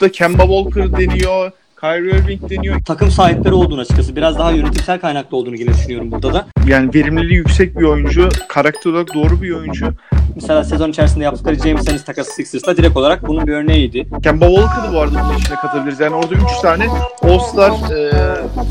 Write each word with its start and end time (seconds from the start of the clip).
da 0.00 0.12
Kemba 0.12 0.42
Walker 0.42 0.92
deniyor. 0.92 1.50
Kyrie 1.80 2.18
Irving 2.18 2.50
deniyor. 2.50 2.80
Takım 2.84 3.10
sahipleri 3.10 3.54
olduğunu 3.54 3.80
açıkçası. 3.80 4.16
Biraz 4.16 4.38
daha 4.38 4.50
yönetimsel 4.50 5.00
kaynaklı 5.00 5.36
olduğunu 5.36 5.56
yine 5.56 5.68
düşünüyorum 5.68 6.12
burada 6.12 6.32
da. 6.32 6.46
Yani 6.66 6.94
verimliliği 6.94 7.36
yüksek 7.36 7.78
bir 7.78 7.84
oyuncu. 7.84 8.28
Karakter 8.48 8.90
olarak 8.90 9.14
doğru 9.14 9.42
bir 9.42 9.50
oyuncu. 9.52 9.94
Mesela 10.34 10.64
sezon 10.64 10.90
içerisinde 10.90 11.24
yaptıkları 11.24 11.54
James 11.54 11.88
Ennis 11.88 12.04
takası 12.04 12.32
Sixers'la 12.32 12.76
direkt 12.76 12.96
olarak 12.96 13.28
bunun 13.28 13.46
bir 13.46 13.52
örneğiydi. 13.52 14.08
Kemba 14.22 14.46
Walker'ı 14.46 14.92
bu 14.94 15.00
arada 15.00 15.24
bunun 15.24 15.38
içine 15.38 15.56
katabiliriz. 15.56 16.00
Yani 16.00 16.14
orada 16.14 16.34
3 16.34 16.42
tane 16.62 16.86
All-Star 17.22 17.70
e, 17.70 18.10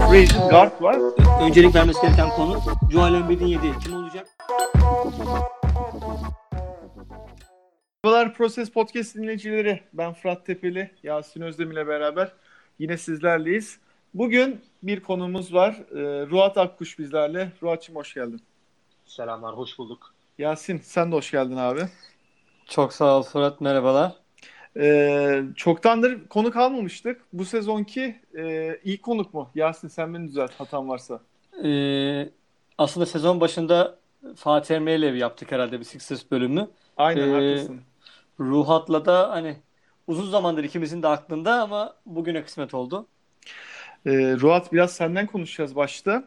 free 0.09 0.21
agent 0.21 0.49
guard 0.49 0.81
var. 0.81 0.97
Öncelik 1.41 1.75
vermesi 1.75 2.01
gereken 2.01 2.29
konu 2.29 2.59
Joel 2.91 3.13
Embiid'in 3.13 3.47
yediği 3.47 3.73
kim 3.83 3.93
olacak? 3.93 4.27
Merhabalar 8.07 8.33
Proses 8.33 8.71
Podcast 8.71 9.15
dinleyicileri. 9.15 9.79
Ben 9.93 10.13
Fırat 10.13 10.45
Tepeli, 10.45 10.91
Yasin 11.03 11.41
Özdemir 11.41 11.73
ile 11.73 11.87
beraber 11.87 12.31
yine 12.79 12.97
sizlerleyiz. 12.97 13.79
Bugün 14.13 14.61
bir 14.83 14.99
konumuz 14.99 15.53
var. 15.53 15.75
Ee, 15.91 16.25
Ruat 16.29 16.57
Akkuş 16.57 16.99
bizlerle. 16.99 17.51
Ruat'cığım 17.63 17.95
hoş 17.95 18.13
geldin. 18.13 18.41
Selamlar, 19.05 19.57
hoş 19.57 19.77
bulduk. 19.77 20.13
Yasin 20.37 20.77
sen 20.77 21.11
de 21.11 21.15
hoş 21.15 21.31
geldin 21.31 21.55
abi. 21.55 21.81
Çok 22.67 22.93
sağ 22.93 23.17
ol 23.17 23.23
Fırat, 23.23 23.61
merhabalar. 23.61 24.11
Ee, 24.77 25.43
çoktandır 25.55 26.27
konuk 26.27 26.55
almamıştık. 26.55 27.21
Bu 27.33 27.45
sezonki 27.45 28.15
e, 28.37 28.75
ilk 28.83 29.03
konuk 29.03 29.33
mu? 29.33 29.49
Yasin 29.55 29.87
sen 29.87 30.13
beni 30.13 30.27
düzelt 30.27 30.51
hatam 30.51 30.89
varsa. 30.89 31.21
Ee, 31.63 32.29
aslında 32.77 33.05
sezon 33.05 33.41
başında 33.41 33.99
Fatih 34.35 34.75
Emre 34.75 34.95
ile 34.95 35.07
yaptık 35.07 35.51
herhalde 35.51 35.79
bir 35.79 35.85
Sixers 35.85 36.31
bölümü. 36.31 36.67
Aynen 36.97 37.29
Ee, 37.29 37.31
haklısın. 37.31 37.81
Ruhat'la 38.39 39.05
da 39.05 39.29
hani 39.29 39.57
uzun 40.07 40.29
zamandır 40.29 40.63
ikimizin 40.63 41.03
de 41.03 41.07
aklında 41.07 41.61
ama 41.61 41.95
bugüne 42.05 42.43
kısmet 42.43 42.73
oldu. 42.73 43.07
Ee, 44.05 44.11
Ruat 44.41 44.73
biraz 44.73 44.93
senden 44.93 45.27
konuşacağız 45.27 45.75
başta. 45.75 46.23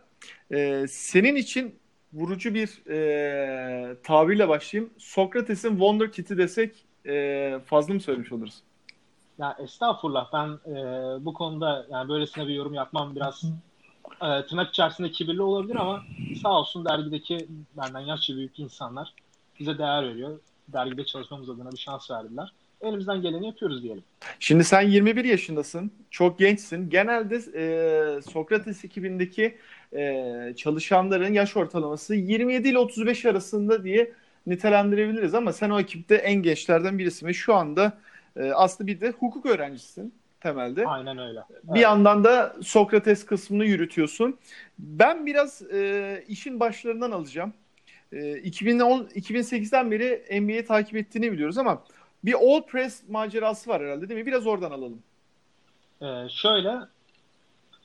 Ee, 0.52 0.86
senin 0.88 1.36
için 1.36 1.80
vurucu 2.12 2.54
bir 2.54 2.90
e, 2.90 3.96
tabirle 4.02 4.48
başlayayım. 4.48 4.92
Sokrates'in 4.98 5.70
Wonder 5.70 6.12
Kit'i 6.12 6.38
desek 6.38 6.86
e, 7.06 7.58
fazla 7.66 7.94
mı 7.94 8.00
söylemiş 8.00 8.32
oluruz? 8.32 8.62
Ya 9.38 9.56
estağfurullah 9.58 10.32
ben 10.32 10.48
e, 10.48 10.74
bu 11.24 11.34
konuda 11.34 11.86
yani 11.90 12.08
böylesine 12.08 12.46
bir 12.46 12.54
yorum 12.54 12.74
yapmam 12.74 13.16
biraz 13.16 13.44
e, 14.22 14.46
tırnak 14.46 14.68
içerisinde 14.68 15.10
kibirli 15.10 15.42
olabilir 15.42 15.76
ama 15.76 16.02
sağ 16.42 16.58
olsun 16.58 16.84
dergideki 16.84 17.48
benden 17.76 18.00
yaşça 18.00 18.36
büyük 18.36 18.58
insanlar 18.58 19.14
bize 19.60 19.78
değer 19.78 20.08
veriyor. 20.08 20.38
Dergide 20.72 21.04
çalışmamız 21.04 21.50
adına 21.50 21.72
bir 21.72 21.78
şans 21.78 22.10
verdiler. 22.10 22.52
Elimizden 22.80 23.22
geleni 23.22 23.46
yapıyoruz 23.46 23.82
diyelim. 23.82 24.02
Şimdi 24.38 24.64
sen 24.64 24.80
21 24.82 25.24
yaşındasın. 25.24 25.90
Çok 26.10 26.38
gençsin. 26.38 26.90
Genelde 26.90 27.36
e, 27.36 28.22
Sokrates 28.22 28.84
ekibindeki 28.84 29.58
e, 29.92 30.54
çalışanların 30.56 31.32
yaş 31.32 31.56
ortalaması 31.56 32.14
27 32.14 32.68
ile 32.68 32.78
35 32.78 33.26
arasında 33.26 33.84
diye 33.84 34.12
nitelendirebiliriz 34.46 35.34
ama 35.34 35.52
sen 35.52 35.70
o 35.70 35.80
ekipte 35.80 36.14
en 36.14 36.42
gençlerden 36.42 36.98
birisin 36.98 37.26
ve 37.26 37.32
şu 37.32 37.54
anda 37.54 37.98
e, 38.36 38.52
aslında 38.52 38.86
bir 38.86 39.00
de 39.00 39.10
hukuk 39.10 39.46
öğrencisisin 39.46 40.14
temelde. 40.40 40.86
Aynen 40.86 41.18
öyle. 41.18 41.40
Bir 41.64 41.80
yandan 41.80 42.24
da 42.24 42.56
Sokrates 42.62 43.26
kısmını 43.26 43.64
yürütüyorsun. 43.64 44.38
Ben 44.78 45.26
biraz 45.26 45.62
e, 45.72 46.24
işin 46.28 46.60
başlarından 46.60 47.10
alacağım. 47.10 47.52
E, 48.12 48.38
2010 48.38 49.04
2008'den 49.14 49.90
beri 49.90 50.40
NBA'yi 50.40 50.64
takip 50.64 50.96
ettiğini 50.96 51.32
biliyoruz 51.32 51.58
ama 51.58 51.82
bir 52.24 52.34
All 52.34 52.62
Press 52.62 53.08
macerası 53.08 53.70
var 53.70 53.82
herhalde 53.82 54.08
değil 54.08 54.20
mi? 54.20 54.26
Biraz 54.26 54.46
oradan 54.46 54.70
alalım. 54.70 55.02
Ee, 56.02 56.28
şöyle 56.28 56.78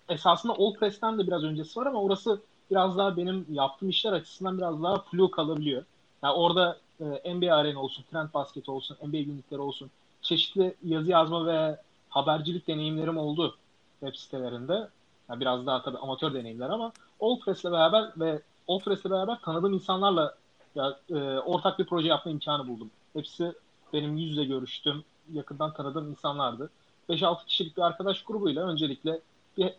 esasında 0.10 0.54
All 0.54 0.74
Press'ten 0.74 1.20
de 1.20 1.28
biraz 1.28 1.44
öncesi 1.44 1.80
var 1.80 1.86
ama 1.86 2.02
orası 2.02 2.42
biraz 2.72 2.98
daha 2.98 3.18
benim 3.18 3.46
yaptığım 3.50 3.90
işler 3.90 4.14
açısından 4.14 4.58
biraz 4.58 4.84
daha 4.84 5.02
flu 5.02 5.32
kalabiliyor. 5.32 5.84
Yani 6.24 6.34
orada 6.34 6.78
e, 7.00 7.36
NBA 7.36 7.56
Arena 7.56 7.80
olsun, 7.80 8.06
Trend 8.12 8.30
Basket 8.34 8.70
olsun, 8.70 8.98
NBA 9.04 9.22
günlükleri 9.22 9.62
olsun 9.62 9.92
çeşitli 10.22 10.76
yazı 10.84 11.12
yazma 11.12 11.46
ve 11.46 11.78
habercilik 12.10 12.68
deneyimlerim 12.68 13.18
oldu 13.18 13.58
web 14.00 14.16
sitelerinde. 14.16 14.88
Yani 15.30 15.40
biraz 15.40 15.66
daha 15.66 15.82
tabii 15.82 15.98
amatör 15.98 16.34
deneyimler 16.34 16.70
ama 16.70 16.92
All 17.20 17.40
Press'le 17.40 17.64
beraber 17.64 18.12
ve 18.18 18.42
All 18.68 18.80
Press'le 18.80 19.06
beraber 19.06 19.42
tanıdığım 19.42 19.74
insanlarla 19.74 20.36
ya, 20.76 21.00
e, 21.10 21.16
ortak 21.40 21.80
bir 21.80 21.86
proje 21.86 22.08
yapma 22.08 22.32
imkanı 22.32 22.68
buldum. 22.68 22.92
Hepsi 23.14 23.54
benim 23.94 24.18
yüzle 24.18 24.46
görüştüğüm, 24.46 25.04
yakından 25.34 25.74
tanıdığım 25.74 26.10
insanlardı. 26.10 26.70
5-6 27.10 27.46
kişilik 27.46 27.78
bir 27.78 27.82
arkadaş 27.82 28.24
grubuyla 28.24 28.68
öncelikle 28.68 29.20
bir 29.58 29.74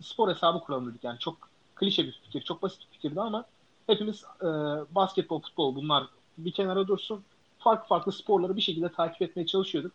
spor 0.00 0.30
hesabı 0.30 0.60
kuralım 0.60 0.90
dedik. 0.90 1.04
Yani 1.04 1.18
çok 1.18 1.36
klişe 1.74 2.06
bir 2.06 2.20
fikir, 2.24 2.40
çok 2.40 2.62
basit 2.62 2.80
bir 2.80 2.96
fikirdi 2.96 3.20
ama 3.20 3.44
hepimiz 3.86 4.24
e, 4.40 4.46
basketbol, 4.94 5.40
futbol 5.40 5.76
bunlar 5.76 6.06
bir 6.38 6.52
kenara 6.52 6.88
dursun. 6.88 7.24
Farklı 7.58 7.88
farklı 7.88 8.12
sporları 8.12 8.56
bir 8.56 8.60
şekilde 8.60 8.88
takip 8.88 9.22
etmeye 9.22 9.46
çalışıyorduk. 9.46 9.92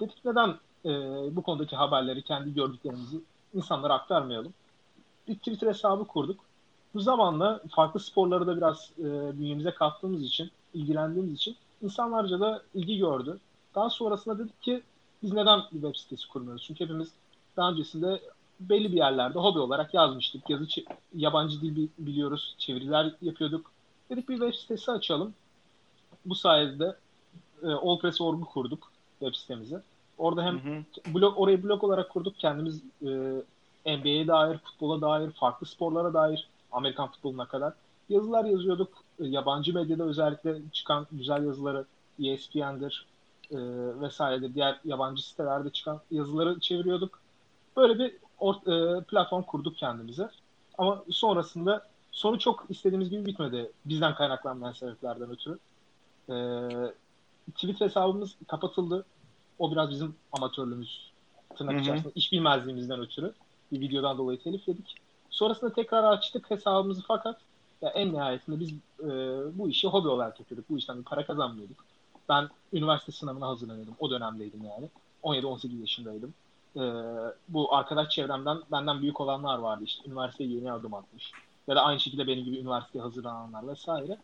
Dedik 0.00 0.24
neden 0.24 0.48
e, 0.84 0.90
bu 1.36 1.42
konudaki 1.42 1.76
haberleri, 1.76 2.22
kendi 2.22 2.54
gördüklerimizi 2.54 3.20
insanlara 3.54 3.94
aktarmayalım. 3.94 4.54
Bir 5.28 5.34
Twitter 5.34 5.68
hesabı 5.68 6.04
kurduk. 6.04 6.40
Bu 6.96 7.00
zamanla 7.00 7.60
farklı 7.70 8.00
sporları 8.00 8.46
da 8.46 8.56
biraz 8.56 8.90
e, 8.98 9.04
bünyemize 9.38 9.70
kattığımız 9.70 10.22
için, 10.22 10.50
ilgilendiğimiz 10.74 11.34
için 11.34 11.56
insanlarca 11.82 12.40
da 12.40 12.62
ilgi 12.74 12.98
gördü. 12.98 13.38
Daha 13.74 13.90
sonrasında 13.90 14.38
dedik 14.38 14.62
ki 14.62 14.82
biz 15.22 15.32
neden 15.32 15.60
bir 15.72 15.80
web 15.80 15.94
sitesi 15.96 16.28
kurmuyoruz? 16.28 16.64
Çünkü 16.66 16.84
hepimiz 16.84 17.08
daha 17.56 17.70
öncesinde 17.70 18.20
belli 18.60 18.92
bir 18.92 18.96
yerlerde 18.96 19.38
hobi 19.38 19.58
olarak 19.58 19.94
yazmıştık. 19.94 20.50
Yazı 20.50 20.66
yabancı 21.14 21.60
dil 21.60 21.88
biliyoruz, 21.98 22.54
çeviriler 22.58 23.12
yapıyorduk. 23.22 23.70
Dedik 24.10 24.28
bir 24.28 24.38
web 24.38 24.54
sitesi 24.54 24.90
açalım. 24.90 25.34
Bu 26.26 26.34
sayede 26.34 26.96
e, 27.62 27.66
allpress.org'u 27.66 28.44
kurduk 28.44 28.90
web 29.20 29.34
sitemizi. 29.34 29.78
Orada 30.18 30.44
hem 30.44 30.64
hı 30.64 30.78
hı. 30.78 31.14
blog 31.14 31.40
orayı 31.40 31.62
blog 31.62 31.84
olarak 31.84 32.10
kurduk. 32.10 32.38
Kendimiz 32.38 32.82
e, 33.02 33.08
NBA'ye 33.86 34.28
dair, 34.28 34.58
futbola 34.58 35.00
dair, 35.00 35.30
farklı 35.30 35.66
sporlara 35.66 36.14
dair, 36.14 36.48
Amerikan 36.72 37.10
futboluna 37.10 37.46
kadar 37.48 37.72
yazılar 38.08 38.44
yazıyorduk. 38.44 38.92
E, 39.20 39.26
yabancı 39.26 39.74
medyada 39.74 40.04
özellikle 40.04 40.56
çıkan 40.72 41.06
güzel 41.12 41.46
yazıları 41.46 41.84
ESPN'dir 42.24 43.06
e, 43.50 43.56
vesairedir. 44.00 44.54
Diğer 44.54 44.80
yabancı 44.84 45.28
sitelerde 45.28 45.70
çıkan 45.70 46.00
yazıları 46.10 46.60
çeviriyorduk. 46.60 47.20
Böyle 47.76 47.98
bir 47.98 48.14
or- 48.40 48.98
e, 49.00 49.04
platform 49.04 49.42
kurduk 49.42 49.76
kendimize. 49.76 50.30
Ama 50.78 51.04
sonrasında 51.10 51.86
sonu 52.12 52.38
çok 52.38 52.66
istediğimiz 52.68 53.10
gibi 53.10 53.26
bitmedi. 53.26 53.70
Bizden 53.84 54.14
kaynaklanan 54.14 54.72
sebeplerden 54.72 55.30
ötürü. 55.30 55.58
E, 56.28 56.34
Twitter 57.54 57.86
hesabımız 57.86 58.36
kapatıldı. 58.48 59.04
O 59.58 59.72
biraz 59.72 59.90
bizim 59.90 60.14
amatörlüğümüz 60.32 61.12
tırnak 61.56 61.80
içerisinde 61.80 62.12
iş 62.14 62.32
bilmezliğimizden 62.32 63.00
ötürü. 63.00 63.32
Bir 63.72 63.80
videodan 63.80 64.18
dolayı 64.18 64.42
telif 64.42 64.68
yedik. 64.68 64.94
Sonrasında 65.36 65.72
tekrar 65.72 66.04
açtık 66.04 66.50
hesabımızı 66.50 67.02
fakat 67.08 67.36
ya 67.82 67.88
en 67.88 68.12
nihayetinde 68.12 68.60
biz 68.60 68.72
e, 69.00 69.08
bu 69.58 69.68
işi 69.68 69.88
hobi 69.88 70.08
olarak 70.08 70.40
yapıyorduk. 70.40 70.70
Bu 70.70 70.78
işten 70.78 71.02
para 71.02 71.26
kazanmıyorduk. 71.26 71.84
Ben 72.28 72.48
üniversite 72.72 73.12
sınavına 73.12 73.46
hazırlanıyordum. 73.46 73.94
O 73.98 74.10
dönemdeydim 74.10 74.64
yani. 74.64 74.88
17-18 75.22 75.80
yaşındaydım. 75.80 76.34
E, 76.76 76.82
bu 77.48 77.74
arkadaş 77.74 78.10
çevremden 78.10 78.58
benden 78.72 79.02
büyük 79.02 79.20
olanlar 79.20 79.58
vardı 79.58 79.84
işte. 79.84 80.08
Üniversiteye 80.08 80.50
yeni 80.50 80.72
adım 80.72 80.94
atmış. 80.94 81.32
Ya 81.68 81.76
da 81.76 81.82
aynı 81.82 82.00
şekilde 82.00 82.26
benim 82.26 82.44
gibi 82.44 82.58
üniversiteye 82.58 83.02
hazırlananlar 83.02 83.68
vesaire. 83.68 84.18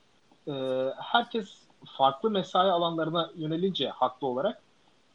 E, 0.48 0.52
herkes 0.98 1.58
farklı 1.84 2.30
mesai 2.30 2.70
alanlarına 2.70 3.30
yönelince 3.36 3.88
haklı 3.88 4.26
olarak 4.26 4.62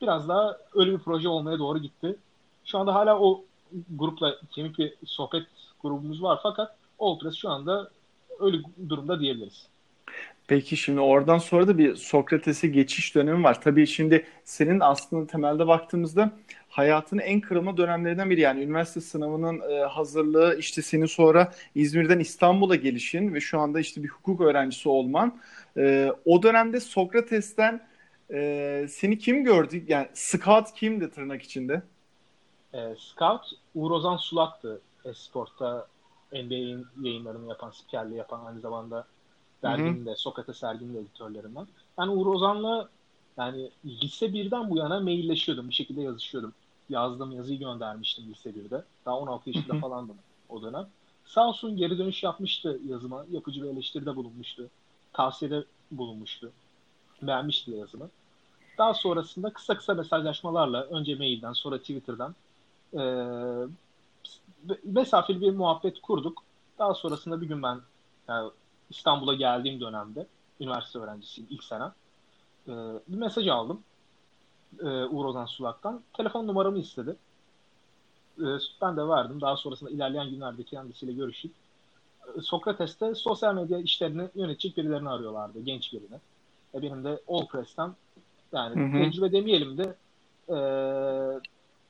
biraz 0.02 0.28
daha 0.28 0.58
öyle 0.74 0.92
bir 0.92 1.00
proje 1.00 1.30
olmaya 1.30 1.60
doğru 1.60 1.80
gitti. 1.80 2.16
Şu 2.66 2.80
anda 2.80 2.96
hala 2.96 3.20
o 3.20 3.44
grupla 3.90 4.36
kemik 4.52 4.80
bir 4.80 4.94
sohbet 5.06 5.48
grubumuz 5.82 6.24
var 6.24 6.40
fakat 6.44 6.76
Ultras 7.00 7.36
şu 7.36 7.50
anda 7.50 7.90
öyle 8.40 8.58
durumda 8.90 9.20
diyebiliriz. 9.20 9.68
Peki 10.48 10.78
şimdi 10.78 11.00
oradan 11.00 11.38
sonra 11.38 11.68
da 11.68 11.78
bir 11.78 11.96
Sokrates'e 11.96 12.68
geçiş 12.68 13.16
dönemi 13.16 13.44
var. 13.44 13.62
Tabii 13.62 13.88
şimdi 13.88 14.26
senin 14.44 14.80
aslında 14.80 15.28
temelde 15.28 15.68
baktığımızda 15.68 16.32
hayatının 16.70 17.22
en 17.22 17.42
kırılma 17.42 17.78
dönemlerinden 17.78 18.30
biri. 18.30 18.42
Yani 18.42 18.64
üniversite 18.64 19.02
sınavının 19.02 19.62
e, 19.72 19.80
hazırlığı, 19.80 20.56
işte 20.60 20.82
senin 20.82 21.06
sonra 21.06 21.54
İzmir'den 21.76 22.20
İstanbul'a 22.20 22.76
gelişin 22.76 23.34
ve 23.34 23.40
şu 23.40 23.60
anda 23.60 23.80
işte 23.80 24.04
bir 24.04 24.08
hukuk 24.08 24.42
öğrencisi 24.42 24.90
olman. 24.90 25.40
E, 25.78 26.12
o 26.26 26.44
dönemde 26.44 26.80
Sokrates'ten 26.80 27.88
e, 28.34 28.88
seni 28.90 29.18
kim 29.18 29.44
gördü? 29.44 29.84
Yani 29.88 30.08
scout 30.14 30.74
kimdi 30.74 31.12
tırnak 31.12 31.42
içinde? 31.42 31.82
E, 32.74 32.80
scout 32.98 33.42
Uğur 33.76 33.92
Ozan 33.92 34.18
Sulak'tı. 34.18 34.82
Esport'ta 35.08 35.88
NBA'in 36.34 36.88
yayınlarını 37.02 37.50
yapan, 37.50 37.72
spikerliği 37.72 38.18
yapan 38.18 38.46
aynı 38.46 38.60
zamanda 38.60 39.06
derginin 39.64 40.06
de, 40.06 40.16
Sokrates 40.16 40.58
serginin 40.58 40.94
de 40.94 41.00
editörlerinden. 41.00 41.68
Ben 41.98 42.08
Uğur 42.08 42.26
Ozan'la 42.26 42.90
yani 43.38 43.70
lise 43.86 44.34
birden 44.34 44.70
bu 44.70 44.78
yana 44.78 45.00
mailleşiyordum. 45.00 45.70
Bir 45.70 45.74
şekilde 45.74 46.02
yazışıyordum. 46.02 46.54
yazdığım 46.90 47.32
yazıyı 47.32 47.60
göndermiştim 47.60 48.30
lise 48.30 48.50
1'de. 48.50 48.84
Daha 49.06 49.18
16 49.20 49.50
yaşında 49.50 49.80
falandım 49.80 50.16
o 50.50 50.62
dönem. 50.62 50.88
Sağ 51.26 51.48
olsun 51.48 51.78
geri 51.78 51.98
dönüş 51.98 52.24
yapmıştı 52.24 52.80
yazıma. 52.88 53.26
Yapıcı 53.32 53.64
bir 53.64 53.70
eleştiride 53.70 54.16
bulunmuştu. 54.16 54.70
Tavsiyede 55.14 55.64
bulunmuştu. 55.92 56.52
Beğenmişti 57.22 57.72
yazımı. 57.72 58.10
Daha 58.78 58.94
sonrasında 58.94 59.54
kısa 59.54 59.78
kısa 59.78 59.94
mesajlaşmalarla 59.94 60.84
önce 60.84 61.16
mailden 61.16 61.54
sonra 61.54 61.78
Twitter'dan 61.78 62.36
e, 62.94 63.02
mesafeli 64.84 65.42
bir 65.42 65.52
muhabbet 65.52 66.02
kurduk. 66.02 66.44
Daha 66.80 66.94
sonrasında 66.94 67.42
bir 67.42 67.48
gün 67.48 67.64
ben 67.64 67.80
yani 68.28 68.52
İstanbul'a 68.90 69.34
geldiğim 69.34 69.80
dönemde 69.80 70.28
üniversite 70.60 71.00
öğrencisiyim 71.00 71.48
ilk 71.52 71.64
sene. 71.64 71.84
E, 72.68 72.72
bir 73.08 73.18
mesaj 73.18 73.48
aldım 73.48 73.84
e, 74.80 74.86
Uğur 74.86 75.26
Ozan 75.26 75.46
Sulak'tan. 75.46 76.02
Telefon 76.14 76.48
numaramı 76.48 76.80
istedi. 76.80 77.16
E, 78.40 78.46
ben 78.82 78.98
de 78.98 79.08
verdim. 79.08 79.42
Daha 79.42 79.58
sonrasında 79.58 79.90
ilerleyen 79.90 80.30
günlerde 80.30 80.64
kendisiyle 80.64 81.14
görüşüp 81.14 81.52
e, 82.38 82.42
Sokrates'te 82.42 83.16
sosyal 83.16 83.56
medya 83.56 83.80
işlerini 83.80 84.28
yönetecek 84.36 84.78
birilerini 84.78 85.10
arıyorlardı. 85.10 85.60
Genç 85.62 85.94
birini. 85.94 86.20
E, 86.74 86.82
benim 86.82 87.04
de 87.04 87.20
Allpress'ten 87.28 87.92
yani 88.54 88.82
hı 88.82 88.98
hı. 88.98 89.04
tecrübe 89.04 89.32
demeyelim 89.32 89.78
de 89.78 89.96
e, 90.50 90.58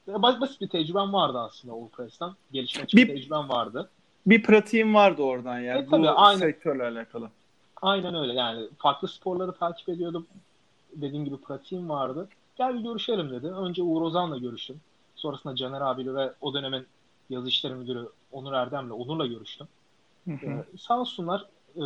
basit 0.07 0.61
bir 0.61 0.67
tecrübem 0.67 1.13
vardı 1.13 1.39
aslında 1.39 1.73
Allpress'ten. 1.73 2.31
Gelişme 2.51 2.85
bir, 2.93 3.07
tecrübem 3.07 3.49
vardı. 3.49 3.89
Bir 4.25 4.43
pratiğim 4.43 4.95
vardı 4.95 5.21
oradan 5.21 5.59
yani. 5.59 5.81
E, 5.81 5.85
tabii, 5.85 6.03
bu 6.03 6.09
aynen, 6.15 6.39
sektörle 6.39 6.83
alakalı. 6.83 7.29
Aynen 7.81 8.15
öyle 8.15 8.33
yani. 8.33 8.67
Farklı 8.77 9.07
sporları 9.07 9.51
takip 9.51 9.89
ediyordum. 9.89 10.27
Dediğim 10.95 11.25
gibi 11.25 11.37
pratiğim 11.37 11.89
vardı. 11.89 12.27
Gel 12.57 12.75
bir 12.75 12.79
görüşelim 12.79 13.31
dedi. 13.31 13.47
Önce 13.47 13.83
Uğur 13.83 14.01
Ozan'la 14.01 14.37
görüştüm. 14.37 14.81
Sonrasında 15.15 15.55
Caner 15.55 15.81
abiyle 15.81 16.13
ve 16.13 16.33
o 16.41 16.53
dönemin 16.53 16.85
yazı 17.29 17.47
işleri 17.47 17.73
müdürü 17.73 18.09
Onur 18.31 18.53
Erdem'le, 18.53 18.91
Onur'la 18.91 19.27
görüştüm. 19.27 19.67
Hı 20.25 20.31
hı. 20.31 20.45
Ee, 20.45 20.65
sağ 20.77 20.99
olsunlar. 20.99 21.45
E, 21.75 21.81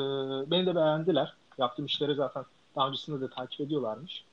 beni 0.51 0.65
de 0.65 0.75
beğendiler. 0.75 1.33
Yaptığım 1.57 1.85
işleri 1.85 2.15
zaten 2.15 2.45
daha 2.75 2.87
öncesinde 2.87 3.21
de 3.21 3.29
takip 3.29 3.61
ediyorlarmış. 3.61 4.23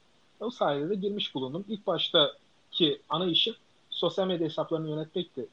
O 0.41 0.51
sayede 0.51 0.91
de 0.91 0.95
girmiş 0.95 1.35
bulundum. 1.35 1.65
İlk 1.69 1.87
baştaki 1.87 3.01
ana 3.09 3.27
işim 3.27 3.55
sosyal 3.99 4.27
medya 4.27 4.47
hesaplarını 4.47 4.89
yönetmekti 4.89 5.47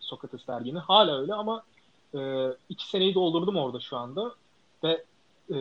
Sokrates 0.00 0.46
dergini. 0.46 0.78
Hala 0.78 1.20
öyle 1.20 1.34
ama 1.34 1.62
e, 2.14 2.48
iki 2.68 2.88
seneyi 2.88 3.14
doldurdum 3.14 3.56
orada 3.56 3.80
şu 3.80 3.96
anda. 3.96 4.34
Ve 4.84 5.04
e, 5.50 5.54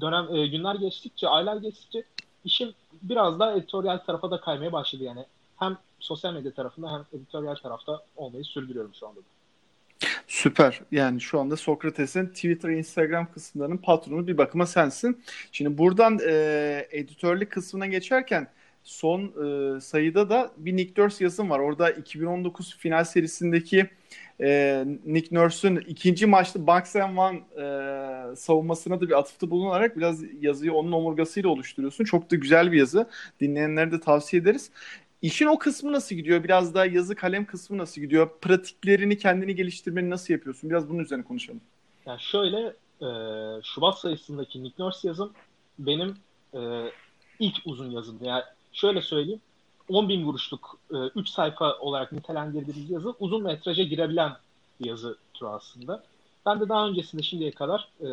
dönem 0.00 0.36
e, 0.36 0.46
günler 0.46 0.74
geçtikçe, 0.74 1.28
aylar 1.28 1.56
geçtikçe 1.56 2.04
işim 2.44 2.74
biraz 3.02 3.40
daha 3.40 3.52
editoryal 3.52 3.98
tarafa 3.98 4.30
da 4.30 4.40
kaymaya 4.40 4.72
başladı 4.72 5.04
yani. 5.04 5.24
Hem 5.56 5.78
sosyal 6.00 6.34
medya 6.34 6.52
tarafında 6.52 6.92
hem 6.92 7.20
editoryal 7.20 7.54
tarafta 7.54 8.02
olmayı 8.16 8.44
sürdürüyorum 8.44 8.94
şu 8.94 9.08
anda. 9.08 9.20
Süper. 10.26 10.80
Yani 10.90 11.20
şu 11.20 11.40
anda 11.40 11.56
Sokrates'in 11.56 12.26
Twitter, 12.26 12.68
Instagram 12.68 13.32
kısımlarının 13.32 13.76
patronu 13.76 14.26
bir 14.26 14.38
bakıma 14.38 14.66
sensin. 14.66 15.22
Şimdi 15.52 15.78
buradan 15.78 16.18
e, 16.28 16.86
editörlük 16.90 17.52
kısmına 17.52 17.86
geçerken 17.86 18.48
son 18.86 19.20
e, 19.22 19.80
sayıda 19.80 20.30
da 20.30 20.52
bir 20.56 20.76
Nick 20.76 21.02
Nurse 21.02 21.24
yazım 21.24 21.50
var. 21.50 21.58
Orada 21.58 21.90
2019 21.90 22.76
final 22.76 23.04
serisindeki 23.04 23.90
e, 24.40 24.84
Nick 25.06 25.34
Nurse'ün 25.36 25.76
ikinci 25.76 26.26
maçta 26.26 26.66
Bucks 26.66 26.96
and 26.96 27.16
One 27.16 27.38
e, 27.56 28.36
savunmasına 28.36 29.00
da 29.00 29.08
bir 29.08 29.18
atıfta 29.18 29.50
bulunarak 29.50 29.96
biraz 29.96 30.22
yazıyı 30.40 30.72
onun 30.72 30.92
omurgasıyla 30.92 31.48
oluşturuyorsun. 31.48 32.04
Çok 32.04 32.30
da 32.30 32.36
güzel 32.36 32.72
bir 32.72 32.78
yazı. 32.78 33.08
Dinleyenlere 33.40 33.92
de 33.92 34.00
tavsiye 34.00 34.42
ederiz. 34.42 34.70
İşin 35.22 35.46
o 35.46 35.58
kısmı 35.58 35.92
nasıl 35.92 36.16
gidiyor? 36.16 36.44
Biraz 36.44 36.74
daha 36.74 36.86
yazı 36.86 37.14
kalem 37.14 37.44
kısmı 37.44 37.78
nasıl 37.78 38.00
gidiyor? 38.00 38.28
Pratiklerini 38.40 39.18
kendini 39.18 39.54
geliştirmeni 39.54 40.10
nasıl 40.10 40.34
yapıyorsun? 40.34 40.70
Biraz 40.70 40.88
bunun 40.88 40.98
üzerine 40.98 41.24
konuşalım. 41.24 41.60
Yani 42.06 42.20
şöyle 42.20 42.72
e, 43.02 43.08
Şubat 43.62 43.98
sayısındaki 43.98 44.62
Nick 44.62 44.82
Nurse 44.82 45.08
yazım 45.08 45.32
benim 45.78 46.16
e, 46.54 46.60
ilk 47.38 47.56
uzun 47.64 47.90
yazımdı. 47.90 48.24
Yani 48.24 48.42
şöyle 48.76 49.02
söyleyeyim. 49.02 49.40
10 49.88 50.08
bin 50.08 50.26
vuruşluk 50.26 50.78
3 50.90 51.28
e, 51.28 51.32
sayfa 51.32 51.78
olarak 51.78 52.12
nitelendirdiğimiz 52.12 52.90
yazı 52.90 53.14
uzun 53.20 53.42
metraja 53.42 53.82
girebilen 53.82 54.32
bir 54.80 54.86
yazı 54.86 55.16
türü 55.34 55.48
aslında. 55.48 56.04
Ben 56.46 56.60
de 56.60 56.68
daha 56.68 56.88
öncesinde 56.88 57.22
şimdiye 57.22 57.50
kadar 57.50 57.88
e, 58.00 58.08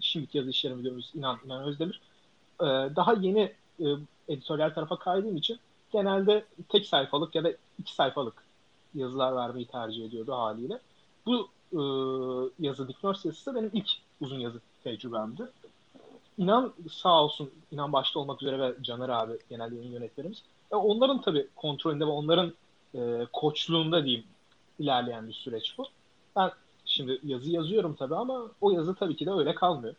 şimdiki 0.00 0.38
yazı 0.38 0.50
işleri 0.50 0.74
müdürümüz 0.74 1.12
İnan, 1.14 1.38
İnan 1.44 1.64
Özdemir 1.64 2.00
e, 2.60 2.64
daha 2.96 3.12
yeni 3.12 3.52
e, 3.80 3.86
editoryal 4.28 4.70
tarafa 4.70 4.98
kaydığım 4.98 5.36
için 5.36 5.58
genelde 5.92 6.44
tek 6.68 6.86
sayfalık 6.86 7.34
ya 7.34 7.44
da 7.44 7.52
iki 7.78 7.94
sayfalık 7.94 8.44
yazılar 8.94 9.36
vermeyi 9.36 9.66
tercih 9.66 10.04
ediyordu 10.04 10.32
haliyle. 10.32 10.80
Bu 11.26 11.48
e, 11.72 11.80
yazı 12.66 12.88
Dick 12.88 13.04
yazısı 13.04 13.54
benim 13.54 13.70
ilk 13.72 13.88
uzun 14.20 14.38
yazı 14.38 14.60
tecrübemdi. 14.84 15.42
İnan 16.38 16.74
sağ 16.90 17.24
olsun, 17.24 17.50
İnan 17.70 17.92
başta 17.92 18.20
olmak 18.20 18.42
üzere 18.42 18.58
ve 18.58 18.74
Caner 18.82 19.08
abi 19.08 19.32
genel 19.50 19.72
yayın 19.72 19.92
yönetmenimiz. 19.92 20.42
Onların 20.70 21.20
tabii 21.20 21.48
kontrolünde 21.56 22.04
ve 22.04 22.10
onların 22.10 22.52
e, 22.94 23.26
koçluğunda 23.32 24.04
diyeyim 24.04 24.24
ilerleyen 24.78 25.28
bir 25.28 25.32
süreç 25.32 25.74
bu. 25.78 25.86
Ben 26.36 26.50
şimdi 26.84 27.20
yazı 27.24 27.50
yazıyorum 27.50 27.94
tabii 27.94 28.16
ama 28.16 28.50
o 28.60 28.70
yazı 28.70 28.94
tabii 28.94 29.16
ki 29.16 29.26
de 29.26 29.30
öyle 29.30 29.54
kalmıyor. 29.54 29.94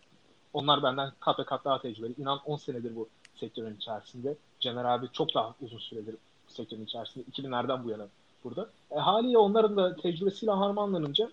Onlar 0.54 0.84
benden 0.84 1.12
kat 1.20 1.40
ve 1.40 1.44
kat 1.44 1.66
daha 1.66 1.82
tecrübeli. 1.82 2.14
İnan 2.18 2.40
10 2.46 2.58
senedir 2.58 2.96
bu 2.96 3.10
sektörün 3.36 3.76
içerisinde. 3.76 4.36
Caner 4.60 4.86
abi 4.86 5.08
çok 5.14 5.34
daha 5.36 5.56
uzun 5.62 5.78
süredir 5.78 6.16
sektörün 6.48 6.86
içerisinde. 6.86 7.26
2000'lerden 7.32 7.84
bu 7.84 7.90
yana 7.90 8.08
burada. 8.44 8.70
E, 8.92 8.96
haliyle 8.96 9.38
onların 9.38 9.78
da 9.78 9.96
tecrübesiyle 9.96 10.52
harmanlanınca 10.52 11.32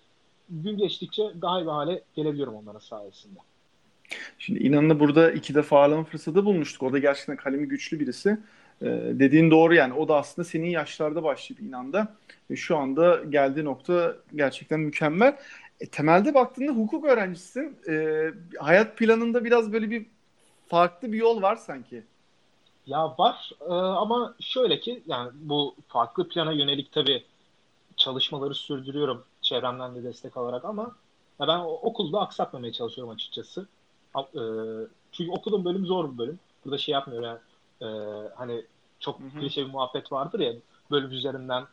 gün 0.49 0.77
geçtikçe 0.77 1.33
daha 1.41 1.59
iyi 1.61 1.65
bir 1.65 1.71
hale 1.71 2.03
gelebiliyorum 2.15 2.55
onların 2.55 2.79
sayesinde. 2.79 3.39
Şimdi 4.39 4.59
İnan'la 4.59 4.99
burada 4.99 5.31
iki 5.31 5.55
defa 5.55 5.79
ağırlama 5.81 6.03
fırsatı 6.03 6.45
bulmuştuk. 6.45 6.83
O 6.83 6.93
da 6.93 6.99
gerçekten 6.99 7.35
kalemi 7.35 7.67
güçlü 7.67 7.99
birisi. 7.99 8.37
Ee, 8.81 8.85
dediğin 9.13 9.51
doğru 9.51 9.75
yani. 9.75 9.93
O 9.93 10.07
da 10.07 10.15
aslında 10.15 10.47
senin 10.47 10.69
yaşlarda 10.69 11.23
başladı 11.23 11.61
İnan'da. 11.61 12.15
Ve 12.51 12.55
şu 12.55 12.77
anda 12.77 13.23
geldiği 13.29 13.65
nokta 13.65 14.15
gerçekten 14.35 14.79
mükemmel. 14.79 15.37
E, 15.79 15.85
temelde 15.85 16.33
baktığında 16.33 16.71
hukuk 16.71 17.05
öğrencisisin. 17.05 17.77
E, 17.89 18.25
hayat 18.59 18.97
planında 18.97 19.45
biraz 19.45 19.73
böyle 19.73 19.89
bir 19.89 20.05
farklı 20.67 21.11
bir 21.11 21.17
yol 21.17 21.41
var 21.41 21.55
sanki. 21.55 22.03
Ya 22.85 23.15
var 23.17 23.51
e, 23.61 23.73
ama 23.73 24.35
şöyle 24.39 24.79
ki 24.79 25.03
yani 25.07 25.31
bu 25.33 25.75
farklı 25.87 26.29
plana 26.29 26.51
yönelik 26.51 26.91
tabii 26.91 27.23
çalışmaları 27.97 28.55
sürdürüyorum 28.55 29.23
çevremden 29.41 29.95
de 29.95 30.03
destek 30.03 30.37
alarak 30.37 30.65
ama 30.65 30.95
ya 31.39 31.47
ben 31.47 31.59
okulda 31.59 32.19
aksatmamaya 32.21 32.71
çalışıyorum 32.71 33.13
açıkçası. 33.13 33.67
E, 34.21 34.41
çünkü 35.11 35.31
okuduğum 35.31 35.65
bölüm 35.65 35.85
zor 35.85 36.13
bir 36.13 36.17
bölüm. 36.17 36.39
Burada 36.65 36.77
şey 36.77 36.93
yapmıyor 36.93 37.23
yani 37.23 37.39
e, 37.81 37.87
hani 38.35 38.65
çok 38.99 39.19
hı 39.19 39.39
klişe 39.39 39.65
bir 39.65 39.71
muhabbet 39.71 40.11
vardır 40.11 40.39
ya 40.39 40.53
bölüm 40.91 41.11
üzerinden 41.11 41.63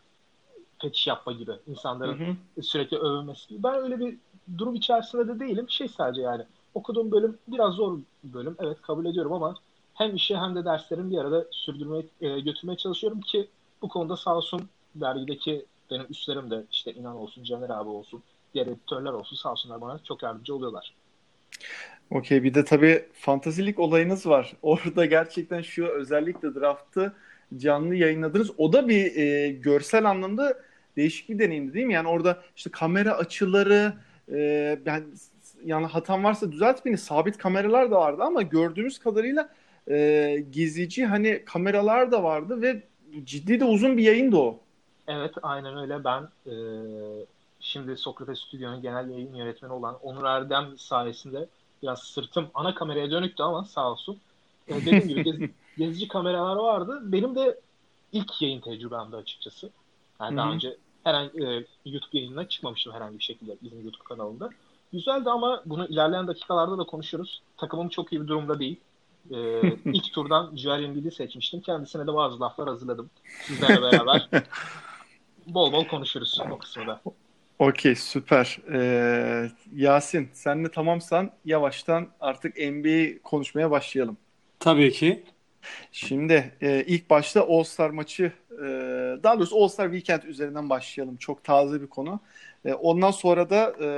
fetiş 0.82 1.06
yapma 1.06 1.32
gibi 1.32 1.52
insanların 1.66 2.18
hı 2.18 2.36
hı. 2.56 2.62
sürekli 2.62 2.98
övülmesi 2.98 3.48
gibi. 3.48 3.62
Ben 3.62 3.74
öyle 3.74 4.00
bir 4.00 4.16
durum 4.58 4.74
içerisinde 4.74 5.28
de 5.28 5.40
değilim. 5.40 5.70
Şey 5.70 5.88
sadece 5.88 6.22
yani 6.22 6.44
okuduğum 6.74 7.10
bölüm 7.10 7.38
biraz 7.48 7.74
zor 7.74 7.98
bir 8.24 8.32
bölüm. 8.32 8.56
Evet 8.58 8.82
kabul 8.82 9.06
ediyorum 9.06 9.32
ama 9.32 9.54
hem 9.94 10.16
işi 10.16 10.36
hem 10.36 10.54
de 10.54 10.64
derslerimi 10.64 11.10
bir 11.10 11.18
arada 11.18 11.46
sürdürmeye 11.50 12.06
e, 12.20 12.40
götürmeye 12.40 12.76
çalışıyorum 12.76 13.20
ki 13.20 13.48
bu 13.82 13.88
konuda 13.88 14.16
sağ 14.16 14.36
olsun 14.36 14.68
dergideki 14.94 15.66
benim 15.90 16.06
üstlerim 16.10 16.50
de 16.50 16.64
işte 16.72 16.94
inan 16.94 17.16
olsun 17.16 17.44
Caner 17.44 17.70
abi 17.70 17.88
olsun 17.88 18.22
diğer 18.54 18.66
editörler 18.66 19.12
olsun 19.12 19.36
sağ 19.36 19.52
olsunlar 19.52 19.80
bana 19.80 19.98
çok 19.98 20.22
yardımcı 20.22 20.54
oluyorlar. 20.54 20.94
Okey 22.10 22.42
bir 22.42 22.54
de 22.54 22.64
tabii 22.64 23.04
fantazilik 23.12 23.78
olayınız 23.78 24.26
var. 24.26 24.52
Orada 24.62 25.06
gerçekten 25.06 25.62
şu 25.62 25.86
özellikle 25.86 26.54
draftı 26.54 27.16
canlı 27.56 27.94
yayınladınız. 27.94 28.50
O 28.58 28.72
da 28.72 28.88
bir 28.88 29.16
e, 29.16 29.48
görsel 29.48 30.10
anlamda 30.10 30.58
değişik 30.96 31.28
bir 31.28 31.38
deneyimdi 31.38 31.74
değil 31.74 31.86
mi? 31.86 31.94
Yani 31.94 32.08
orada 32.08 32.42
işte 32.56 32.70
kamera 32.70 33.12
açıları 33.16 33.92
e, 34.32 34.78
ben 34.86 35.04
yani 35.64 35.86
hatam 35.86 36.24
varsa 36.24 36.52
düzelt 36.52 36.84
beni. 36.84 36.98
Sabit 36.98 37.38
kameralar 37.38 37.90
da 37.90 37.96
vardı 37.96 38.22
ama 38.22 38.42
gördüğümüz 38.42 38.98
kadarıyla 38.98 39.48
e, 39.90 40.44
gezici 40.50 41.06
hani 41.06 41.42
kameralar 41.44 42.12
da 42.12 42.22
vardı 42.22 42.62
ve 42.62 42.82
ciddi 43.24 43.60
de 43.60 43.64
uzun 43.64 43.96
bir 43.96 44.02
yayındı 44.02 44.36
o. 44.36 44.60
Evet 45.08 45.34
aynen 45.42 45.76
öyle. 45.78 46.04
Ben 46.04 46.22
e, 46.46 46.54
şimdi 47.60 47.96
Sokrates 47.96 48.38
Stüdyo'nun 48.38 48.82
genel 48.82 49.10
yayın 49.10 49.34
yönetmeni 49.34 49.72
olan 49.72 49.98
Onur 50.02 50.24
Erdem 50.24 50.78
sayesinde 50.78 51.48
biraz 51.84 52.02
sırtım 52.02 52.48
ana 52.54 52.74
kameraya 52.74 53.10
dönüktü 53.10 53.42
ama 53.42 53.64
sağ 53.64 53.90
olsun. 53.90 54.18
E, 54.68 54.74
dediğim 54.74 55.08
gibi 55.08 55.24
gez, 55.24 55.50
gezici 55.78 56.08
kameralar 56.08 56.56
vardı. 56.56 57.00
Benim 57.04 57.34
de 57.34 57.60
ilk 58.12 58.42
yayın 58.42 58.60
tecrübemdi 58.60 59.16
açıkçası. 59.16 59.70
Yani 60.20 60.36
daha 60.36 60.52
önce 60.52 60.76
herhangi 61.04 61.44
e, 61.44 61.66
YouTube 61.84 62.18
yayınına 62.18 62.48
çıkmamıştım 62.48 62.92
herhangi 62.92 63.18
bir 63.18 63.24
şekilde 63.24 63.56
bizim 63.62 63.82
YouTube 63.82 64.04
kanalında. 64.04 64.50
Güzeldi 64.92 65.30
ama 65.30 65.62
bunu 65.66 65.86
ilerleyen 65.86 66.26
dakikalarda 66.26 66.78
da 66.78 66.84
konuşuruz. 66.84 67.42
Takımım 67.56 67.88
çok 67.88 68.12
iyi 68.12 68.22
bir 68.22 68.28
durumda 68.28 68.58
değil. 68.58 68.80
Ee, 69.30 69.60
ilk 69.84 70.12
turdan 70.12 70.56
Joel 70.56 70.82
Embiid'i 70.82 71.10
seçmiştim. 71.10 71.60
Kendisine 71.60 72.06
de 72.06 72.14
bazı 72.14 72.40
laflar 72.40 72.68
hazırladım. 72.68 73.10
Sizlerle 73.42 73.82
beraber 73.82 74.28
bol 75.46 75.72
bol 75.72 75.84
konuşuruz 75.84 76.40
o 76.50 76.58
kısmında. 76.58 77.00
Okey 77.68 77.94
süper. 77.94 78.58
Ee, 78.72 79.50
Yasin 79.74 80.28
sen 80.32 80.64
de 80.64 80.70
tamamsan 80.70 81.30
yavaştan 81.44 82.08
artık 82.20 82.56
NBA 82.56 83.22
konuşmaya 83.22 83.70
başlayalım. 83.70 84.16
Tabii 84.60 84.92
ki. 84.92 85.22
Şimdi 85.92 86.52
e, 86.60 86.84
ilk 86.86 87.10
başta 87.10 87.46
All 87.48 87.62
Star 87.62 87.90
maçı 87.90 88.32
e, 88.52 88.64
daha 89.22 89.38
doğrusu 89.38 89.64
All 89.64 89.68
Star 89.68 89.92
Weekend 89.92 90.22
üzerinden 90.22 90.70
başlayalım. 90.70 91.16
Çok 91.16 91.44
taze 91.44 91.82
bir 91.82 91.86
konu. 91.86 92.20
E, 92.64 92.74
ondan 92.74 93.10
sonra 93.10 93.50
da 93.50 93.74
e, 93.80 93.88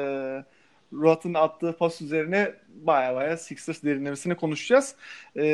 Ruat'ın 0.92 1.35
attığı 1.35 1.76
pas 1.76 2.02
üzerine 2.02 2.54
baya 2.68 3.14
baya 3.14 3.37
Sixers 3.37 3.82
derinlemesine 3.82 4.37
konuşacağız. 4.37 4.94
E, 5.37 5.44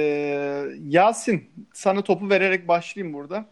Yasin 0.88 1.50
sana 1.72 2.02
topu 2.02 2.30
vererek 2.30 2.68
başlayayım 2.68 3.14
burada. 3.14 3.46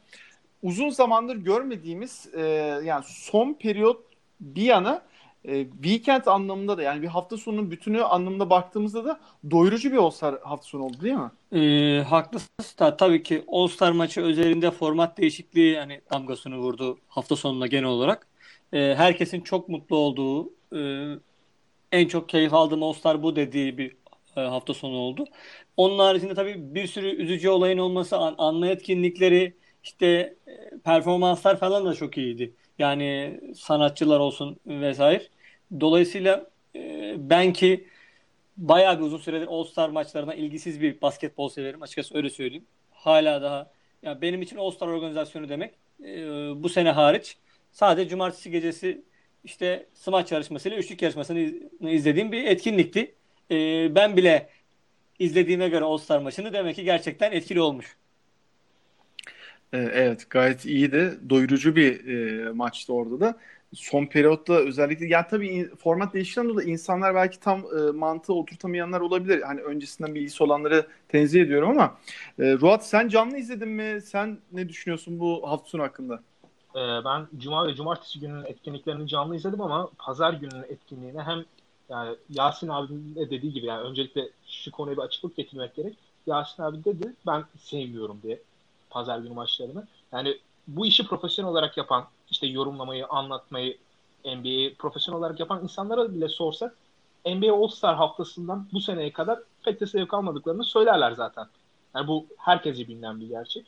Uzun 0.63 0.91
zamandır 0.91 1.37
görmediğimiz 1.37 2.29
e, 2.35 2.41
yani 2.85 3.05
son 3.07 3.55
periyot 3.55 4.10
bir 4.41 4.63
yana 4.63 5.03
e, 5.45 5.71
weekend 5.71 6.27
anlamında 6.27 6.79
da 6.79 6.83
yani 6.83 7.03
bir 7.03 7.07
hafta 7.09 7.37
sonunun 7.37 7.71
bütünü 7.71 8.03
anlamında 8.03 8.51
baktığımızda 8.51 9.05
da 9.05 9.21
doyurucu 9.51 9.93
bir 9.93 9.97
All-Star 9.97 10.41
hafta 10.43 10.67
sonu 10.67 10.83
oldu 10.85 11.01
değil 11.01 11.15
mi? 11.15 11.31
E, 11.61 12.03
haklısın. 12.03 12.49
Tabii 12.99 13.23
ki 13.23 13.45
All-Star 13.49 13.93
maçı 13.93 14.21
özelinde 14.21 14.71
format 14.71 15.19
değişikliği 15.19 15.73
yani 15.75 16.01
damgasını 16.13 16.59
vurdu 16.59 16.99
hafta 17.09 17.37
sonuna 17.37 17.67
genel 17.67 17.85
olarak. 17.85 18.27
E, 18.73 18.95
herkesin 18.97 19.41
çok 19.41 19.69
mutlu 19.69 19.97
olduğu 19.97 20.53
e, 20.77 20.81
en 21.93 22.09
çok 22.09 22.29
keyif 22.29 22.55
aldığım 22.55 22.83
All-Star 22.83 23.23
bu 23.23 23.37
dediği 23.37 23.79
bir 23.79 23.97
e, 24.37 24.41
hafta 24.41 24.75
sonu 24.75 24.97
oldu. 24.97 25.25
Onun 25.77 25.99
haricinde 25.99 26.35
tabii 26.35 26.75
bir 26.75 26.87
sürü 26.87 27.09
üzücü 27.11 27.49
olayın 27.49 27.79
olması, 27.79 28.17
an, 28.19 28.35
anma 28.39 28.67
etkinlikleri, 28.69 29.57
işte 29.85 30.07
e, 30.47 30.79
performanslar 30.85 31.59
falan 31.59 31.87
da 31.87 31.95
çok 31.95 32.19
iyiydi. 32.19 32.55
Yani 32.81 33.41
sanatçılar 33.57 34.21
olsun 34.21 34.61
vesaire. 34.67 35.29
Dolayısıyla 35.81 36.51
e, 36.77 37.15
ben 37.19 37.53
ki 37.53 37.89
bayağı 38.57 38.99
bir 38.99 39.05
uzun 39.05 39.19
süredir 39.19 39.47
All-Star 39.47 39.89
maçlarına 39.89 40.35
ilgisiz 40.35 40.81
bir 40.81 41.01
basketbol 41.03 41.49
severim. 41.49 41.83
Açıkçası 41.83 42.17
öyle 42.17 42.31
söyleyeyim. 42.31 42.67
Hala 42.93 43.43
daha 43.43 43.71
yani 44.03 44.23
benim 44.23 44.43
için 44.43 44.57
All-Star 44.57 44.89
organizasyonu 44.89 45.49
demek 45.49 45.75
e, 46.05 46.07
bu 46.63 46.69
sene 46.69 46.91
hariç 46.91 47.37
sadece 47.73 48.11
cumartesi 48.11 48.51
gecesi 48.51 49.03
işte 49.45 49.87
smaç 49.95 50.33
yarışmasıyla 50.33 50.79
üçlük 50.79 51.03
yarışmasını 51.03 51.41
izlediğim 51.91 52.33
bir 52.33 52.45
etkinlikti. 52.45 53.15
E, 53.51 53.57
ben 53.95 54.17
bile 54.17 54.49
izlediğime 55.19 55.69
göre 55.69 55.85
All-Star 55.85 56.19
maçını 56.19 56.53
demek 56.53 56.77
ki 56.77 56.85
gerçekten 56.85 57.33
etkili 57.33 57.61
olmuş. 57.61 57.97
Ee, 59.73 59.79
evet 59.79 60.31
gayet 60.31 60.65
iyiydi. 60.67 61.21
Doyurucu 61.31 61.77
bir 61.77 62.07
e, 62.49 62.53
maçtı 62.53 62.93
orada 62.93 63.21
da. 63.21 63.39
Son 63.75 64.07
periyotta 64.07 64.55
özellikle 64.55 65.07
yani 65.07 65.27
tabii 65.31 65.71
format 65.77 66.15
değişikten 66.15 66.49
dolayı 66.49 66.69
insanlar 66.69 67.15
belki 67.15 67.41
tam 67.41 67.61
e, 67.61 67.91
mantığı 67.93 68.35
oturtamayanlar 68.35 69.01
olabilir. 69.01 69.43
Hani 69.43 69.61
öncesinden 69.61 70.15
bilgisi 70.15 70.43
olanları 70.45 70.87
tenzih 71.09 71.43
ediyorum 71.43 71.71
ama 71.71 71.99
e, 72.39 72.53
Ruat 72.53 72.87
sen 72.87 73.09
canlı 73.09 73.39
izledin 73.39 73.69
mi? 73.69 74.01
Sen 74.03 74.39
ne 74.53 74.69
düşünüyorsun 74.69 75.21
bu 75.21 75.51
hafta 75.51 75.69
sonu 75.69 75.83
hakkında? 75.83 76.23
Ee, 76.77 76.79
ben 77.05 77.29
cuma 77.39 77.67
ve 77.67 77.75
cumartesi 77.75 78.21
gününün 78.21 78.45
etkinliklerini 78.45 79.09
canlı 79.09 79.37
izledim 79.37 79.61
ama 79.61 79.91
pazar 79.99 80.33
gününün 80.33 80.63
etkinliğine 80.63 81.23
hem 81.23 81.45
yani 81.89 82.17
Yasin 82.29 82.69
abinin 82.69 83.15
de 83.15 83.31
dediği 83.31 83.53
gibi 83.53 83.67
yani 83.67 83.83
öncelikle 83.83 84.31
şu 84.47 84.71
konuya 84.71 84.97
bir 84.97 85.03
açıklık 85.03 85.37
getirmek 85.37 85.75
gerek. 85.75 85.95
Yasin 86.27 86.63
abi 86.63 86.85
dedi 86.85 87.13
ben 87.27 87.45
sevmiyorum 87.59 88.21
diye 88.23 88.41
pazar 88.91 89.19
günü 89.19 89.33
maçlarını. 89.33 89.87
Yani 90.13 90.39
bu 90.67 90.87
işi 90.87 91.07
profesyonel 91.07 91.53
olarak 91.53 91.77
yapan, 91.77 92.05
işte 92.31 92.47
yorumlamayı, 92.47 93.07
anlatmayı, 93.07 93.79
NBA'yi 94.25 94.75
profesyonel 94.75 95.19
olarak 95.19 95.41
yapan 95.41 95.63
insanlara 95.63 96.15
bile 96.15 96.29
sorsak 96.29 96.77
NBA 97.27 97.55
All-Star 97.55 97.97
haftasından 97.97 98.69
bu 98.73 98.81
seneye 98.81 99.13
kadar 99.13 99.39
pek 99.65 99.81
de 99.81 99.87
zevk 99.87 100.15
almadıklarını 100.15 100.65
söylerler 100.65 101.13
zaten. 101.13 101.47
Yani 101.95 102.09
bu 102.09 102.27
herkese 102.37 102.89
bilinen 102.89 103.21
bir 103.21 103.29
gerçek. 103.29 103.67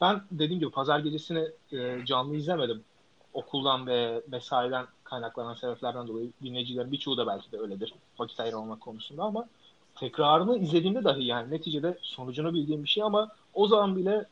Ben 0.00 0.22
dediğim 0.30 0.60
gibi 0.60 0.70
pazar 0.70 0.98
gecesini 0.98 1.48
e, 1.72 2.04
canlı 2.06 2.36
izlemedim. 2.36 2.84
Okuldan 3.32 3.86
ve 3.86 4.22
mesaiden 4.28 4.86
kaynaklanan 5.04 5.54
sebeplerden 5.54 6.08
dolayı 6.08 6.30
dinleyicilerin 6.42 6.92
birçoğu 6.92 7.16
da 7.16 7.26
belki 7.26 7.52
de 7.52 7.58
öyledir. 7.58 7.94
Vakit 8.18 8.40
ayırmamak 8.40 8.80
konusunda 8.80 9.22
ama 9.22 9.48
tekrarını 9.94 10.58
izlediğimde 10.58 11.04
dahi 11.04 11.24
yani 11.24 11.50
neticede 11.50 11.98
sonucunu 12.02 12.54
bildiğim 12.54 12.82
bir 12.82 12.88
şey 12.88 13.02
ama 13.02 13.28
o 13.54 13.68
zaman 13.68 13.96
bile 13.96 14.26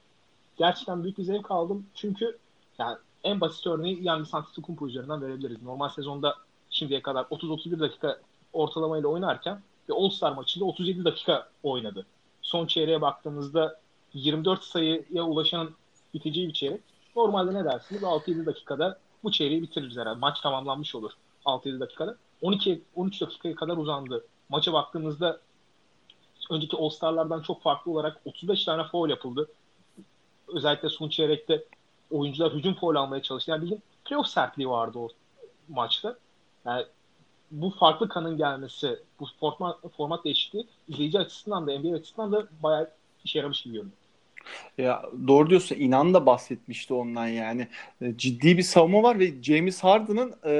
gerçekten 0.59 1.03
büyük 1.03 1.19
bir 1.19 1.23
zevk 1.23 1.50
aldım. 1.50 1.87
Çünkü 1.95 2.38
yani 2.79 2.97
en 3.25 3.41
basit 3.41 3.67
örneği 3.67 4.03
yani 4.03 4.27
Antetokounmpo 4.33 4.88
üzerinden 4.88 5.23
verebiliriz. 5.23 5.62
Normal 5.62 5.88
sezonda 5.88 6.35
şimdiye 6.71 7.03
kadar 7.03 7.25
30-31 7.25 7.81
dakika 7.81 8.21
ortalamayla 8.53 9.09
oynarken 9.09 9.62
ve 9.88 9.95
All-Star 9.95 10.33
maçında 10.33 10.65
37 10.65 11.05
dakika 11.05 11.49
oynadı. 11.62 12.07
Son 12.43 12.67
çeyreğe 12.67 13.00
baktığımızda 13.00 13.81
24 14.12 14.65
sayıya 14.65 15.23
ulaşan 15.23 15.71
biteceği 16.15 16.49
bir 16.49 16.53
çeyrek. 16.53 16.81
Normalde 17.17 17.55
ne 17.55 17.65
dersiniz? 17.65 18.03
6-7 18.03 18.47
dakikada 18.47 18.99
bu 19.25 19.33
çeyreği 19.33 19.62
bitiririz 19.62 19.97
herhalde. 19.97 20.19
Maç 20.19 20.41
tamamlanmış 20.41 20.95
olur 20.95 21.12
6-7 21.45 21.81
dakikada. 21.81 22.17
12 22.43 22.83
13 22.97 23.21
dakikaya 23.21 23.55
kadar 23.55 23.77
uzandı. 23.77 24.25
Maça 24.49 24.73
baktığımızda 24.73 25.41
önceki 26.50 26.77
All-Star'lardan 26.77 27.43
çok 27.43 27.62
farklı 27.62 27.93
olarak 27.93 28.21
35 28.25 28.65
tane 28.65 28.85
foul 28.85 29.11
yapıldı 29.11 29.49
özellikle 30.55 30.88
son 30.88 31.09
çeyrekte 31.09 31.64
oyuncular 32.11 32.52
hücum 32.52 32.75
foul 32.75 32.95
almaya 32.95 33.23
çalıştı. 33.23 33.50
Yani 33.50 33.62
bildiğin 33.62 33.83
playoff 34.05 34.26
sertliği 34.26 34.69
vardı 34.69 34.99
o 34.99 35.09
maçta. 35.69 36.19
Yani 36.64 36.85
bu 37.50 37.71
farklı 37.71 38.09
kanın 38.09 38.37
gelmesi, 38.37 38.99
bu 39.21 39.26
format, 39.40 39.76
format 39.97 40.25
değişikliği 40.25 40.67
izleyici 40.88 41.19
açısından 41.19 41.67
da 41.67 41.78
NBA 41.78 41.97
açısından 41.97 42.33
da 42.33 42.47
bayağı 42.62 42.90
işe 43.25 43.38
yaramış 43.38 43.62
gibi 43.62 43.75
görünüyor. 43.75 43.97
Ya 44.78 45.02
doğru 45.28 45.50
diyorsun. 45.50 45.76
İnan 45.78 46.14
da 46.14 46.26
bahsetmişti 46.26 46.95
ondan 46.95 47.26
yani. 47.26 47.69
E, 48.00 48.17
ciddi 48.17 48.59
bir 48.59 48.62
savunma 48.62 49.02
var 49.02 49.19
ve 49.19 49.43
James 49.43 49.85
Harden'ın 49.85 50.35
e, 50.45 50.52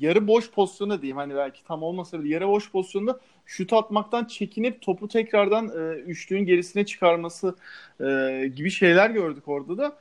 yarı 0.00 0.28
boş 0.28 0.50
pozisyonu 0.50 1.02
diyeyim 1.02 1.16
hani 1.16 1.34
belki 1.34 1.64
tam 1.64 1.82
olmasa 1.82 2.20
bile 2.20 2.34
yarı 2.34 2.48
boş 2.48 2.70
pozisyonda 2.70 3.20
şut 3.46 3.72
atmaktan 3.72 4.24
çekinip 4.24 4.82
topu 4.82 5.08
tekrardan 5.08 5.68
e, 5.68 5.98
üçlüğün 5.98 6.46
gerisine 6.46 6.86
çıkarması 6.86 7.54
e, 8.00 8.46
gibi 8.56 8.70
şeyler 8.70 9.10
gördük 9.10 9.48
orada 9.48 9.78
da. 9.78 9.96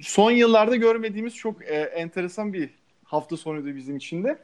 Son 0.00 0.30
yıllarda 0.30 0.76
görmediğimiz 0.76 1.34
çok 1.34 1.62
e, 1.64 1.74
enteresan 1.74 2.52
bir 2.52 2.70
hafta 3.04 3.36
sonuydu 3.36 3.76
bizim 3.76 3.96
için 3.96 4.24
de. 4.24 4.38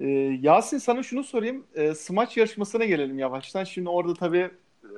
E, 0.00 0.08
Yasin 0.42 0.78
sana 0.78 1.02
şunu 1.02 1.24
sorayım. 1.24 1.64
E, 1.74 1.94
smaç 1.94 2.36
yarışmasına 2.36 2.84
gelelim 2.84 3.18
yavaştan. 3.18 3.64
Şimdi 3.64 3.88
orada 3.88 4.14
tabii 4.14 4.50
e, 4.84 4.90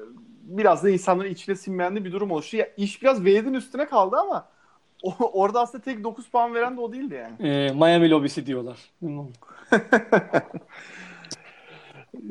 biraz 0.43 0.85
da 0.85 0.91
insanların 0.91 1.31
içine 1.31 1.57
sinmeyen 1.57 1.97
de 1.97 2.05
bir 2.05 2.13
durum 2.13 2.31
oluştu. 2.31 2.57
Ya, 2.57 2.69
iş 2.77 3.03
biraz 3.03 3.17
Wade'in 3.17 3.55
üstüne 3.55 3.87
kaldı 3.87 4.17
ama 4.17 4.49
o, 5.03 5.15
orada 5.33 5.61
aslında 5.61 5.85
tek 5.85 6.05
9 6.05 6.29
puan 6.29 6.55
veren 6.55 6.77
de 6.77 6.81
o 6.81 6.93
değildi 6.93 7.15
yani. 7.15 7.49
E, 7.49 7.73
Miami 7.73 8.11
lobisi 8.11 8.47
diyorlar. 8.47 8.79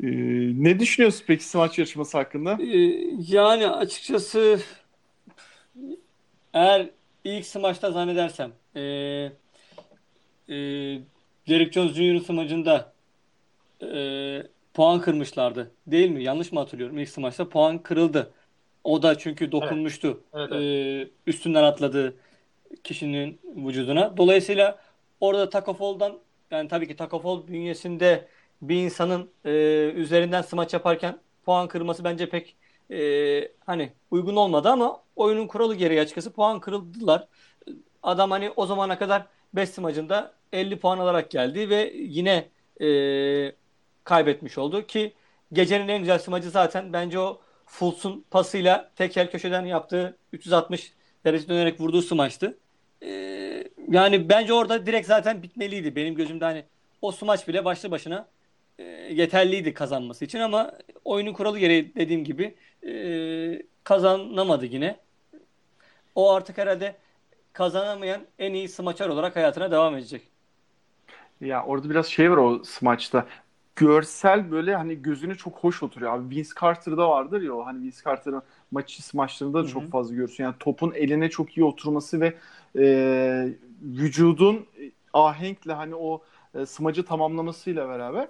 Ee, 0.02 0.06
ne 0.64 0.78
düşünüyorsun 0.78 1.24
peki 1.26 1.44
smaç 1.44 1.78
yarışması 1.78 2.18
hakkında? 2.18 2.58
Ee, 2.62 3.00
yani 3.28 3.68
açıkçası 3.68 4.60
eğer 6.54 6.90
ilk 7.24 7.46
smaçta 7.46 7.90
zannedersem 7.92 8.52
e, 8.76 8.80
e, 10.48 10.54
Derek 11.48 11.72
Jones 11.72 11.92
Jr. 11.92 12.20
smacında 12.20 12.92
e, 13.82 14.42
puan 14.74 15.00
kırmışlardı. 15.00 15.70
Değil 15.86 16.10
mi? 16.10 16.22
Yanlış 16.22 16.52
mı 16.52 16.60
hatırlıyorum? 16.60 16.98
İlk 16.98 17.08
smaçta 17.08 17.48
puan 17.48 17.78
kırıldı. 17.78 18.32
O 18.84 19.02
da 19.02 19.18
çünkü 19.18 19.52
dokunmuştu. 19.52 20.08
Evet. 20.34 20.48
Evet, 20.52 20.62
evet. 20.62 21.08
E, 21.08 21.10
üstünden 21.26 21.62
atladığı 21.62 22.16
kişinin 22.84 23.40
vücuduna. 23.56 24.16
Dolayısıyla 24.16 24.78
orada 25.20 25.50
Takafol'dan 25.50 26.18
yani 26.50 26.68
tabii 26.68 26.88
ki 26.88 26.96
Takafol 26.96 27.46
bünyesinde 27.46 28.28
bir 28.68 28.76
insanın 28.76 29.30
e, 29.44 29.50
üzerinden 29.94 30.42
smaç 30.42 30.72
yaparken 30.72 31.18
puan 31.44 31.68
kırması 31.68 32.04
bence 32.04 32.28
pek 32.28 32.56
e, 32.90 33.52
hani 33.66 33.92
uygun 34.10 34.36
olmadı 34.36 34.68
ama 34.68 35.02
oyunun 35.16 35.46
kuralı 35.46 35.74
gereği 35.74 36.00
açıkçası 36.00 36.32
puan 36.32 36.60
kırıldılar. 36.60 37.28
Adam 38.02 38.30
hani 38.30 38.50
o 38.56 38.66
zamana 38.66 38.98
kadar 38.98 39.26
5 39.54 39.68
smacında 39.68 40.34
50 40.52 40.78
puan 40.78 40.98
alarak 40.98 41.30
geldi 41.30 41.70
ve 41.70 41.92
yine 41.94 42.48
e, 42.80 42.88
kaybetmiş 44.04 44.58
oldu 44.58 44.86
ki 44.86 45.14
gecenin 45.52 45.88
en 45.88 45.98
güzel 45.98 46.18
smacı 46.18 46.50
zaten 46.50 46.92
bence 46.92 47.18
o 47.18 47.40
Fultz'un 47.66 48.24
pasıyla 48.30 48.90
tekel 48.96 49.30
köşeden 49.30 49.64
yaptığı 49.64 50.16
360 50.32 50.92
derece 51.24 51.48
dönerek 51.48 51.80
vurduğu 51.80 52.02
smaçtı. 52.02 52.58
E, 53.02 53.08
yani 53.90 54.28
bence 54.28 54.52
orada 54.52 54.86
direkt 54.86 55.06
zaten 55.06 55.42
bitmeliydi. 55.42 55.96
Benim 55.96 56.14
gözümde 56.14 56.44
hani 56.44 56.64
o 57.02 57.12
smaç 57.12 57.48
bile 57.48 57.64
başlı 57.64 57.90
başına 57.90 58.28
e, 58.78 58.82
yeterliydi 59.12 59.74
kazanması 59.74 60.24
için 60.24 60.38
ama 60.40 60.72
oyunun 61.04 61.32
kuralı 61.32 61.58
gereği 61.58 61.94
dediğim 61.94 62.24
gibi 62.24 62.54
e, 62.86 63.62
kazanamadı 63.84 64.66
yine. 64.66 64.96
O 66.14 66.32
artık 66.32 66.58
herhalde 66.58 66.96
kazanamayan 67.52 68.20
en 68.38 68.54
iyi 68.54 68.68
smaçar 68.68 69.08
olarak 69.08 69.36
hayatına 69.36 69.70
devam 69.70 69.96
edecek. 69.96 70.22
Ya 71.40 71.64
orada 71.64 71.90
biraz 71.90 72.06
şey 72.06 72.30
var 72.30 72.36
o 72.36 72.64
smaçta. 72.64 73.26
Görsel 73.76 74.50
böyle 74.50 74.76
hani 74.76 75.02
gözüne 75.02 75.34
çok 75.34 75.58
hoş 75.58 75.82
oturuyor. 75.82 76.12
Abi 76.12 76.36
Vince 76.36 76.50
Carter'da 76.60 77.08
vardır 77.08 77.42
ya 77.42 77.54
o 77.54 77.66
hani 77.66 77.82
Vince 77.82 77.96
Carter'ın 78.04 78.42
maçı 78.70 79.02
smaçlarında 79.06 79.64
da 79.64 79.68
çok 79.68 79.90
fazla 79.90 80.14
görürsün. 80.14 80.44
Yani 80.44 80.54
topun 80.60 80.92
eline 80.92 81.30
çok 81.30 81.56
iyi 81.56 81.64
oturması 81.64 82.20
ve 82.20 82.34
e, 82.78 83.48
vücudun 83.82 84.66
ahenkle 85.12 85.72
hani 85.72 85.94
o 85.94 86.22
e, 86.54 86.66
smacı 86.66 87.04
tamamlamasıyla 87.04 87.88
beraber 87.88 88.28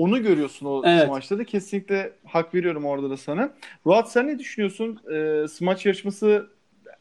onu 0.00 0.22
görüyorsun 0.22 0.66
o 0.66 0.82
Evet. 0.84 1.04
smaçta 1.06 1.38
da. 1.38 1.44
Kesinlikle 1.44 2.12
hak 2.26 2.54
veriyorum 2.54 2.84
orada 2.84 3.10
da 3.10 3.16
sana. 3.16 3.52
Ruat 3.86 4.12
sen 4.12 4.26
ne 4.26 4.38
düşünüyorsun? 4.38 5.00
E, 5.12 5.48
smaç 5.48 5.86
yarışması 5.86 6.46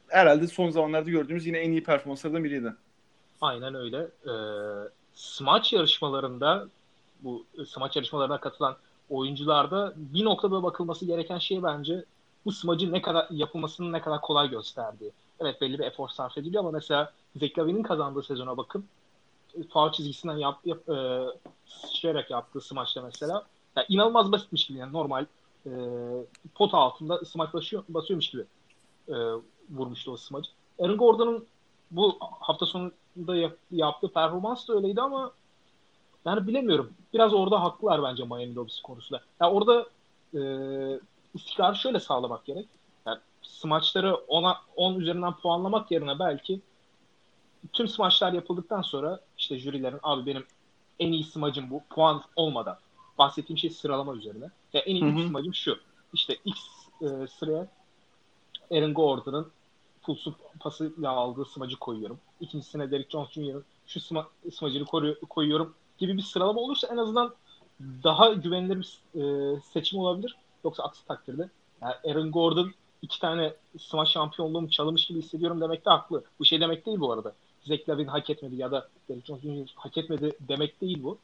herhalde 0.08 0.48
son 0.48 0.70
zamanlarda 0.70 1.10
gördüğümüz 1.10 1.46
yine 1.46 1.58
en 1.58 1.72
iyi 1.72 1.84
performanslardan 1.84 2.44
biriydi. 2.44 2.74
Aynen 3.42 3.76
öyle. 3.76 3.98
Ee, 4.28 4.32
smaç 5.14 5.74
yarışmalarında 5.74 6.68
bu 7.22 7.46
smaç 7.68 7.96
yarışmalarına 7.96 8.40
katılan 8.40 8.76
oyuncularda 9.10 9.94
bir 9.96 10.26
noktada 10.26 10.64
bakılması 10.64 11.06
gereken 11.06 11.38
şey 11.40 11.64
bence 11.64 12.04
bu 12.46 12.52
smacı 12.52 12.92
ne 12.92 13.02
kadar 13.02 13.28
yapılmasının 13.32 13.94
ne 13.94 14.02
kadar 14.02 14.22
kolay 14.22 14.50
gösterdiği. 14.50 15.12
Evet 15.40 15.62
belli 15.62 15.80
bir 15.80 15.84
efor 15.84 16.10
sarf 16.10 16.38
ediliyor 16.38 16.64
ama 16.64 16.72
mesela 16.72 17.14
Zach 17.36 17.58
Lavin'in 17.60 17.84
kazandığı 17.84 18.24
sezona 18.24 18.58
bakın. 18.58 18.86
Faul 19.70 19.92
çizgisinden 19.92 20.38
yap, 20.38 20.60
yap, 20.66 20.90
e, 20.90 21.26
sıçrayarak 21.66 22.32
yaptığı 22.32 22.62
smaçta 22.62 23.02
mesela 23.02 23.46
ya 23.76 23.86
inanılmaz 23.90 24.32
basitmiş 24.32 24.68
gibi 24.68 24.78
yani 24.78 24.94
normal 24.94 25.26
e, 25.66 25.72
pot 26.56 26.74
altında 26.74 27.26
smaç 27.26 27.54
basıyor, 27.54 27.84
basıyormuş 27.90 28.30
gibi 28.30 28.46
e, 29.10 29.16
vurmuştu 29.72 30.12
o 30.12 30.18
smacı. 30.18 30.50
Aaron 30.80 30.98
Gordon'un 30.98 31.46
bu 31.92 32.18
hafta 32.20 32.66
sonunda 32.66 33.36
yap- 33.36 33.58
yaptığı 33.72 34.14
performans 34.14 34.68
da 34.68 34.74
öyleydi 34.74 35.02
ama 35.02 35.32
yani 36.26 36.48
bilemiyorum. 36.48 36.94
Biraz 37.14 37.34
orada 37.34 37.62
haklılar 37.62 38.04
bence 38.04 38.24
Miami 38.24 38.56
Dolphins 38.56 38.82
konusunda. 38.82 39.22
Ya 39.42 39.52
orada 39.52 39.86
e, 40.34 40.42
istikrarı 41.34 41.76
şöyle 41.76 42.00
sağlamak 42.00 42.46
gerek. 42.46 42.68
Yani 43.06 43.20
smaçları 43.42 44.10
10'a 44.28 44.56
10 44.76 45.00
üzerinden 45.00 45.34
puanlamak 45.34 45.92
yerine 45.92 46.20
belki 46.20 46.62
tüm 47.74 47.88
smaçlar 47.88 48.34
yapıldıktan 48.34 48.82
sonra 48.82 49.20
işte 49.38 49.60
jürilerin 49.60 50.00
abi 50.04 50.26
benim 50.26 50.46
en 51.00 51.12
iyi 51.12 51.24
smacım 51.24 51.70
bu 51.70 51.84
puan 51.90 52.24
olmadan 52.36 52.78
bahsettiğim 53.18 53.58
şey 53.58 53.70
sıralama 53.70 54.16
üzerine. 54.16 54.50
Ya 54.74 54.82
en 54.82 54.96
iyi 54.96 55.28
smacım 55.28 55.54
şu. 55.54 55.78
İşte 56.14 56.38
X 56.46 56.60
e, 57.02 57.28
sıraya 57.28 57.68
Aaron 58.72 58.94
Gordon'ın 58.94 59.52
pulsu 60.02 60.36
pasıyla 60.60 61.10
aldığı 61.10 61.46
smacı 61.46 61.78
koyuyorum. 61.78 62.20
İkincisine 62.42 62.92
Derrick 62.92 63.10
Jones 63.10 63.32
Jr.'ın 63.32 63.66
şu 63.88 64.00
sma, 64.00 64.28
smacını 64.54 64.86
koyuyorum 65.30 65.76
gibi 65.98 66.18
bir 66.18 66.22
sıralama 66.22 66.62
olursa 66.62 66.88
en 66.88 66.98
azından 66.98 67.34
daha 68.04 68.34
güvenilir 68.34 68.78
bir 68.78 69.22
e, 69.22 69.60
seçim 69.62 70.00
olabilir. 70.00 70.36
Yoksa 70.64 70.84
aksi 70.84 71.06
takdirde 71.08 71.50
yani 71.82 71.94
Aaron 72.08 72.32
Gordon 72.32 72.72
iki 73.02 73.20
tane 73.20 73.54
smaç 73.80 74.10
şampiyonluğumu 74.10 74.70
çalmış 74.70 75.06
gibi 75.06 75.20
hissediyorum 75.20 75.62
demekte 75.62 75.90
haklı. 75.90 76.24
Bu 76.40 76.46
şey 76.46 76.62
demek 76.62 76.86
değil 76.86 77.00
bu 77.00 77.12
arada. 77.12 77.34
Zach 77.64 77.90
Lavin 77.90 78.08
hak 78.08 78.30
etmedi 78.30 78.56
ya 78.56 78.72
da 78.72 78.90
Derrick 79.10 79.28
Jones 79.28 79.70
hak 79.76 79.98
etmedi 79.98 80.32
demek 80.40 80.82
değil 80.82 81.04
bu. 81.04 81.18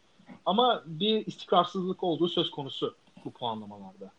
Ama 0.46 0.84
bir 0.86 1.26
istikrarsızlık 1.26 2.04
olduğu 2.04 2.28
söz 2.28 2.52
konusu 2.52 2.96
bu 3.26 3.32
puanlamalarda. 3.32 4.12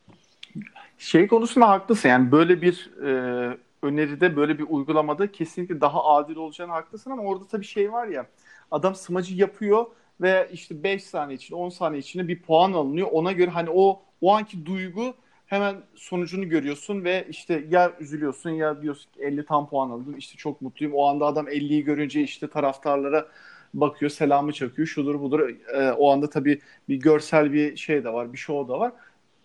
Şey 0.98 1.26
konusunda 1.26 1.68
haklısın. 1.68 2.08
Yani 2.08 2.32
böyle 2.32 2.62
bir 2.62 2.90
e, 3.02 3.58
öneride, 3.82 4.36
böyle 4.36 4.58
bir 4.58 4.66
uygulamada 4.68 5.32
kesinlikle 5.32 5.80
daha 5.80 6.04
adil 6.04 6.36
olacağını 6.36 6.72
haklısın 6.72 7.10
ama 7.10 7.22
orada 7.22 7.44
tabii 7.46 7.64
şey 7.64 7.92
var 7.92 8.06
ya. 8.06 8.26
Adam 8.70 8.94
smacı 8.94 9.34
yapıyor 9.34 9.86
ve 10.20 10.50
işte 10.52 10.82
5 10.82 11.04
saniye 11.04 11.36
içinde, 11.36 11.56
10 11.56 11.68
saniye 11.68 12.00
içinde 12.00 12.28
bir 12.28 12.42
puan 12.42 12.72
alınıyor. 12.72 13.08
Ona 13.12 13.32
göre 13.32 13.50
hani 13.50 13.70
o 13.72 14.02
o 14.20 14.34
anki 14.34 14.66
duygu 14.66 15.14
hemen 15.46 15.76
sonucunu 15.94 16.48
görüyorsun 16.48 17.04
ve 17.04 17.26
işte 17.30 17.64
ya 17.70 17.92
üzülüyorsun 18.00 18.50
ya 18.50 18.82
diyorsun 18.82 19.10
ki 19.12 19.22
50 19.22 19.44
tam 19.44 19.68
puan 19.68 19.90
aldım. 19.90 20.18
İşte 20.18 20.36
çok 20.36 20.62
mutluyum. 20.62 20.94
O 20.94 21.06
anda 21.06 21.26
adam 21.26 21.48
50'yi 21.48 21.84
görünce 21.84 22.22
işte 22.22 22.48
taraftarlara 22.50 23.28
bakıyor, 23.74 24.10
selamı 24.10 24.52
çakıyor, 24.52 24.88
şudur 24.88 25.20
budur. 25.20 25.48
E, 25.74 25.92
o 25.92 26.10
anda 26.12 26.30
tabii 26.30 26.60
bir 26.88 26.96
görsel 26.96 27.52
bir 27.52 27.76
şey 27.76 28.04
de 28.04 28.12
var, 28.12 28.32
bir 28.32 28.38
show 28.38 28.74
da 28.74 28.78
var. 28.80 28.92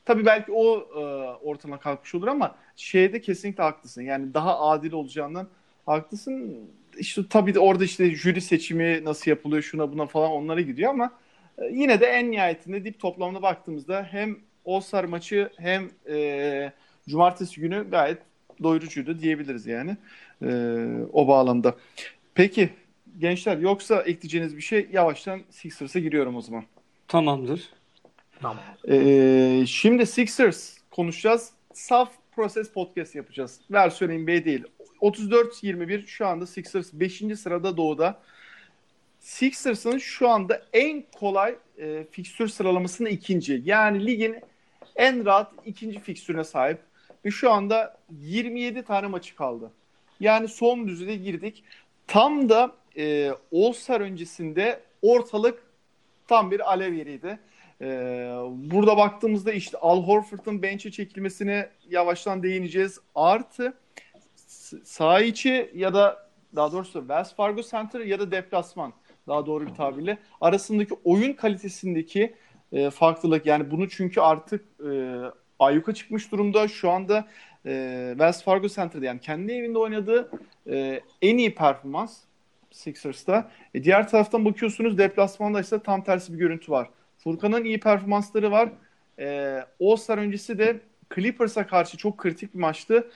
Tabii 0.05 0.25
belki 0.25 0.51
o 0.51 0.77
e, 0.77 1.01
ortama 1.43 1.79
kalkmış 1.79 2.15
olur 2.15 2.27
ama 2.27 2.55
şeyde 2.75 3.21
kesinlikle 3.21 3.63
haklısın. 3.63 4.01
Yani 4.01 4.33
daha 4.33 4.59
adil 4.59 4.91
olacağından 4.91 5.47
haklısın. 5.85 6.57
İşte 6.97 7.21
tabii 7.29 7.53
de 7.53 7.59
orada 7.59 7.83
işte 7.83 8.15
jüri 8.15 8.41
seçimi 8.41 9.05
nasıl 9.05 9.31
yapılıyor 9.31 9.63
şuna 9.63 9.93
buna 9.93 10.05
falan 10.05 10.31
onlara 10.31 10.61
gidiyor 10.61 10.89
ama 10.89 11.11
e, 11.57 11.65
yine 11.65 12.01
de 12.01 12.05
en 12.05 12.31
nihayetinde 12.31 12.85
dip 12.85 12.99
toplamına 12.99 13.41
baktığımızda 13.41 14.03
hem 14.11 14.37
All-Star 14.65 15.03
maçı 15.03 15.49
hem 15.57 15.89
e, 16.09 16.71
cumartesi 17.09 17.61
günü 17.61 17.89
gayet 17.91 18.17
doyurucuydu 18.63 19.19
diyebiliriz 19.19 19.65
yani 19.65 19.97
e, 20.41 20.49
o 21.13 21.27
bağlamda. 21.27 21.75
Peki 22.35 22.69
gençler 23.19 23.57
yoksa 23.57 24.01
ekleyeceğiniz 24.01 24.57
bir 24.57 24.61
şey 24.61 24.87
yavaştan 24.91 25.41
Sixers'a 25.49 25.99
giriyorum 25.99 26.35
o 26.35 26.41
zaman. 26.41 26.63
Tamamdır. 27.07 27.69
Tamam. 28.41 28.63
Ee, 28.89 29.63
şimdi 29.67 30.05
Sixers 30.05 30.77
konuşacağız. 30.91 31.51
Saf 31.73 32.11
Proses 32.31 32.71
Podcast 32.71 33.15
yapacağız. 33.15 33.59
Versiyon 33.71 34.11
NBA 34.11 34.45
değil. 34.45 34.63
34-21 35.01 36.07
şu 36.07 36.27
anda 36.27 36.47
Sixers 36.47 36.93
5. 36.93 37.23
sırada 37.39 37.77
doğuda. 37.77 38.21
Sixers'ın 39.19 39.97
şu 39.97 40.29
anda 40.29 40.61
en 40.73 41.03
kolay 41.19 41.55
e, 41.77 42.05
fikstür 42.11 42.47
sıralamasının 42.47 43.09
ikinci. 43.09 43.61
Yani 43.65 44.05
ligin 44.05 44.35
en 44.95 45.25
rahat 45.25 45.51
ikinci 45.65 45.99
fikstürüne 45.99 46.43
sahip. 46.43 46.79
Ve 47.25 47.31
şu 47.31 47.51
anda 47.51 47.97
27 48.19 48.83
tane 48.83 49.07
maçı 49.07 49.35
kaldı. 49.35 49.71
Yani 50.19 50.47
son 50.47 50.87
düzlüğe 50.87 51.15
girdik. 51.15 51.63
Tam 52.07 52.49
da 52.49 52.71
e, 52.97 53.31
All-Star 53.53 54.01
öncesinde 54.01 54.79
ortalık 55.01 55.63
tam 56.27 56.51
bir 56.51 56.71
alev 56.71 56.93
yeriydi. 56.93 57.39
Ee, 57.81 57.85
burada 58.47 58.97
baktığımızda 58.97 59.51
işte 59.51 59.77
Al 59.77 60.03
Horford'un 60.03 60.61
bench'e 60.61 60.91
çekilmesine 60.91 61.69
yavaştan 61.89 62.43
değineceğiz. 62.43 62.99
Artı 63.15 63.73
saha 64.83 65.21
içi 65.21 65.71
ya 65.75 65.93
da 65.93 66.29
daha 66.55 66.71
doğrusu 66.71 66.99
Wells 66.99 67.35
Fargo 67.35 67.61
Center 67.61 67.99
ya 67.99 68.19
da 68.19 68.31
deplasman 68.31 68.93
daha 69.27 69.45
doğru 69.45 69.67
bir 69.67 69.75
tabirle 69.75 70.17
arasındaki 70.41 70.95
oyun 71.03 71.33
kalitesindeki 71.33 72.35
e, 72.71 72.89
farklılık 72.89 73.45
yani 73.45 73.71
bunu 73.71 73.89
çünkü 73.89 74.21
artık 74.21 74.65
e, 74.91 75.21
ayyuka 75.59 75.93
çıkmış 75.93 76.31
durumda. 76.31 76.67
Şu 76.67 76.89
anda 76.89 77.27
e, 77.65 78.07
Wells 78.11 78.43
Fargo 78.43 78.67
Center'da 78.67 79.05
yani 79.05 79.19
kendi 79.19 79.51
evinde 79.51 79.77
oynadığı 79.77 80.31
e, 80.67 81.01
en 81.21 81.37
iyi 81.37 81.55
performans 81.55 82.17
Sixers'ta. 82.71 83.51
E, 83.73 83.83
diğer 83.83 84.07
taraftan 84.09 84.45
bakıyorsunuz 84.45 84.97
deplasmanda 84.97 85.59
ise 85.59 85.79
tam 85.79 86.03
tersi 86.03 86.33
bir 86.33 86.37
görüntü 86.37 86.71
var. 86.71 86.89
Furkan'ın 87.17 87.63
iyi 87.63 87.79
performansları 87.79 88.51
var. 88.51 88.69
Ee, 89.19 89.65
All-Star 89.81 90.17
öncesi 90.17 90.57
de 90.59 90.79
Clippers'a 91.15 91.67
karşı 91.67 91.97
çok 91.97 92.17
kritik 92.17 92.53
bir 92.53 92.59
maçtı. 92.59 93.11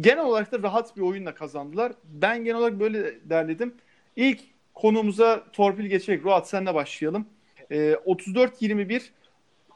Genel 0.00 0.24
olarak 0.24 0.52
da 0.52 0.62
rahat 0.62 0.96
bir 0.96 1.02
oyunla 1.02 1.34
kazandılar. 1.34 1.92
Ben 2.04 2.44
genel 2.44 2.58
olarak 2.58 2.80
böyle 2.80 3.30
derledim. 3.30 3.74
İlk 4.16 4.40
konumuza 4.74 5.44
torpil 5.52 5.86
geçerek 5.86 6.24
Ruat 6.24 6.48
senle 6.48 6.74
başlayalım. 6.74 7.26
Ee, 7.70 7.96
34-21 8.06 9.02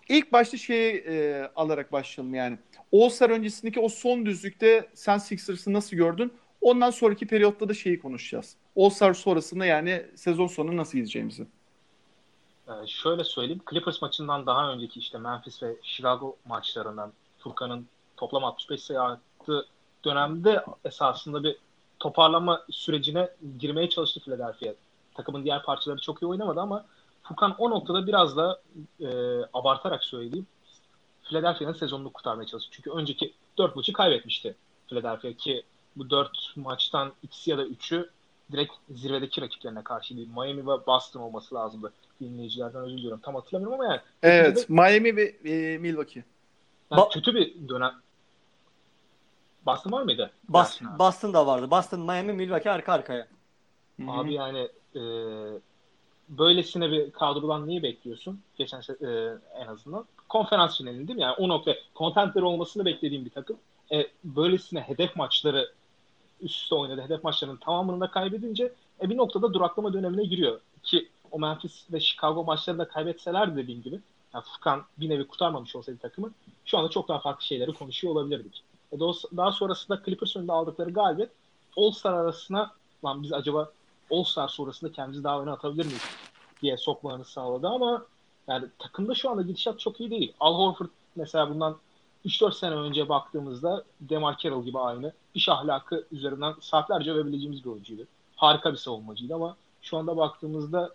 ilk 0.09 0.33
başta 0.33 0.57
şeyi 0.57 0.94
e, 0.94 1.44
alarak 1.57 1.92
başlayalım 1.92 2.35
yani. 2.35 2.59
All-Star 2.92 3.31
öncesindeki 3.31 3.81
o 3.81 3.88
son 3.88 4.26
düzlükte 4.26 4.88
sen 4.94 5.18
Sixers'ı 5.18 5.72
nasıl 5.72 5.96
gördün? 5.96 6.33
Ondan 6.61 6.90
sonraki 6.90 7.26
periyotta 7.26 7.68
da 7.68 7.74
şeyi 7.74 8.00
konuşacağız. 8.00 8.57
All-Star 8.76 9.14
sonrasında 9.14 9.66
yani 9.66 10.07
sezon 10.14 10.46
sonu 10.46 10.76
nasıl 10.76 10.98
gideceğimizi. 10.98 11.46
Ee, 12.68 12.87
şöyle 12.87 13.24
söyleyeyim. 13.24 13.61
Clippers 13.70 14.03
maçından 14.03 14.46
daha 14.46 14.72
önceki 14.72 15.00
işte 15.00 15.18
Memphis 15.18 15.62
ve 15.62 15.76
Chicago 15.83 16.37
maçlarından 16.44 17.12
Furkan'ın 17.38 17.87
toplam 18.16 18.44
65 18.44 18.83
sayı 18.83 19.00
attığı 19.00 19.66
dönemde 20.05 20.64
esasında 20.85 21.44
bir 21.44 21.57
toparlama 21.98 22.62
sürecine 22.70 23.31
girmeye 23.59 23.88
çalıştı 23.88 24.20
Philadelphia. 24.20 24.74
Takımın 25.14 25.44
diğer 25.44 25.62
parçaları 25.62 26.00
çok 26.00 26.22
iyi 26.22 26.26
oynamadı 26.26 26.61
ama 26.61 26.85
Furkan 27.31 27.55
o 27.59 27.71
noktada 27.71 28.07
biraz 28.07 28.37
da 28.37 28.61
e, 29.01 29.09
abartarak 29.53 30.05
söyleyeyim. 30.05 30.47
Philadelphia'nın 31.23 31.73
sezonunu 31.73 32.12
kurtarmaya 32.12 32.47
çalıştı. 32.47 32.71
Çünkü 32.73 32.90
önceki 32.90 33.35
4 33.59 33.77
maçı 33.77 33.93
kaybetmişti 33.93 34.55
Philadelphia 34.88 35.33
ki 35.33 35.62
bu 35.97 36.11
4 36.11 36.31
maçtan 36.57 37.12
ikisi 37.23 37.51
ya 37.51 37.59
da 37.59 37.66
3'ü 37.66 38.11
direkt 38.53 38.73
zirvedeki 38.90 39.40
rakiplerine 39.40 39.83
karşı 39.83 40.16
değil. 40.16 40.29
Miami 40.29 40.62
ve 40.62 40.87
Boston 40.87 41.21
olması 41.21 41.55
lazımdı. 41.55 41.93
Dinleyicilerden 42.21 42.83
özür 42.83 42.97
diliyorum. 42.97 43.21
Tam 43.21 43.35
hatırlamıyorum 43.35 43.81
ama 43.81 43.93
yani. 43.93 44.01
Evet. 44.23 44.57
de, 44.57 44.64
Miami 44.69 45.16
ve 45.16 45.25
e, 45.25 45.79
Milwaukee. 45.79 46.25
yani 46.90 47.01
Ba- 47.01 47.12
kötü 47.12 47.35
bir 47.35 47.69
dönem. 47.69 47.95
Boston 49.66 49.93
var 49.93 50.03
mıydı? 50.03 50.31
Boston. 50.49 50.99
Boston 50.99 51.35
da 51.35 51.47
vardı. 51.47 51.71
Boston, 51.71 52.01
Miami, 52.01 52.33
Milwaukee 52.33 52.71
arka 52.71 52.93
arkaya. 52.93 53.29
Hı-hı. 54.01 54.11
Abi 54.11 54.35
yani 54.35 54.69
e, 54.95 55.01
böylesine 56.38 56.90
bir 56.90 57.11
kadrodan 57.11 57.66
niye 57.69 57.83
bekliyorsun? 57.83 58.40
Geçen 58.57 58.81
e, 58.81 59.38
en 59.57 59.66
azından. 59.66 60.05
Konferans 60.29 60.79
finalinde 60.79 61.09
değil 61.09 61.16
mi? 61.16 61.23
Yani 61.23 61.35
o 61.38 61.49
nokta 61.49 61.75
contender 61.97 62.43
olmasını 62.43 62.85
beklediğim 62.85 63.25
bir 63.25 63.31
takım. 63.31 63.57
E, 63.93 64.07
böylesine 64.25 64.81
hedef 64.81 65.16
maçları 65.16 65.73
üst 66.40 66.62
üste 66.62 66.75
oynadı. 66.75 67.03
Hedef 67.03 67.25
maçlarının 67.25 67.57
tamamını 67.57 68.01
da 68.01 68.11
kaybedince 68.11 68.73
e, 69.03 69.11
bir 69.11 69.16
noktada 69.16 69.55
duraklama 69.55 69.93
dönemine 69.93 70.25
giriyor. 70.25 70.61
Ki 70.83 71.09
o 71.31 71.38
Memphis 71.38 71.93
ve 71.93 72.01
Chicago 72.01 72.45
maçlarını 72.45 72.81
da 72.81 72.88
kaybetseler 72.88 73.57
dediğim 73.57 73.83
gibi 73.83 74.01
yani 74.35 74.45
Furkan 74.45 74.83
bir 74.99 75.09
nevi 75.09 75.27
kurtarmamış 75.27 75.77
olsaydı 75.77 75.99
takımı 75.99 76.31
şu 76.64 76.79
anda 76.79 76.90
çok 76.90 77.09
daha 77.09 77.19
farklı 77.19 77.45
şeyleri 77.45 77.73
konuşuyor 77.73 78.14
olabilirdik. 78.14 78.62
E, 78.93 79.01
daha- 79.37 79.53
sonrasında 79.53 80.03
Clippers 80.05 80.37
önünde 80.37 80.53
aldıkları 80.53 80.90
galibiyet 80.90 81.31
All-Star 81.77 82.14
arasına 82.14 82.71
lan 83.05 83.23
biz 83.23 83.33
acaba 83.33 83.73
All-Star 84.11 84.49
sonrasında 84.49 84.92
kendimizi 84.92 85.25
daha 85.25 85.42
öne 85.42 85.51
atabilir 85.51 85.85
miyiz 85.85 86.03
diye 86.62 86.77
sokmalarını 86.77 87.25
sağladı 87.25 87.68
ama 87.68 88.07
yani 88.49 88.68
takımda 88.79 89.14
şu 89.14 89.31
anda 89.31 89.42
gidişat 89.42 89.81
çok 89.81 90.01
iyi 90.01 90.11
değil. 90.11 90.33
Al 90.40 90.55
Horford 90.55 90.88
mesela 91.16 91.51
bundan 91.51 91.77
3-4 92.27 92.55
sene 92.55 92.75
önce 92.75 93.09
baktığımızda 93.09 93.85
Demar 94.01 94.37
Carroll 94.38 94.64
gibi 94.64 94.79
aynı 94.79 95.12
iş 95.35 95.49
ahlakı 95.49 96.07
üzerinden 96.12 96.55
saatlerce 96.61 97.12
övebileceğimiz 97.12 97.64
bir 97.64 97.70
oyuncuydu. 97.70 98.07
Harika 98.37 98.73
bir 98.73 98.77
savunmacıydı 98.77 99.35
ama 99.35 99.57
şu 99.83 99.96
anda 99.96 100.16
baktığımızda 100.16 100.94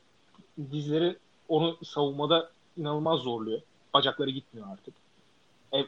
dizleri 0.71 1.17
onu 1.47 1.77
savunmada 1.83 2.49
inanılmaz 2.77 3.19
zorluyor. 3.19 3.61
Bacakları 3.93 4.29
gitmiyor 4.29 4.67
artık. 4.71 4.93
E, 5.73 5.85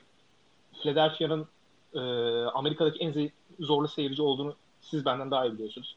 Philadelphia'nın 0.81 1.47
e, 1.93 1.99
Amerika'daki 2.45 2.99
en 2.99 3.31
zorlu 3.59 3.87
seyirci 3.87 4.21
olduğunu 4.21 4.55
siz 4.81 5.05
benden 5.05 5.31
daha 5.31 5.45
iyi 5.45 5.53
biliyorsunuz. 5.53 5.95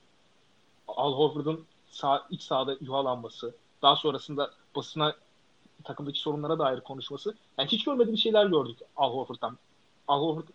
Al 0.96 1.12
Horford'un 1.12 1.66
sağ, 1.90 2.26
iç 2.30 2.42
sahada 2.42 2.76
yuhalanması, 2.80 3.54
daha 3.82 3.96
sonrasında 3.96 4.50
basına 4.76 5.14
takımdaki 5.84 6.18
sorunlara 6.20 6.58
dair 6.58 6.80
konuşması. 6.80 7.34
Yani 7.58 7.68
hiç 7.68 7.84
görmediğim 7.84 8.18
şeyler 8.18 8.46
gördük 8.46 8.78
Al 8.96 9.14
Horford'dan. 9.14 9.58
Al 10.08 10.22
Horford 10.22 10.48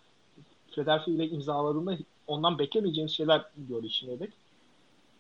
Philadelphia 0.72 1.12
ile 1.12 1.30
imzaladığında 1.30 1.98
ondan 2.28 2.60
beklemeyeceğimiz 2.60 3.14
şeyler 3.14 3.46
gördük 3.58 3.92
şimdiye 3.92 4.20
dek. 4.20 4.34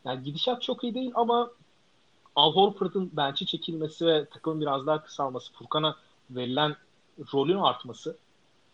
Yani 0.05 0.23
gidişat 0.23 0.61
çok 0.61 0.83
iyi 0.83 0.95
değil 0.95 1.11
ama 1.15 1.51
Al 2.35 2.53
Horford'un 2.53 3.11
bench'e 3.13 3.45
çekilmesi 3.45 4.05
ve 4.05 4.25
takımın 4.25 4.61
biraz 4.61 4.87
daha 4.87 5.03
kısalması, 5.03 5.53
Furkan'a 5.53 5.95
verilen 6.29 6.75
rolün 7.33 7.57
artması 7.57 8.17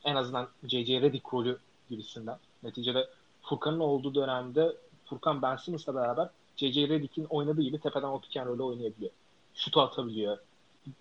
en 0.03 0.15
azından 0.15 0.47
J.J. 0.63 1.01
Redick 1.01 1.33
rolü 1.33 1.57
gibisinden. 1.89 2.37
Neticede 2.63 3.09
Furkan'ın 3.41 3.79
olduğu 3.79 4.15
dönemde 4.15 4.77
Furkan 5.11 5.41
Ben 5.41 5.55
Simmons'la 5.55 5.95
beraber 5.95 6.29
J.J. 6.55 6.89
Redick'in 6.89 7.25
oynadığı 7.25 7.61
gibi 7.61 7.79
tepeden 7.79 8.07
o 8.07 8.21
pick 8.21 8.37
and 8.37 8.47
roll'ü 8.47 8.63
oynayabiliyor. 8.63 9.11
Şutu 9.53 9.81
atabiliyor. 9.81 10.37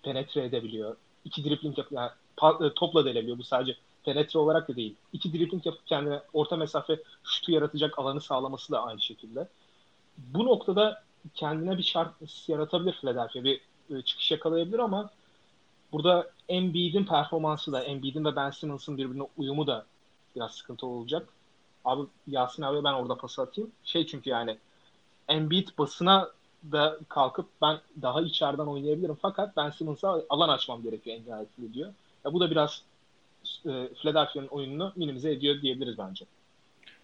Penetre 0.03 0.45
edebiliyor. 0.45 0.95
İki 1.25 1.43
dribbling 1.43 1.77
yap 1.77 1.87
yani 1.91 2.09
e, 2.61 2.73
topla 2.73 3.05
delebiliyor. 3.05 3.37
Bu 3.37 3.43
sadece 3.43 3.77
penetre 4.03 4.39
olarak 4.39 4.69
da 4.69 4.75
değil. 4.75 4.95
İki 5.13 5.33
dribbling 5.33 5.65
yapıp 5.65 5.87
kendine 5.87 6.21
orta 6.33 6.55
mesafe 6.57 6.99
şutu 7.23 7.51
yaratacak 7.51 7.99
alanı 7.99 8.21
sağlaması 8.21 8.71
da 8.71 8.83
aynı 8.83 9.01
şekilde. 9.01 9.47
Bu 10.17 10.45
noktada 10.45 11.03
kendine 11.33 11.77
bir 11.77 11.83
şart 11.83 12.13
yaratabilir 12.47 12.93
Philadelphia. 12.93 13.43
Bir 13.43 13.61
e, 13.89 14.01
çıkış 14.01 14.31
yakalayabilir 14.31 14.79
ama 14.79 15.09
burada 15.91 16.29
Embiid'in 16.49 17.05
performansı 17.05 17.71
da 17.71 17.83
Embiid'in 17.83 18.25
ve 18.25 18.35
Ben 18.35 18.49
Simmons'ın 18.49 18.97
birbirine 18.97 19.23
uyumu 19.37 19.67
da 19.67 19.85
biraz 20.35 20.51
sıkıntı 20.51 20.87
olacak. 20.87 21.29
Abi 21.85 22.01
Yasin 22.27 22.63
abi 22.63 22.83
ben 22.83 22.93
orada 22.93 23.15
pas 23.15 23.39
atayım. 23.39 23.71
Şey 23.83 24.05
çünkü 24.05 24.29
yani 24.29 24.57
Embiid 25.27 25.67
basına 25.77 26.31
da 26.71 26.97
kalkıp 27.09 27.45
ben 27.61 27.77
daha 28.01 28.21
içeriden 28.21 28.65
oynayabilirim 28.65 29.17
fakat 29.21 29.57
Ben 29.57 29.69
Simmons'a 29.69 30.21
alan 30.29 30.49
açmam 30.49 30.83
gerekiyor 30.83 31.17
en 31.17 31.25
nihayetinde 31.25 31.73
diyor. 31.73 31.93
Ya 32.25 32.33
bu 32.33 32.39
da 32.39 32.51
biraz 32.51 32.83
e, 33.65 33.87
Philadelphia'nın 34.01 34.47
oyununu 34.47 34.93
minimize 34.95 35.31
ediyor 35.31 35.61
diyebiliriz 35.61 35.97
bence. 35.97 36.25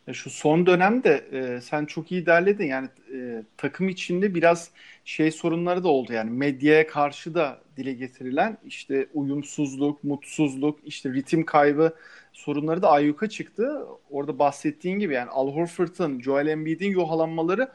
Ya 0.08 0.14
Şu 0.14 0.30
son 0.30 0.66
dönemde 0.66 1.28
e, 1.32 1.62
sen 1.62 1.86
çok 1.86 2.12
iyi 2.12 2.26
derledin 2.26 2.66
yani 2.66 2.90
e, 3.14 3.44
takım 3.58 3.90
içinde 3.90 4.36
biraz 4.36 4.72
şey 5.06 5.32
sorunları 5.32 5.84
da 5.84 5.88
oldu 5.90 6.14
yani 6.14 6.32
medyaya 6.32 6.88
karşı 6.88 7.36
da 7.36 7.62
dile 7.78 7.94
getirilen 7.94 8.58
işte 8.66 9.08
uyumsuzluk, 9.14 10.04
mutsuzluk, 10.04 10.80
işte 10.86 11.14
ritim 11.14 11.46
kaybı 11.46 11.94
sorunları 12.38 12.82
da 12.82 12.90
ayyuka 12.92 13.30
çıktı. 13.30 13.86
Orada 14.10 14.40
bahsettiğin 14.40 15.00
gibi 15.00 15.14
yani 15.14 15.30
Al 15.30 15.54
Horford'un, 15.54 16.22
Joel 16.22 16.48
Embiid'in 16.48 16.92
yuhalanmaları 16.92 17.72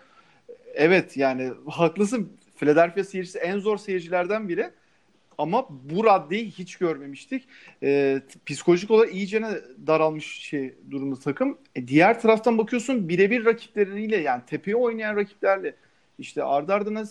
evet 0.75 1.17
yani 1.17 1.53
haklısın 1.67 2.33
Philadelphia 2.57 3.05
seyircisi 3.05 3.39
en 3.39 3.59
zor 3.59 3.77
seyircilerden 3.77 4.49
biri. 4.49 4.71
Ama 5.39 5.67
bu 5.71 6.05
raddeyi 6.05 6.51
hiç 6.51 6.77
görmemiştik. 6.77 7.49
Ee, 7.83 8.23
psikolojik 8.47 8.91
olarak 8.91 9.15
iyicene 9.15 9.49
daralmış 9.87 10.27
şey 10.27 10.75
durumda 10.91 11.21
takım. 11.21 11.59
E, 11.75 11.89
diğer 11.89 12.21
taraftan 12.21 12.59
bakıyorsun 12.59 13.09
birebir 13.09 13.45
rakipleriyle 13.45 14.17
yani 14.17 14.43
tepeye 14.47 14.77
oynayan 14.77 15.17
rakiplerle 15.17 15.77
işte 16.19 16.45
ardı 16.45 16.75
ardına 16.75 17.05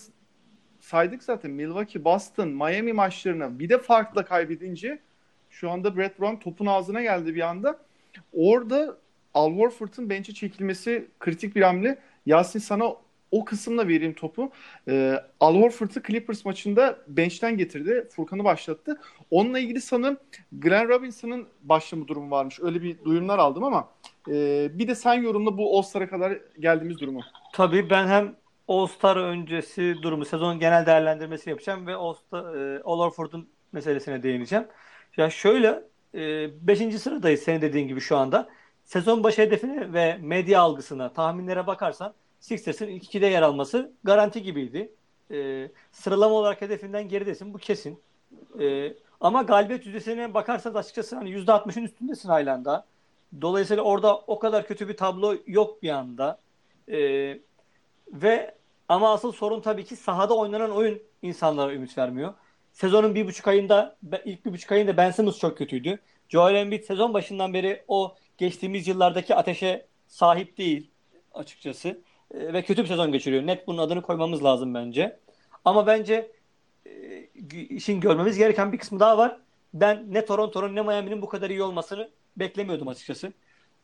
saydık 0.79 1.23
zaten 1.23 1.51
Milwaukee, 1.51 2.03
Boston, 2.03 2.49
Miami 2.49 2.93
maçlarını 2.93 3.59
bir 3.59 3.69
de 3.69 3.77
farkla 3.77 4.25
kaybedince 4.25 4.99
şu 5.51 5.71
anda 5.71 5.97
Brett 5.97 6.19
Brown 6.19 6.35
topun 6.35 6.65
ağzına 6.65 7.01
geldi 7.01 7.35
bir 7.35 7.41
anda. 7.41 7.79
Orada 8.33 8.97
Al 9.33 9.57
Horford'un 9.57 10.09
bench'e 10.09 10.33
çekilmesi 10.33 11.07
kritik 11.19 11.55
bir 11.55 11.61
hamle. 11.61 11.97
Yasin 12.25 12.59
sana 12.59 12.95
o 13.31 13.45
kısımla 13.45 13.87
vereyim 13.87 14.13
topu. 14.13 14.51
Ee, 14.87 15.15
Al 15.39 15.55
Horford'u 15.55 16.01
Clippers 16.07 16.45
maçında 16.45 16.97
bench'ten 17.07 17.57
getirdi. 17.57 18.07
Furkan'ı 18.11 18.43
başlattı. 18.43 18.99
Onunla 19.31 19.59
ilgili 19.59 19.81
sanırım 19.81 20.17
Glenn 20.51 20.89
Robinson'ın 20.89 21.47
başlama 21.63 22.07
durumu 22.07 22.31
varmış. 22.31 22.59
Öyle 22.61 22.81
bir 22.81 23.03
duyumlar 23.05 23.39
aldım 23.39 23.63
ama 23.63 23.89
e, 24.27 24.69
bir 24.73 24.87
de 24.87 24.95
sen 24.95 25.13
yorumla 25.13 25.57
bu 25.57 25.77
All-Star'a 25.77 26.09
kadar 26.09 26.37
geldiğimiz 26.59 26.99
durumu. 26.99 27.21
Tabii 27.53 27.89
ben 27.89 28.07
hem 28.07 28.35
All-Star 28.67 29.17
öncesi 29.17 29.95
durumu, 30.01 30.25
sezon 30.25 30.59
genel 30.59 30.85
değerlendirmesi 30.85 31.49
yapacağım 31.49 31.87
ve 31.87 31.95
All-Star, 31.95 32.55
e, 32.55 32.81
All 32.83 32.99
Horford'un 32.99 33.49
meselesine 33.71 34.23
değineceğim. 34.23 34.65
Ya 35.17 35.29
şöyle 35.29 35.83
5. 36.13 36.81
E, 36.81 36.91
sıradayız 36.99 37.41
senin 37.41 37.61
dediğin 37.61 37.87
gibi 37.87 38.01
şu 38.01 38.17
anda. 38.17 38.49
Sezon 38.85 39.23
başı 39.23 39.41
hedefine 39.41 39.93
ve 39.93 40.17
medya 40.21 40.61
algısına, 40.61 41.13
tahminlere 41.13 41.67
bakarsan 41.67 42.13
Sixers'ın 42.39 42.87
ilk 42.87 43.03
ikide 43.03 43.27
yer 43.27 43.41
alması 43.41 43.91
garanti 44.03 44.43
gibiydi. 44.43 44.91
E, 45.31 45.67
sıralama 45.91 46.35
olarak 46.35 46.61
hedefinden 46.61 47.07
geridesin 47.07 47.53
bu 47.53 47.57
kesin. 47.57 47.99
E, 48.59 48.93
ama 49.21 49.41
galibiyet 49.41 49.85
yüzdesine 49.85 50.33
bakarsanız 50.33 50.75
açıkçası 50.75 51.15
hani 51.15 51.29
%60'ın 51.29 51.83
üstündesin 51.83 52.29
halen 52.29 52.65
daha. 52.65 52.85
Dolayısıyla 53.41 53.83
orada 53.83 54.17
o 54.17 54.39
kadar 54.39 54.67
kötü 54.67 54.87
bir 54.89 54.97
tablo 54.97 55.35
yok 55.47 55.83
bir 55.83 55.89
anda. 55.89 56.39
E, 56.91 56.97
ve 58.13 58.55
ama 58.89 59.13
asıl 59.13 59.31
sorun 59.31 59.61
tabii 59.61 59.85
ki 59.85 59.95
sahada 59.95 60.37
oynanan 60.37 60.71
oyun 60.71 60.99
insanlara 61.21 61.73
ümit 61.73 61.97
vermiyor. 61.97 62.33
Sezonun 62.73 63.15
bir 63.15 63.27
buçuk 63.27 63.47
ayında 63.47 63.97
ilk 64.25 64.45
bir 64.45 64.53
buçuk 64.53 64.71
ayında 64.71 64.97
Ben 64.97 65.11
Simmons 65.11 65.39
çok 65.39 65.57
kötüydü. 65.57 65.99
Joel 66.29 66.55
Embiid 66.55 66.83
sezon 66.83 67.13
başından 67.13 67.53
beri 67.53 67.83
o 67.87 68.15
geçtiğimiz 68.37 68.87
yıllardaki 68.87 69.35
ateşe 69.35 69.85
sahip 70.07 70.57
değil 70.57 70.91
açıkçası. 71.33 72.01
E, 72.33 72.53
ve 72.53 72.63
kötü 72.63 72.83
bir 72.83 72.87
sezon 72.87 73.11
geçiriyor. 73.11 73.47
Net 73.47 73.67
bunun 73.67 73.77
adını 73.77 74.01
koymamız 74.01 74.43
lazım 74.43 74.73
bence. 74.73 75.19
Ama 75.65 75.87
bence 75.87 76.31
e, 76.85 76.91
işin 77.69 77.99
görmemiz 78.01 78.37
gereken 78.37 78.73
bir 78.73 78.77
kısmı 78.77 78.99
daha 78.99 79.17
var. 79.17 79.37
Ben 79.73 80.05
ne 80.13 80.25
Toronto'nun 80.25 80.75
ne 80.75 80.81
Miami'nin 80.81 81.21
bu 81.21 81.29
kadar 81.29 81.49
iyi 81.49 81.63
olmasını 81.63 82.09
beklemiyordum 82.37 82.87
açıkçası. 82.87 83.33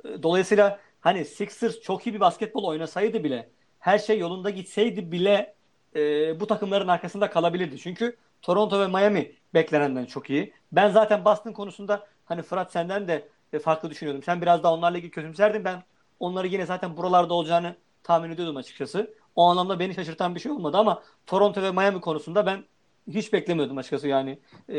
E, 0.05 0.23
dolayısıyla 0.23 0.79
hani 0.99 1.25
Sixers 1.25 1.81
çok 1.81 2.07
iyi 2.07 2.13
bir 2.13 2.19
basketbol 2.19 2.63
oynasaydı 2.63 3.23
bile 3.23 3.49
her 3.79 3.99
şey 3.99 4.19
yolunda 4.19 4.49
gitseydi 4.49 5.11
bile 5.11 5.55
e, 5.95 5.99
bu 6.39 6.47
takımların 6.47 6.87
arkasında 6.87 7.29
kalabilirdi. 7.29 7.79
Çünkü 7.79 8.17
Toronto 8.41 8.79
ve 8.79 8.87
Miami 8.87 9.31
beklenenden 9.53 10.05
çok 10.05 10.29
iyi. 10.29 10.53
Ben 10.71 10.89
zaten 10.89 11.25
Boston 11.25 11.51
konusunda 11.51 12.07
hani 12.25 12.41
Fırat 12.41 12.71
senden 12.71 13.07
de 13.07 13.27
e, 13.53 13.59
farklı 13.59 13.89
düşünüyordum. 13.89 14.23
Sen 14.23 14.41
biraz 14.41 14.63
daha 14.63 14.73
onlarla 14.73 14.97
ilgili 14.97 15.11
kötümserdin. 15.11 15.65
Ben 15.65 15.83
onları 16.19 16.47
yine 16.47 16.65
zaten 16.65 16.97
buralarda 16.97 17.33
olacağını 17.33 17.75
tahmin 18.03 18.29
ediyordum 18.29 18.57
açıkçası. 18.57 19.13
O 19.35 19.43
anlamda 19.43 19.79
beni 19.79 19.93
şaşırtan 19.93 20.35
bir 20.35 20.39
şey 20.39 20.51
olmadı 20.51 20.77
ama 20.77 21.03
Toronto 21.25 21.61
ve 21.61 21.71
Miami 21.71 22.01
konusunda 22.01 22.45
ben 22.45 22.63
hiç 23.07 23.33
beklemiyordum 23.33 23.77
açıkçası 23.77 24.07
yani 24.07 24.39
e, 24.69 24.77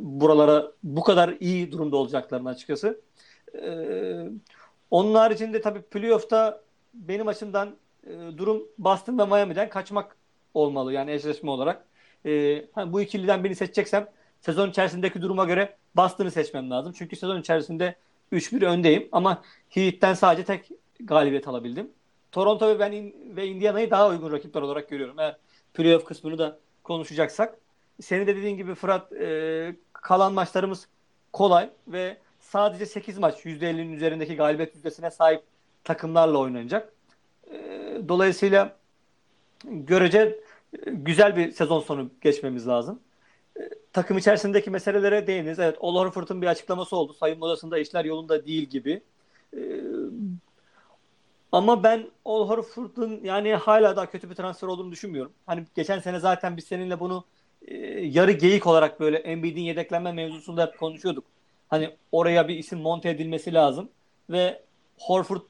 buralara 0.00 0.72
bu 0.82 1.02
kadar 1.02 1.36
iyi 1.40 1.72
durumda 1.72 1.96
olacaklarını 1.96 2.48
açıkçası. 2.48 3.00
E, 3.54 3.70
onun 4.90 5.14
haricinde 5.14 5.60
tabii 5.60 5.82
playoff'ta 5.82 6.62
benim 6.94 7.28
açımdan 7.28 7.76
e, 8.06 8.38
durum 8.38 8.62
Boston 8.78 9.18
ve 9.18 9.24
Miami'den 9.24 9.68
kaçmak 9.68 10.16
olmalı 10.54 10.92
yani 10.92 11.10
eşleşme 11.10 11.50
olarak. 11.50 11.87
E, 12.26 12.64
bu 12.86 13.00
ikiliden 13.00 13.44
birini 13.44 13.56
seçeceksem 13.56 14.08
sezon 14.40 14.70
içerisindeki 14.70 15.22
duruma 15.22 15.44
göre 15.44 15.76
Boston'ı 15.96 16.30
seçmem 16.30 16.70
lazım. 16.70 16.92
Çünkü 16.98 17.16
sezon 17.16 17.40
içerisinde 17.40 17.94
3-1 18.32 18.66
öndeyim 18.66 19.08
ama 19.12 19.42
Heat'ten 19.68 20.14
sadece 20.14 20.44
tek 20.44 20.70
galibiyet 21.00 21.48
alabildim. 21.48 21.90
Toronto 22.32 22.68
ve 22.68 22.78
ben 22.78 23.12
ve 23.36 23.46
Indiana'yı 23.46 23.90
daha 23.90 24.08
uygun 24.08 24.32
rakipler 24.32 24.62
olarak 24.62 24.88
görüyorum. 24.88 25.18
Eğer 25.18 25.36
playoff 25.74 26.04
kısmını 26.04 26.38
da 26.38 26.58
konuşacaksak. 26.84 27.58
Senin 28.00 28.26
de 28.26 28.36
dediğin 28.36 28.56
gibi 28.56 28.74
Fırat 28.74 29.12
e, 29.12 29.76
kalan 29.92 30.32
maçlarımız 30.32 30.88
kolay 31.32 31.70
ve 31.88 32.16
sadece 32.40 32.86
8 32.86 33.18
maç 33.18 33.46
%50'nin 33.46 33.92
üzerindeki 33.92 34.36
galibiyet 34.36 34.74
yüzdesine 34.74 35.10
sahip 35.10 35.42
takımlarla 35.84 36.38
oynanacak. 36.38 36.92
E, 37.50 37.56
dolayısıyla 38.08 38.76
görece 39.64 40.40
güzel 40.86 41.36
bir 41.36 41.52
sezon 41.52 41.80
sonu 41.80 42.10
geçmemiz 42.20 42.68
lazım. 42.68 43.00
E, 43.60 43.60
takım 43.92 44.18
içerisindeki 44.18 44.70
meselelere 44.70 45.26
değiniz. 45.26 45.58
Evet, 45.58 45.76
Ol 45.80 45.96
Horford'un 45.96 46.42
bir 46.42 46.46
açıklaması 46.46 46.96
oldu. 46.96 47.12
Sayın 47.14 47.40
odasında 47.40 47.78
işler 47.78 48.04
yolunda 48.04 48.46
değil 48.46 48.62
gibi. 48.62 49.02
E, 49.56 49.60
ama 51.52 51.82
ben 51.82 52.10
Ol 52.24 52.48
Horford'un 52.48 53.20
yani 53.24 53.54
hala 53.54 53.96
daha 53.96 54.10
kötü 54.10 54.30
bir 54.30 54.34
transfer 54.34 54.68
olduğunu 54.68 54.92
düşünmüyorum. 54.92 55.32
Hani 55.46 55.64
geçen 55.74 55.98
sene 55.98 56.18
zaten 56.20 56.56
biz 56.56 56.64
seninle 56.64 57.00
bunu 57.00 57.24
e, 57.62 57.76
yarı 58.06 58.32
geyik 58.32 58.66
olarak 58.66 59.00
böyle 59.00 59.18
Embiid'in 59.18 59.62
yedeklenme 59.62 60.12
mevzusunda 60.12 60.66
hep 60.66 60.78
konuşuyorduk. 60.78 61.24
Hani 61.68 61.96
oraya 62.12 62.48
bir 62.48 62.58
isim 62.58 62.78
monte 62.78 63.10
edilmesi 63.10 63.54
lazım 63.54 63.88
ve 64.30 64.62
Horford 64.98 65.40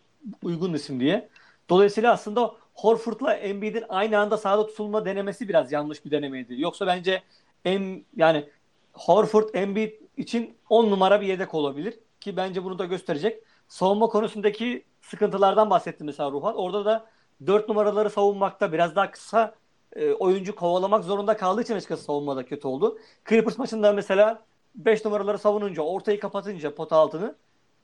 uygun 0.42 0.74
isim 0.74 1.00
diye. 1.00 1.28
Dolayısıyla 1.68 2.12
aslında 2.12 2.54
Horford'la 2.78 3.34
Embiid'in 3.34 3.84
aynı 3.88 4.18
anda 4.18 4.36
sahada 4.36 4.66
tutulma 4.66 5.04
denemesi 5.04 5.48
biraz 5.48 5.72
yanlış 5.72 6.04
bir 6.04 6.10
denemeydi. 6.10 6.60
Yoksa 6.60 6.86
bence 6.86 7.22
em, 7.64 8.04
yani 8.16 8.48
Horford 8.92 9.48
Embiid 9.54 9.92
için 10.16 10.56
10 10.68 10.90
numara 10.90 11.20
bir 11.20 11.26
yedek 11.26 11.54
olabilir 11.54 11.98
ki 12.20 12.36
bence 12.36 12.64
bunu 12.64 12.78
da 12.78 12.84
gösterecek. 12.84 13.42
Savunma 13.68 14.06
konusundaki 14.06 14.84
sıkıntılardan 15.00 15.70
bahsetti 15.70 16.04
mesela 16.04 16.30
Ruhan. 16.30 16.56
Orada 16.56 16.84
da 16.84 17.06
4 17.46 17.68
numaraları 17.68 18.10
savunmakta 18.10 18.72
biraz 18.72 18.96
daha 18.96 19.10
kısa 19.10 19.54
e, 19.96 20.12
oyuncu 20.12 20.54
kovalamak 20.54 21.04
zorunda 21.04 21.36
kaldığı 21.36 21.62
için 21.62 21.74
açıkçası 21.74 22.04
savunmada 22.04 22.44
kötü 22.44 22.68
oldu. 22.68 22.98
Clippers 23.28 23.58
maçında 23.58 23.92
mesela 23.92 24.42
5 24.74 25.04
numaraları 25.04 25.38
savununca, 25.38 25.82
ortayı 25.82 26.20
kapatınca 26.20 26.74
pot 26.74 26.92
altını 26.92 27.34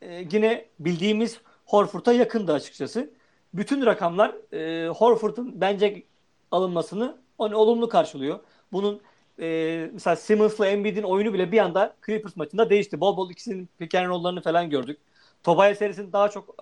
e, 0.02 0.26
yine 0.32 0.66
bildiğimiz 0.78 1.40
Horford'a 1.66 2.12
yakındı 2.12 2.52
açıkçası. 2.52 3.10
Bütün 3.54 3.86
rakamlar 3.86 4.34
e, 4.52 4.88
Horford'un 4.88 5.60
bence 5.60 6.02
alınmasını 6.50 7.18
hani 7.38 7.54
olumlu 7.54 7.88
karşılıyor. 7.88 8.40
Bunun 8.72 9.00
e, 9.40 9.90
mesela 9.92 10.16
Simmons'la 10.16 10.66
Embiid'in 10.66 11.02
oyunu 11.02 11.32
bile 11.32 11.52
bir 11.52 11.58
anda 11.58 11.96
Clippers 12.06 12.36
maçında 12.36 12.70
değişti. 12.70 13.00
Bol 13.00 13.16
bol 13.16 13.30
ikisinin 13.30 13.68
pick 13.78 13.94
and 13.94 14.08
roll'larını 14.08 14.42
falan 14.42 14.70
gördük. 14.70 14.98
Tobias 15.42 15.78
serisinin 15.78 16.12
daha 16.12 16.28
çok 16.28 16.54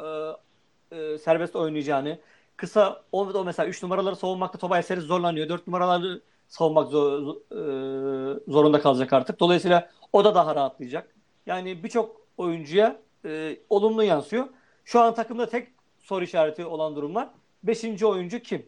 e, 0.92 0.96
e, 0.96 1.18
serbest 1.18 1.56
oynayacağını, 1.56 2.18
kısa 2.56 3.02
o, 3.12 3.26
o 3.26 3.44
mesela 3.44 3.68
3 3.68 3.82
numaraları 3.82 4.16
savunmakta 4.16 4.58
Tobias 4.58 4.90
Harris 4.90 5.04
zorlanıyor. 5.04 5.48
4 5.48 5.66
numaraları 5.66 6.22
savunmak 6.48 6.90
zor, 6.90 7.36
e, 7.50 8.40
zorunda 8.48 8.80
kalacak 8.80 9.12
artık. 9.12 9.40
Dolayısıyla 9.40 9.90
o 10.12 10.24
da 10.24 10.34
daha 10.34 10.54
rahatlayacak. 10.54 11.14
Yani 11.46 11.84
birçok 11.84 12.16
oyuncuya 12.36 13.00
e, 13.24 13.56
olumlu 13.70 14.04
yansıyor. 14.04 14.46
Şu 14.84 15.00
an 15.00 15.14
takımda 15.14 15.48
tek 15.48 15.68
soru 16.02 16.24
işareti 16.24 16.64
olan 16.64 16.96
durum 16.96 17.14
var. 17.14 17.28
Beşinci 17.62 18.06
oyuncu 18.06 18.38
kim? 18.38 18.66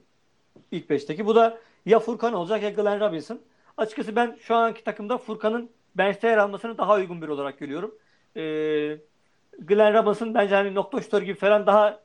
İlk 0.71 0.91
beşteki. 0.91 1.27
Bu 1.27 1.35
da 1.35 1.59
ya 1.87 1.99
Furkan 1.99 2.33
olacak 2.33 2.63
ya 2.63 2.71
Glenn 2.71 3.01
Robinson. 3.01 3.41
Açıkçası 3.77 4.17
ben 4.17 4.39
şu 4.41 4.55
anki 4.55 4.85
takımda 4.85 5.19
Furkan'ın 5.19 5.71
bench'te 5.95 6.29
yer 6.29 6.39
almasını 6.39 6.79
daha 6.79 6.95
uygun 6.95 7.23
bir 7.23 7.29
olarak 7.29 7.59
görüyorum. 7.59 7.95
Ee, 8.37 8.41
Glenn 9.59 9.95
Robinson 9.95 10.35
bence 10.35 10.55
hani 10.55 10.75
nokta 10.75 11.03
şutör 11.03 11.23
gibi 11.23 11.39
falan 11.39 11.67
daha 11.67 12.01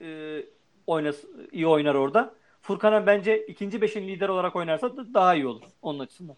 e, 0.00 0.40
oynas, 0.86 1.16
iyi 1.52 1.66
oynar 1.66 1.94
orada. 1.94 2.34
Furkan'a 2.62 3.06
bence 3.06 3.46
ikinci 3.46 3.82
beşin 3.82 4.08
lider 4.08 4.28
olarak 4.28 4.56
oynarsa 4.56 4.96
da 4.96 5.14
daha 5.14 5.34
iyi 5.34 5.46
olur 5.46 5.62
onun 5.82 5.98
açısından. 5.98 6.36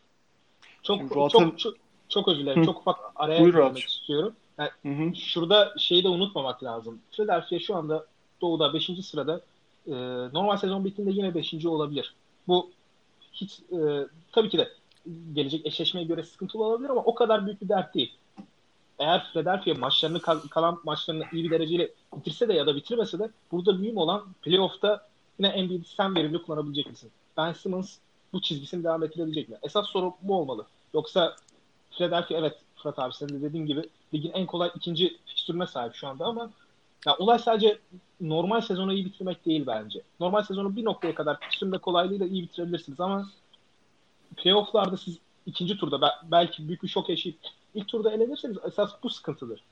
Çok 0.82 1.00
çok, 1.14 1.30
çok 1.30 1.59
çok 1.59 1.74
çok 2.09 2.28
özür 2.28 2.40
dilerim. 2.40 2.64
Çok 2.64 2.78
ufak 2.78 2.98
araya 3.16 3.38
girmek 3.38 3.78
istiyorum. 3.78 4.35
Yani 4.59 4.70
hı 4.82 4.88
hı. 4.88 5.14
Şurada 5.14 5.74
şeyi 5.78 6.04
de 6.04 6.09
unutmamak 6.09 6.64
lazım. 6.64 7.00
Philadelphia 7.12 7.59
şu 7.59 7.76
anda 7.76 8.06
Doğu'da 8.40 8.75
5. 8.75 8.90
sırada 9.07 9.40
e, 9.87 9.92
normal 10.33 10.57
sezon 10.57 10.85
bittiğinde 10.85 11.12
yine 11.12 11.35
5. 11.35 11.66
olabilir. 11.66 12.14
Bu 12.49 12.70
hiç 13.33 13.61
e, 13.72 14.07
tabii 14.33 14.49
ki 14.49 14.59
de 14.59 14.72
gelecek 15.33 15.66
eşleşmeye 15.66 16.07
göre 16.07 16.22
sıkıntılı 16.22 16.64
olabilir 16.64 16.90
ama 16.90 17.01
o 17.01 17.14
kadar 17.14 17.46
büyük 17.46 17.62
bir 17.62 17.68
dert 17.68 17.94
değil 17.94 18.12
eğer 18.99 19.27
Philadelphia 19.33 19.75
maçlarını 19.75 20.20
kalan 20.51 20.81
maçlarını 20.85 21.25
iyi 21.33 21.44
bir 21.44 21.51
dereceyle 21.51 21.90
bitirse 22.16 22.49
de 22.49 22.53
ya 22.53 22.66
da 22.66 22.77
bitirmese 22.77 23.18
de 23.18 23.31
burada 23.53 23.72
mühim 23.72 23.96
olan 23.96 24.27
playoff'ta 24.42 25.09
yine 25.38 25.49
Embiid'i 25.49 25.88
sen 25.88 26.14
verimli 26.14 26.42
kullanabilecek 26.42 26.87
misin? 26.87 27.11
Ben 27.37 27.53
Simmons 27.53 27.99
bu 28.33 28.42
çizgisini 28.42 28.85
devam 28.85 29.05
ettirebilecek 29.05 29.49
mi? 29.49 29.57
Esas 29.62 29.87
soru 29.87 30.14
bu 30.22 30.37
olmalı. 30.37 30.66
Yoksa 30.94 31.37
Philadelphia 31.90 32.38
evet 32.38 32.57
Fırat 32.77 32.99
abi 32.99 33.14
senin 33.14 33.40
de 33.40 33.42
dediğin 33.42 33.66
gibi 33.66 33.83
ligin 34.14 34.33
en 34.33 34.46
kolay 34.46 34.70
ikinci 34.75 35.16
fikstürüne 35.27 35.66
sahip 35.66 35.94
şu 35.94 36.09
anda 36.09 36.25
ama 36.25 36.51
ya 37.07 37.16
olay 37.16 37.38
sadece 37.38 37.79
normal 38.20 38.61
sezonu 38.61 38.92
iyi 38.92 39.05
bitirmek 39.05 39.46
değil 39.46 39.66
bence. 39.66 40.02
Normal 40.20 40.42
sezonu 40.42 40.76
bir 40.76 40.85
noktaya 40.85 41.14
kadar 41.14 41.40
fikstüründe 41.40 41.79
kolaylığıyla 41.79 42.26
iyi 42.26 42.42
bitirebilirsiniz 42.42 43.00
ama 43.00 43.29
playoff'larda 44.37 44.96
siz 44.96 45.18
ikinci 45.46 45.76
turda 45.76 46.20
belki 46.31 46.68
büyük 46.68 46.83
bir 46.83 46.88
şok 46.88 47.09
yaşayıp 47.09 47.38
ilk 47.74 47.88
turda 47.88 48.12
elenirseniz 48.12 48.57
esas 48.64 48.90
bu 49.02 49.11
sıkıntıdır. 49.11 49.64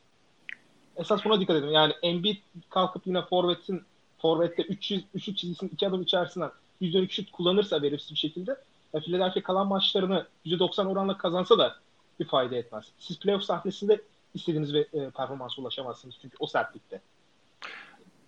Esas 0.96 1.24
buna 1.24 1.40
dikkat 1.40 1.56
edin. 1.56 1.68
Yani 1.68 1.92
Embiid 2.02 2.36
kalkıp 2.70 3.06
yine 3.06 3.22
forvetin 3.22 3.82
forvette 4.18 4.62
300 4.62 5.04
üçlü 5.14 5.36
çizgisinin 5.36 5.70
iki 5.70 5.88
adım 5.88 6.02
içerisinden 6.02 6.50
%12 6.82 7.10
şut 7.10 7.30
kullanırsa 7.30 7.82
verimsiz 7.82 8.10
bir 8.10 8.16
şekilde 8.16 8.56
e, 8.94 9.00
Philadelphia 9.00 9.42
kalan 9.42 9.66
maçlarını 9.66 10.26
%90 10.46 10.86
oranla 10.86 11.18
kazansa 11.18 11.58
da 11.58 11.76
bir 12.20 12.24
fayda 12.24 12.56
etmez. 12.56 12.84
Siz 12.98 13.18
playoff 13.18 13.44
sahnesinde 13.44 14.02
istediğiniz 14.34 14.74
bir 14.74 14.80
e, 14.92 15.10
performansa 15.10 15.62
ulaşamazsınız 15.62 16.14
çünkü 16.22 16.36
o 16.40 16.46
sertlikte. 16.46 17.00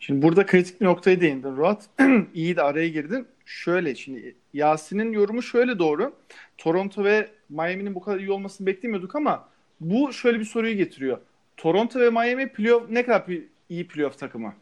Şimdi 0.06 0.22
burada 0.22 0.46
kritik 0.46 0.80
bir 0.80 0.86
noktaya 0.86 1.20
değindin 1.20 1.56
Ruat. 1.56 1.88
İyi 2.34 2.56
de 2.56 2.62
araya 2.62 2.88
girdin. 2.88 3.26
Şöyle 3.46 3.94
şimdi 3.94 4.34
Yasin'in 4.52 5.12
yorumu 5.12 5.42
şöyle 5.42 5.78
doğru. 5.78 6.12
Toronto 6.58 7.04
ve 7.04 7.28
Miami'nin 7.48 7.94
bu 7.94 8.00
kadar 8.00 8.18
iyi 8.18 8.30
olmasını 8.30 8.66
beklemiyorduk 8.66 9.16
ama 9.16 9.48
bu 9.80 10.12
şöyle 10.12 10.40
bir 10.40 10.44
soruyu 10.44 10.76
getiriyor. 10.76 11.18
Toronto 11.56 12.00
ve 12.00 12.10
Miami 12.10 12.52
playoff 12.52 12.90
ne 12.90 13.04
kadar 13.04 13.24
iyi 13.68 13.88
playoff 13.88 14.18
takımı? 14.18 14.54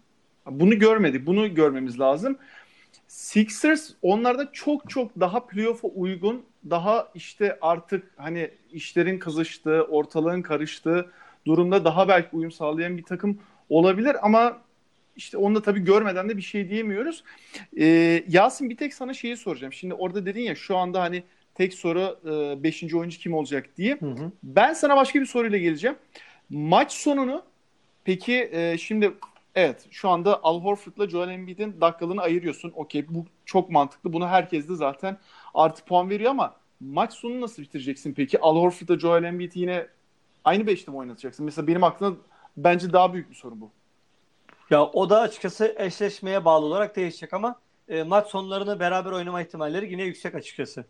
Bunu 0.47 0.79
görmedik. 0.79 1.27
Bunu 1.27 1.55
görmemiz 1.55 2.01
lazım. 2.01 2.37
Sixers 3.09 3.91
onlarda 4.03 4.53
çok 4.53 4.91
çok 4.91 5.21
daha 5.21 5.47
playoff'a 5.47 5.89
uygun, 5.89 6.43
daha 6.71 7.09
işte 7.15 7.59
artık 7.61 8.11
hani 8.17 8.51
işlerin 8.73 9.19
kızıştığı, 9.19 9.83
ortalığın 9.83 10.43
karıştığı 10.43 11.11
durumda 11.47 11.85
daha 11.85 12.09
belki 12.09 12.29
uyum 12.33 12.53
sağlayan 12.53 12.97
bir 12.97 13.03
takım 13.03 13.39
olabilir 13.69 14.17
ama 14.23 14.64
işte 15.17 15.37
onu 15.37 15.55
da 15.55 15.63
tabii 15.63 15.81
görmeden 15.81 16.29
de 16.29 16.37
bir 16.37 16.43
şey 16.43 16.69
diyemiyoruz. 16.71 17.25
Ee, 17.79 18.25
Yasin 18.29 18.71
bir 18.71 18.77
tek 18.77 18.95
sana 18.95 19.15
şeyi 19.15 19.37
soracağım. 19.37 19.73
Şimdi 19.73 19.95
orada 19.95 20.27
dedin 20.27 20.43
ya 20.43 20.55
şu 20.55 20.77
anda 20.77 21.01
hani 21.01 21.23
tek 21.55 21.75
soru 21.75 22.19
5. 22.63 22.83
E, 22.83 22.97
oyuncu 22.97 23.19
kim 23.19 23.35
olacak 23.35 23.71
diye. 23.77 23.97
Hı 24.01 24.07
hı. 24.07 24.33
Ben 24.43 24.73
sana 24.73 24.97
başka 24.97 25.21
bir 25.21 25.27
soruyla 25.27 25.59
geleceğim. 25.59 25.97
Maç 26.51 26.93
sonunu 26.93 27.43
peki 28.05 28.51
e, 28.53 28.79
şimdi 28.79 29.13
evet 29.55 29.87
şu 29.91 30.09
anda 30.09 30.41
Al 30.43 30.61
Horford'la 30.61 31.09
Joel 31.09 31.29
Embiid'in 31.29 31.81
dakikalığını 31.81 32.23
ayırıyorsun. 32.23 32.73
Okey 32.75 33.07
bu 33.09 33.27
çok 33.45 33.71
mantıklı. 33.71 34.13
Bunu 34.13 34.29
herkes 34.29 34.69
de 34.69 34.75
zaten 34.75 35.19
artı 35.55 35.85
puan 35.85 36.11
veriyor 36.11 36.31
ama 36.31 36.57
maç 36.81 37.13
sonunu 37.13 37.41
nasıl 37.41 37.63
bitireceksin 37.63 38.15
peki? 38.15 38.41
Al 38.41 38.57
Horford'la 38.57 38.99
Joel 38.99 39.25
Embiid'i 39.25 39.61
yine 39.61 39.87
aynı 40.45 40.67
beşte 40.67 40.91
mi 40.91 40.97
oynatacaksın? 40.97 41.45
Mesela 41.45 41.67
benim 41.67 41.85
aklımda 41.85 42.17
bence 42.57 42.93
daha 42.93 43.13
büyük 43.15 43.31
bir 43.31 43.35
sorun 43.35 43.61
bu. 43.61 43.71
Ya 44.75 44.85
o 44.85 45.11
da 45.11 45.21
açıkçası 45.21 45.75
eşleşmeye 45.79 46.45
bağlı 46.45 46.67
olarak 46.67 46.97
değişecek 46.97 47.33
ama 47.33 47.61
e, 47.89 48.03
maç 48.03 48.27
sonlarını 48.27 48.81
beraber 48.81 49.13
oynama 49.13 49.43
ihtimalleri 49.43 49.91
yine 49.93 50.03
yüksek 50.03 50.35
açıkçası. 50.35 50.85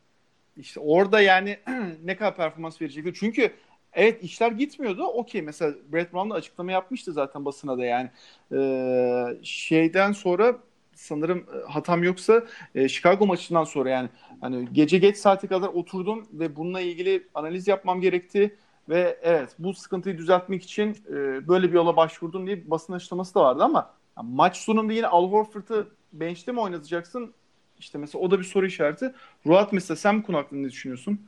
İşte 0.56 0.80
orada 0.80 1.20
yani 1.20 1.58
ne 2.04 2.16
kadar 2.16 2.36
performans 2.36 2.82
verecekler. 2.82 3.14
Çünkü 3.14 3.52
evet 3.92 4.22
işler 4.24 4.52
gitmiyordu. 4.52 5.04
Okey 5.04 5.42
mesela 5.42 5.74
Brett 5.92 6.12
Brown 6.12 6.30
da 6.30 6.34
açıklama 6.34 6.72
yapmıştı 6.72 7.12
zaten 7.12 7.44
basına 7.44 7.78
da 7.78 7.84
yani. 7.84 8.10
Ee, 8.52 9.38
şeyden 9.42 10.12
sonra 10.12 10.58
sanırım 10.94 11.38
e, 11.38 11.72
hatam 11.72 12.02
yoksa 12.02 12.44
e, 12.74 12.88
Chicago 12.88 13.26
maçından 13.26 13.64
sonra 13.64 13.90
yani 13.90 14.08
hani 14.40 14.68
gece 14.72 14.98
geç 14.98 15.16
saate 15.16 15.46
kadar 15.46 15.68
oturdum 15.68 16.28
ve 16.32 16.56
bununla 16.56 16.80
ilgili 16.80 17.28
analiz 17.34 17.68
yapmam 17.68 18.00
gerekti 18.00 18.56
ve 18.88 19.18
evet 19.22 19.56
bu 19.58 19.74
sıkıntıyı 19.74 20.18
düzeltmek 20.18 20.62
için 20.62 20.96
e, 21.08 21.48
böyle 21.48 21.68
bir 21.68 21.74
yola 21.74 21.96
başvurdum 21.96 22.46
diye 22.46 22.70
basın 22.70 22.92
açıklaması 22.92 23.34
da 23.34 23.40
vardı 23.40 23.64
ama 23.64 23.90
yani 24.18 24.34
maç 24.34 24.56
sonunda 24.56 24.92
yine 24.92 25.06
Al 25.06 25.30
Horford'u 25.30 25.88
bench'te 26.12 26.52
mi 26.52 26.60
oynatacaksın? 26.60 27.34
İşte 27.78 27.98
mesela 27.98 28.24
o 28.24 28.30
da 28.30 28.38
bir 28.38 28.44
soru 28.44 28.66
işareti. 28.66 29.14
Ruat 29.46 29.72
mesela 29.72 29.96
sen 29.96 30.22
bu 30.22 30.26
konu 30.26 30.36
hakkında 30.36 30.60
ne 30.60 30.68
düşünüyorsun? 30.68 31.20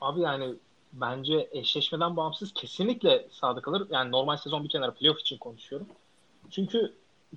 Abi 0.00 0.20
yani 0.20 0.54
bence 0.92 1.48
eşleşmeden 1.52 2.16
bağımsız 2.16 2.54
kesinlikle 2.54 3.26
sağda 3.30 3.60
kalır. 3.60 3.86
Yani 3.90 4.10
normal 4.10 4.36
sezon 4.36 4.64
bir 4.64 4.68
kenara 4.68 4.94
playoff 4.94 5.20
için 5.20 5.38
konuşuyorum. 5.38 5.86
Çünkü 6.50 6.94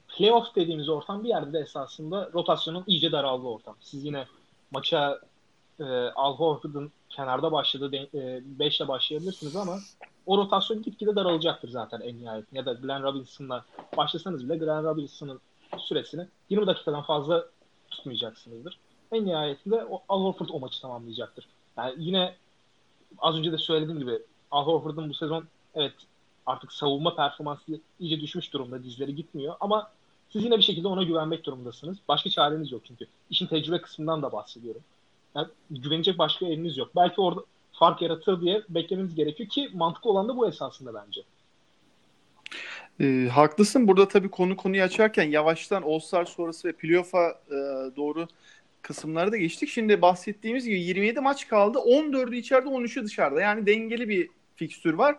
playoff 0.08 0.56
dediğimiz 0.56 0.90
ortam 0.90 1.24
bir 1.24 1.30
yerde 1.30 1.54
de 1.54 1.60
esasında 1.60 2.30
rotasyonun 2.34 2.84
iyice 2.88 3.12
daraldığı 3.12 3.48
ortam. 3.48 3.76
Siz 3.80 4.06
yine 4.06 4.26
maça 4.72 5.20
e, 5.80 5.84
Al 6.16 6.36
Horford'un 6.36 6.92
kenarda 7.10 7.52
başladığı 7.52 7.92
5 8.60 8.80
ile 8.80 8.88
başlayabilirsiniz 8.88 9.56
ama 9.56 9.80
o 10.26 10.38
rotasyon 10.38 10.82
gitgide 10.82 11.16
daralacaktır 11.16 11.70
zaten 11.70 12.02
en 12.02 12.20
nihayet. 12.20 12.54
Ya 12.54 12.66
da 12.66 12.74
Glenn 12.74 13.04
Robinson'la 13.04 13.66
başlasanız 13.98 14.46
bile 14.46 14.58
Glenn 14.58 14.84
Robinson'ın 14.84 15.40
süresini 15.78 16.28
20 16.50 16.68
dakikadan 16.68 17.02
fazla 17.02 17.46
tutmayacaksınızdır. 17.90 18.80
En 19.12 19.26
nihayetinde 19.26 19.88
Al 20.10 20.24
Horford 20.24 20.50
o 20.50 20.60
maçı 20.60 20.82
tamamlayacaktır. 20.82 21.48
Yani 21.78 21.94
yine 21.98 22.36
az 23.18 23.36
önce 23.36 23.52
de 23.52 23.58
söylediğim 23.58 24.00
gibi 24.00 24.20
Al 24.52 24.66
Horford'un 24.66 25.10
bu 25.10 25.14
sezon 25.14 25.46
evet 25.76 25.94
artık 26.46 26.74
savunma 26.74 27.16
performansı 27.16 27.80
iyice 28.00 28.22
düşmüş 28.22 28.54
durumda. 28.54 28.84
Dizleri 28.84 29.16
gitmiyor 29.16 29.56
ama 29.60 29.92
siz 30.30 30.44
yine 30.44 30.58
bir 30.58 30.64
şekilde 30.64 30.88
ona 30.88 31.04
güvenmek 31.04 31.46
durumundasınız. 31.46 31.98
Başka 32.08 32.30
çareniz 32.30 32.72
yok 32.72 32.82
çünkü. 32.86 33.08
İşin 33.30 33.48
tecrübe 33.48 33.82
kısmından 33.82 34.22
da 34.22 34.32
bahsediyorum. 34.32 34.82
Yani 35.38 35.48
güvenecek 35.72 36.18
başka 36.18 36.46
eliniz 36.46 36.78
yok. 36.78 36.90
Belki 36.96 37.22
orada 37.22 37.42
fark 37.74 38.02
yaratır 38.02 38.42
diye 38.42 38.62
beklemeniz 38.70 39.16
gerekiyor 39.16 39.50
ki 39.50 39.70
mantıklı 39.74 40.10
olan 40.10 40.28
da 40.28 40.38
bu 40.38 40.48
esasında 40.48 40.94
bence. 40.94 41.22
E, 43.00 43.30
haklısın. 43.30 43.88
Burada 43.88 44.08
tabii 44.08 44.30
konu 44.30 44.58
konuyu 44.58 44.84
açarken 44.84 45.24
yavaştan 45.24 45.82
All-Star 45.82 46.26
sonrası 46.26 46.68
ve 46.68 46.72
playoff'a 46.72 47.30
e, 47.30 47.56
doğru 47.96 48.28
kısımları 48.82 49.32
da 49.32 49.38
geçtik. 49.38 49.70
Şimdi 49.70 50.02
bahsettiğimiz 50.02 50.66
gibi 50.66 50.80
27 50.80 51.20
maç 51.20 51.48
kaldı. 51.48 51.78
14'ü 51.78 52.36
içeride 52.36 52.70
13'ü 52.70 53.04
dışarıda. 53.04 53.42
Yani 53.42 53.66
dengeli 53.66 54.10
bir 54.10 54.30
fikstür 54.56 54.94
var. 54.94 55.16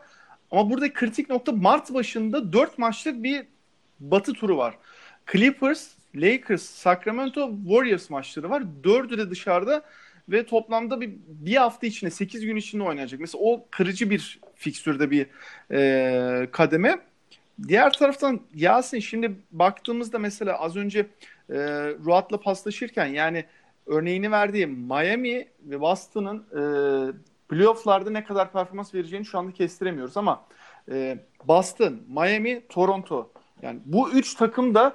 Ama 0.51 0.71
burada 0.71 0.93
kritik 0.93 1.31
nokta 1.31 1.53
Mart 1.53 1.95
başında 1.95 2.53
4 2.53 2.79
maçlık 2.79 3.23
bir 3.23 3.47
batı 4.01 4.33
turu 4.33 4.57
var. 4.57 4.75
Clippers, 5.33 5.89
Lakers, 6.15 6.63
Sacramento, 6.63 7.51
Warriors 7.67 8.11
maçları 8.11 8.51
var. 8.51 8.63
Dördü 8.85 9.19
de 9.19 9.31
dışarıda 9.31 9.83
ve 10.29 10.47
toplamda 10.47 11.01
bir, 11.01 11.11
bir 11.29 11.57
hafta 11.57 11.87
içinde 11.87 12.11
8 12.11 12.45
gün 12.45 12.57
içinde 12.57 12.83
oynayacak. 12.83 13.21
Mesela 13.21 13.45
o 13.45 13.65
kırıcı 13.71 14.11
bir 14.11 14.41
fikstürde 14.55 15.11
bir 15.11 15.27
e, 15.73 16.49
kademe. 16.51 16.99
Diğer 17.69 17.93
taraftan 17.93 18.41
Yasin 18.55 18.99
şimdi 18.99 19.33
baktığımızda 19.53 20.19
mesela 20.19 20.59
az 20.59 20.77
önce 20.77 20.99
e, 21.51 21.57
Ruat'la 22.05 22.41
paslaşırken 22.41 23.07
yani 23.07 23.45
örneğini 23.87 24.31
verdiği 24.31 24.67
Miami 24.67 25.49
ve 25.63 25.81
Boston'ın 25.81 26.39
e, 26.39 26.63
playofflarda 27.49 28.11
ne 28.11 28.25
kadar 28.25 28.53
performans 28.53 28.95
vereceğini 28.95 29.27
şu 29.27 29.39
anda 29.39 29.53
kestiremiyoruz 29.53 30.17
ama 30.17 30.45
e, 30.91 31.19
Boston, 31.45 32.01
Miami, 32.09 32.63
Toronto 32.69 33.33
yani 33.63 33.81
bu 33.85 34.11
üç 34.11 34.35
takım 34.35 34.75
da 34.75 34.95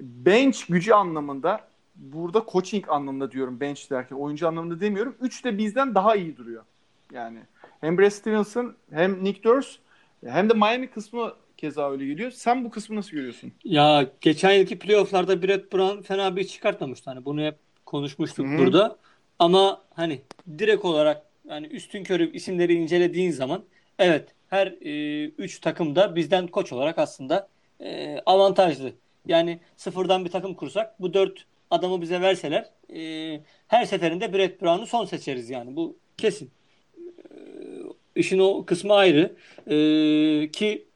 bench 0.00 0.66
gücü 0.68 0.92
anlamında 0.92 1.65
burada 1.96 2.44
coaching 2.52 2.88
anlamında 2.88 3.32
diyorum 3.32 3.60
bench 3.60 3.90
derken 3.90 4.16
oyuncu 4.16 4.48
anlamında 4.48 4.80
demiyorum. 4.80 5.16
Üç 5.20 5.44
de 5.44 5.58
bizden 5.58 5.94
daha 5.94 6.16
iyi 6.16 6.36
duruyor. 6.36 6.64
Yani 7.12 7.38
hem 7.80 7.98
Brad 7.98 8.10
Stevenson 8.10 8.76
hem 8.90 9.24
Nick 9.24 9.48
Nurse 9.48 9.78
hem 10.26 10.50
de 10.50 10.54
Miami 10.54 10.90
kısmı 10.90 11.32
keza 11.56 11.90
öyle 11.90 12.06
geliyor. 12.06 12.30
Sen 12.30 12.64
bu 12.64 12.70
kısmı 12.70 12.96
nasıl 12.96 13.10
görüyorsun? 13.10 13.52
Ya 13.64 14.06
geçen 14.20 14.52
yılki 14.52 14.78
playofflarda 14.78 15.42
Brett 15.42 15.72
Brown 15.72 16.02
fena 16.02 16.36
bir 16.36 16.44
çıkartmamıştı. 16.44 17.10
Hani 17.10 17.24
bunu 17.24 17.42
hep 17.42 17.56
konuşmuştuk 17.86 18.46
Hı-hı. 18.46 18.58
burada. 18.58 18.96
Ama 19.38 19.82
hani 19.94 20.20
direkt 20.58 20.84
olarak 20.84 21.22
yani 21.48 21.66
üstün 21.66 22.04
körü 22.04 22.32
isimleri 22.32 22.74
incelediğin 22.74 23.30
zaman 23.30 23.62
evet 23.98 24.34
her 24.48 24.66
e, 24.66 25.24
üç 25.24 25.60
takım 25.60 25.96
da 25.96 26.16
bizden 26.16 26.46
koç 26.46 26.72
olarak 26.72 26.98
aslında 26.98 27.48
e, 27.80 28.18
avantajlı. 28.26 28.92
Yani 29.26 29.60
sıfırdan 29.76 30.24
bir 30.24 30.30
takım 30.30 30.54
kursak 30.54 31.00
bu 31.00 31.14
dört 31.14 31.44
adamı 31.70 32.02
bize 32.02 32.20
verseler 32.20 32.70
e, 32.94 33.40
her 33.68 33.84
seferinde 33.84 34.32
Brett 34.32 34.62
Brown'u 34.62 34.86
son 34.86 35.04
seçeriz 35.04 35.50
yani. 35.50 35.76
Bu 35.76 35.96
kesin. 36.16 36.50
E, 36.96 37.36
işin 38.16 38.38
o 38.38 38.64
kısmı 38.64 38.94
ayrı. 38.94 39.36
E, 39.66 40.50
ki 40.50 40.86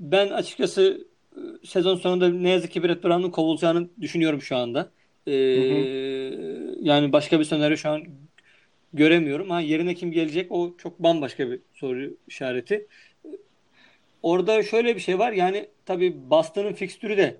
ben 0.00 0.28
açıkçası 0.28 1.06
e, 1.36 1.66
sezon 1.66 1.96
sonunda 1.96 2.28
ne 2.28 2.50
yazık 2.50 2.70
ki 2.70 2.82
Brett 2.82 3.04
Brown'un 3.04 3.30
kovulacağını 3.30 3.88
düşünüyorum 4.00 4.42
şu 4.42 4.56
anda. 4.56 4.90
E, 5.26 5.32
hı 5.32 5.36
hı. 5.36 6.76
Yani 6.80 7.12
başka 7.12 7.40
bir 7.40 7.44
senaryo 7.44 7.76
şu 7.76 7.88
an 7.88 8.04
göremiyorum. 8.92 9.50
Ha 9.50 9.60
yerine 9.60 9.94
kim 9.94 10.12
gelecek 10.12 10.52
o 10.52 10.74
çok 10.78 10.98
bambaşka 10.98 11.50
bir 11.50 11.60
soru 11.74 12.16
işareti. 12.28 12.86
Orada 14.22 14.62
şöyle 14.62 14.94
bir 14.96 15.00
şey 15.00 15.18
var. 15.18 15.32
Yani 15.32 15.68
tabii 15.86 16.30
Boston'ın 16.30 16.72
fikstürü 16.72 17.16
de 17.16 17.36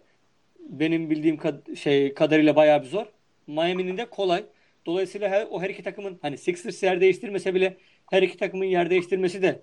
benim 0.69 1.11
bildiğim 1.11 1.37
kad- 1.37 1.77
şey 1.77 2.15
kadarıyla 2.15 2.57
bayağı 2.57 2.83
bir 2.83 2.89
zor. 2.89 3.07
Miami'nin 3.47 3.97
de 3.97 4.05
kolay. 4.05 4.45
Dolayısıyla 4.87 5.29
her, 5.29 5.47
o 5.51 5.63
her 5.63 5.71
iki 5.71 5.83
takımın 5.83 6.19
hani 6.23 6.39
Sixers 6.39 6.83
yer 6.83 7.01
değiştirmese 7.01 7.55
bile 7.55 7.77
her 8.11 8.23
iki 8.23 8.37
takımın 8.37 8.65
yer 8.65 8.91
değiştirmesi 8.91 9.43
de 9.43 9.63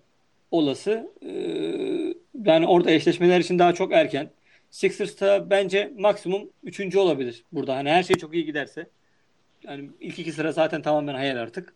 olası. 0.51 1.11
Ee, 1.25 2.13
yani 2.45 2.67
orada 2.67 2.91
eşleşmeler 2.91 3.39
için 3.39 3.59
daha 3.59 3.73
çok 3.73 3.93
erken. 3.93 4.29
Sixers'ta 4.71 5.49
bence 5.49 5.91
maksimum 5.97 6.49
üçüncü 6.63 6.99
olabilir 6.99 7.43
burada. 7.51 7.75
Hani 7.75 7.89
her 7.89 8.03
şey 8.03 8.15
çok 8.15 8.33
iyi 8.33 8.45
giderse. 8.45 8.87
Yani 9.63 9.89
ilk 9.99 10.19
iki 10.19 10.31
sıra 10.31 10.51
zaten 10.51 10.81
tamamen 10.81 11.13
hayal 11.13 11.37
artık. 11.37 11.73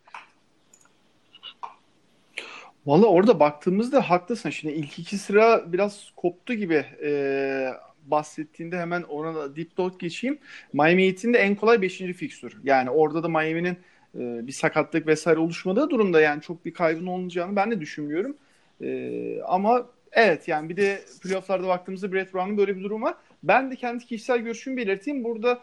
Valla 2.86 3.06
orada 3.06 3.40
baktığımızda 3.40 4.10
haklısın. 4.10 4.50
Şimdi 4.50 4.74
ilk 4.74 4.98
iki 4.98 5.18
sıra 5.18 5.72
biraz 5.72 6.10
koptu 6.16 6.54
gibi 6.54 6.84
ee, 7.04 7.68
bahsettiğinde 8.10 8.78
hemen 8.78 9.02
ona 9.02 9.34
da 9.34 9.56
dipnot 9.56 10.00
geçeyim. 10.00 10.38
Miami 10.72 11.06
Heat'in 11.06 11.34
de 11.34 11.38
en 11.38 11.54
kolay 11.54 11.82
5. 11.82 11.98
fikstür. 11.98 12.56
Yani 12.64 12.90
orada 12.90 13.22
da 13.22 13.28
Miami'nin 13.28 13.76
e, 14.14 14.46
bir 14.46 14.52
sakatlık 14.52 15.06
vesaire 15.06 15.40
oluşmadığı 15.40 15.90
durumda 15.90 16.20
yani 16.20 16.42
çok 16.42 16.64
bir 16.64 16.74
kaybın 16.74 17.06
olmayacağını 17.06 17.56
ben 17.56 17.70
de 17.70 17.80
düşünmüyorum. 17.80 18.36
E, 18.80 19.40
ama 19.42 19.86
evet 20.12 20.48
yani 20.48 20.68
bir 20.68 20.76
de 20.76 21.00
playofflarda 21.22 21.68
baktığımızda 21.68 22.12
Brett 22.12 22.34
Brown'un 22.34 22.58
böyle 22.58 22.76
bir 22.76 22.82
durum 22.84 23.02
var. 23.02 23.14
Ben 23.42 23.70
de 23.70 23.76
kendi 23.76 24.06
kişisel 24.06 24.38
görüşümü 24.38 24.76
belirteyim. 24.76 25.24
Burada 25.24 25.60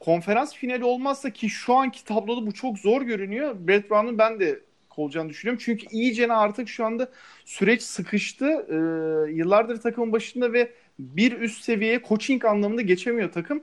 konferans 0.00 0.54
finali 0.54 0.84
olmazsa 0.84 1.30
ki 1.30 1.48
şu 1.48 1.74
anki 1.74 2.04
tabloda 2.04 2.46
bu 2.46 2.52
çok 2.52 2.78
zor 2.78 3.02
görünüyor. 3.02 3.56
Brett 3.68 3.90
Brown'un 3.90 4.18
ben 4.18 4.40
de 4.40 4.60
olacağını 4.96 5.28
düşünüyorum. 5.28 5.62
Çünkü 5.64 5.86
iyice 5.90 6.32
artık 6.32 6.68
şu 6.68 6.84
anda 6.84 7.08
süreç 7.44 7.82
sıkıştı. 7.82 8.46
Ee, 8.46 9.32
yıllardır 9.32 9.80
takımın 9.80 10.12
başında 10.12 10.52
ve 10.52 10.72
bir 11.16 11.32
üst 11.32 11.64
seviyeye 11.64 12.02
coaching 12.08 12.44
anlamında 12.44 12.82
geçemiyor 12.82 13.32
takım. 13.32 13.62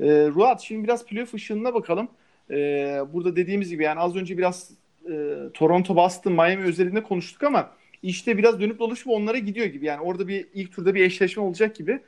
Ee, 0.00 0.04
Ruat 0.06 0.62
şimdi 0.62 0.84
biraz 0.84 1.06
playoff 1.06 1.34
ışığına 1.34 1.74
bakalım. 1.74 2.08
Ee, 2.50 3.00
burada 3.12 3.36
dediğimiz 3.36 3.70
gibi 3.70 3.82
yani 3.82 4.00
az 4.00 4.16
önce 4.16 4.38
biraz 4.38 4.70
e, 5.10 5.36
Toronto, 5.54 5.96
Boston, 5.96 6.32
Miami 6.32 6.64
özelinde 6.64 7.02
konuştuk 7.02 7.42
ama 7.42 7.70
işte 8.02 8.38
biraz 8.38 8.60
dönüp 8.60 8.78
dolaşıp 8.78 9.08
onlara 9.08 9.38
gidiyor 9.38 9.66
gibi. 9.66 9.86
Yani 9.86 10.00
orada 10.00 10.28
bir 10.28 10.46
ilk 10.54 10.72
turda 10.72 10.94
bir 10.94 11.04
eşleşme 11.04 11.42
olacak 11.42 11.76
gibi. 11.76 12.00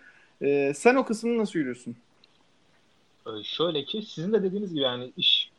Ee, 0.43 0.73
sen 0.77 0.95
o 0.95 1.05
kısmını 1.05 1.39
nasıl 1.39 1.59
yürüyorsun? 1.59 1.97
Şöyle 3.45 3.85
ki 3.85 4.03
sizin 4.03 4.33
de 4.33 4.43
dediğiniz 4.43 4.75
gibi 4.75 4.83
yani 4.83 5.13
iş 5.17 5.51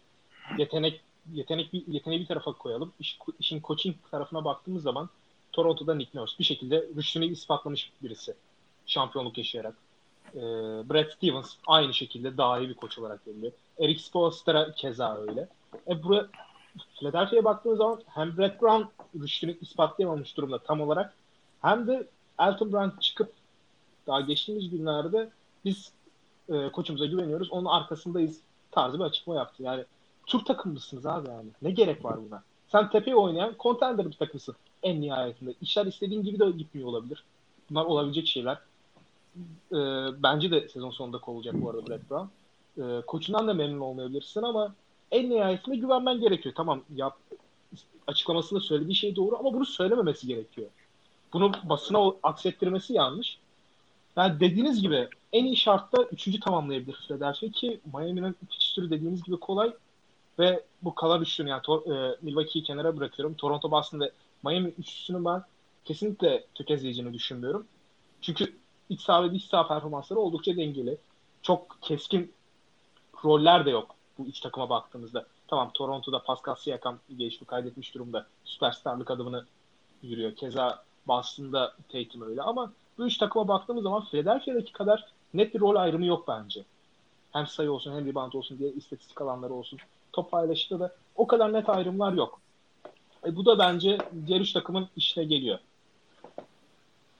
yetenek 0.57 1.01
yetenek 1.33 1.73
bir 1.73 1.83
yeteneği 1.87 2.21
bir 2.21 2.25
tarafa 2.25 2.53
koyalım. 2.53 2.93
İş, 2.99 3.17
işin 3.39 3.61
coaching 3.61 3.95
tarafına 4.11 4.45
baktığımız 4.45 4.83
zaman 4.83 5.09
Toronto'da 5.51 5.95
Nick 5.95 6.19
Nurse 6.19 6.35
bir 6.39 6.43
şekilde 6.43 6.85
rüştünü 6.97 7.25
ispatlamış 7.25 7.91
birisi. 8.03 8.33
Şampiyonluk 8.87 9.37
yaşayarak. 9.37 9.75
Ee, 10.35 10.39
Brad 10.89 11.11
Stevens 11.11 11.53
aynı 11.67 11.93
şekilde 11.93 12.37
daha 12.37 12.59
iyi 12.59 12.69
bir 12.69 12.73
koç 12.73 12.99
olarak 12.99 13.25
görülüyor. 13.25 13.51
Eric 13.79 14.03
Spoelstra 14.03 14.71
keza 14.71 15.17
öyle. 15.17 15.47
E, 15.87 16.03
buraya 16.03 16.27
Philadelphia'ya 16.99 17.43
baktığımız 17.43 17.77
zaman 17.77 17.99
hem 18.07 18.37
Brett 18.37 18.61
Brown 18.61 18.83
rüştünü 19.23 19.57
ispatlayamamış 19.61 20.37
durumda 20.37 20.59
tam 20.59 20.81
olarak 20.81 21.13
hem 21.61 21.87
de 21.87 22.07
Elton 22.39 22.73
Brand 22.73 22.91
çıkıp 22.99 23.33
daha 24.07 24.21
geçtiğimiz 24.21 24.69
günlerde 24.69 25.29
biz 25.65 25.91
e, 26.49 26.71
koçumuza 26.71 27.05
güveniyoruz. 27.05 27.51
Onun 27.51 27.65
arkasındayız 27.65 28.39
tarzı 28.71 28.99
bir 28.99 29.03
açıklama 29.03 29.39
yaptı. 29.39 29.63
Yani 29.63 29.85
tur 30.25 30.45
takımlısınız 30.45 31.05
abi 31.05 31.29
yani. 31.29 31.49
Ne 31.61 31.71
gerek 31.71 32.05
var 32.05 32.17
buna? 32.29 32.43
Sen 32.71 32.89
tepeye 32.89 33.15
oynayan 33.15 33.55
contender 33.59 34.05
bir 34.05 34.15
takımsın 34.15 34.55
en 34.83 35.01
nihayetinde. 35.01 35.53
İşler 35.61 35.85
istediğin 35.85 36.23
gibi 36.23 36.39
de 36.39 36.51
gitmiyor 36.51 36.87
olabilir. 36.87 37.23
Bunlar 37.69 37.85
olabilecek 37.85 38.27
şeyler. 38.27 38.57
E, 39.71 39.77
bence 40.23 40.51
de 40.51 40.67
sezon 40.67 40.91
sonunda 40.91 41.17
kovulacak 41.17 41.61
bu 41.61 41.69
arada 41.69 41.87
Brett 41.87 42.09
Brown. 42.09 42.27
E, 42.81 43.01
koçundan 43.01 43.47
da 43.47 43.53
memnun 43.53 43.79
olmayabilirsin 43.79 44.41
ama 44.41 44.75
en 45.11 45.29
nihayetinde 45.29 45.75
güvenmen 45.75 46.19
gerekiyor. 46.19 46.55
Tamam 46.57 46.81
yap, 46.95 47.17
açıklamasında 48.07 48.59
söylediği 48.59 48.95
şey 48.95 49.15
doğru 49.15 49.37
ama 49.39 49.53
bunu 49.53 49.65
söylememesi 49.65 50.27
gerekiyor. 50.27 50.67
Bunu 51.33 51.51
basına 51.63 52.13
aksettirmesi 52.23 52.93
yanlış. 52.93 53.37
Yani 54.17 54.39
dediğiniz 54.39 54.81
gibi 54.81 55.07
en 55.33 55.45
iyi 55.45 55.55
şartta 55.55 56.03
üçüncü 56.03 56.39
tamamlayabilir 56.39 56.95
Philadelphia 57.07 57.47
ki 57.47 57.79
Miami'nin 57.93 58.35
fikstürü 58.49 58.89
dediğiniz 58.89 59.23
gibi 59.23 59.39
kolay 59.39 59.73
ve 60.39 60.63
bu 60.81 60.95
kalan 60.95 61.21
üçlünü 61.21 61.49
yani 61.49 61.61
e, 61.67 62.17
Milwaukee'yi 62.21 62.63
kenara 62.63 62.97
bırakıyorum. 62.97 63.35
Toronto, 63.35 63.71
Boston 63.71 63.99
ve 63.99 64.11
Miami 64.43 64.69
üçlüsünü 64.69 65.25
ben 65.25 65.43
kesinlikle 65.85 66.45
tökezleyeceğini 66.55 67.13
düşünmüyorum. 67.13 67.67
Çünkü 68.21 68.57
iç 68.89 69.01
saha 69.01 69.23
ve 69.23 69.31
dış 69.31 69.45
saha 69.45 69.67
performansları 69.67 70.19
oldukça 70.19 70.57
dengeli. 70.57 70.97
Çok 71.41 71.77
keskin 71.81 72.33
roller 73.23 73.65
de 73.65 73.69
yok 73.69 73.95
bu 74.17 74.25
üç 74.25 74.39
takıma 74.39 74.69
baktığımızda. 74.69 75.25
Tamam 75.47 75.71
Toronto'da 75.73 76.23
Pascal 76.23 76.55
Siakam 76.55 76.99
gelişme 77.17 77.47
kaydetmiş 77.47 77.95
durumda. 77.95 78.27
Süperstarlık 78.45 79.11
adımını 79.11 79.45
yürüyor. 80.03 80.35
Keza 80.35 80.83
Boston'da 81.07 81.73
Tatum 81.91 82.21
öyle 82.21 82.41
ama 82.41 82.71
bu 82.97 83.05
üç 83.05 83.17
takıma 83.17 83.47
baktığımız 83.47 83.83
zaman 83.83 84.05
Philadelphia'daki 84.05 84.73
kadar 84.73 85.05
net 85.33 85.53
bir 85.53 85.59
rol 85.59 85.75
ayrımı 85.75 86.05
yok 86.05 86.27
bence. 86.27 86.65
Hem 87.31 87.47
sayı 87.47 87.71
olsun 87.71 87.95
hem 87.95 88.05
rebound 88.05 88.33
olsun 88.33 88.59
diye 88.59 88.71
istatistik 88.71 89.21
alanları 89.21 89.53
olsun. 89.53 89.79
Top 90.13 90.31
paylaşıda 90.31 90.79
da 90.79 90.95
o 91.15 91.27
kadar 91.27 91.53
net 91.53 91.69
ayrımlar 91.69 92.13
yok. 92.13 92.39
E, 93.25 93.35
bu 93.35 93.45
da 93.45 93.59
bence 93.59 93.97
diğer 94.27 94.41
üç 94.41 94.53
takımın 94.53 94.87
işine 94.95 95.23
geliyor. 95.23 95.59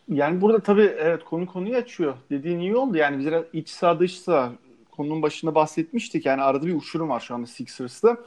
Yani 0.09 0.41
burada 0.41 0.59
tabii 0.59 0.95
evet 0.97 1.23
konu 1.23 1.45
konuyu 1.45 1.75
açıyor. 1.75 2.17
Dediğin 2.29 2.59
iyi 2.59 2.75
oldu. 2.75 2.97
Yani 2.97 3.19
biz 3.19 3.33
iç 3.53 3.69
saha 3.69 3.99
dış 3.99 4.19
saha 4.19 4.51
konunun 4.91 5.21
başında 5.21 5.55
bahsetmiştik. 5.55 6.25
Yani 6.25 6.41
arada 6.41 6.65
bir 6.65 6.75
uçurum 6.75 7.09
var 7.09 7.19
şu 7.19 7.35
anda 7.35 7.47
Sixers'ta. 7.47 8.17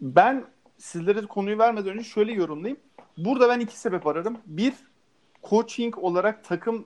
Ben 0.00 0.44
sizlere 0.78 1.26
konuyu 1.26 1.58
vermeden 1.58 1.92
önce 1.92 2.04
şöyle 2.04 2.32
yorumlayayım. 2.32 2.80
Burada 3.16 3.48
ben 3.48 3.60
iki 3.60 3.78
sebep 3.78 4.06
ararım. 4.06 4.38
Bir, 4.46 4.72
coaching 5.50 5.98
olarak 5.98 6.44
takım 6.44 6.84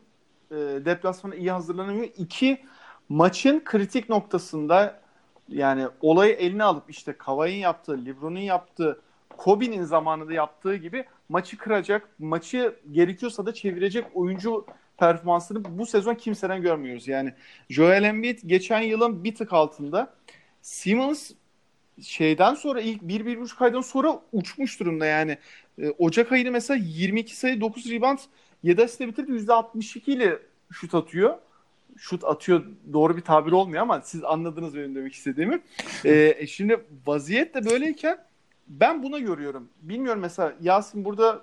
e, 0.50 0.54
deplasmana 0.56 1.34
iyi 1.34 1.50
hazırlanamıyor. 1.50 2.08
İki, 2.16 2.64
maçın 3.08 3.62
kritik 3.64 4.08
noktasında 4.08 5.00
yani 5.48 5.86
olayı 6.00 6.34
eline 6.34 6.64
alıp 6.64 6.90
işte 6.90 7.12
Kavai'nin 7.12 7.58
yaptığı, 7.58 8.04
Lebron'un 8.06 8.38
yaptığı, 8.38 9.02
Kobe'nin 9.36 9.82
zamanında 9.82 10.32
yaptığı 10.32 10.76
gibi 10.76 11.04
maçı 11.28 11.58
kıracak, 11.58 12.08
maçı 12.18 12.76
gerekiyorsa 12.92 13.46
da 13.46 13.54
çevirecek 13.54 14.04
oyuncu 14.14 14.66
performansını 14.98 15.78
bu 15.78 15.86
sezon 15.86 16.14
kimseden 16.14 16.62
görmüyoruz. 16.62 17.08
Yani 17.08 17.34
Joel 17.68 18.02
Embiid 18.02 18.38
geçen 18.46 18.80
yılın 18.80 19.24
bir 19.24 19.34
tık 19.34 19.52
altında. 19.52 20.14
Simmons 20.62 21.30
şeyden 22.02 22.54
sonra 22.54 22.80
ilk 22.80 23.02
1-1,5 23.02 23.64
aydan 23.64 23.80
sonra 23.80 24.20
uçmuş 24.32 24.80
durumda 24.80 25.06
yani. 25.06 25.38
E, 25.78 25.90
Ocak 25.90 26.32
ayını 26.32 26.50
mesela 26.50 26.80
22 26.84 27.36
sayı 27.36 27.60
9 27.60 27.90
rebound 27.90 28.18
7 28.62 28.82
asistle 28.82 29.08
bitirdi. 29.08 29.32
%62 29.32 30.10
ile 30.10 30.38
şut 30.72 30.94
atıyor. 30.94 31.38
Şut 31.96 32.24
atıyor 32.24 32.64
doğru 32.92 33.16
bir 33.16 33.22
tabir 33.22 33.52
olmuyor 33.52 33.82
ama 33.82 34.00
siz 34.00 34.24
anladınız 34.24 34.74
benim 34.74 34.94
demek 34.94 35.14
istediğimi. 35.14 35.60
E, 36.04 36.46
şimdi 36.46 36.84
vaziyet 37.06 37.54
de 37.54 37.64
böyleyken 37.64 38.18
ben 38.68 39.02
buna 39.02 39.18
görüyorum. 39.18 39.68
Bilmiyorum 39.82 40.20
mesela 40.20 40.52
Yasin 40.60 41.04
burada 41.04 41.42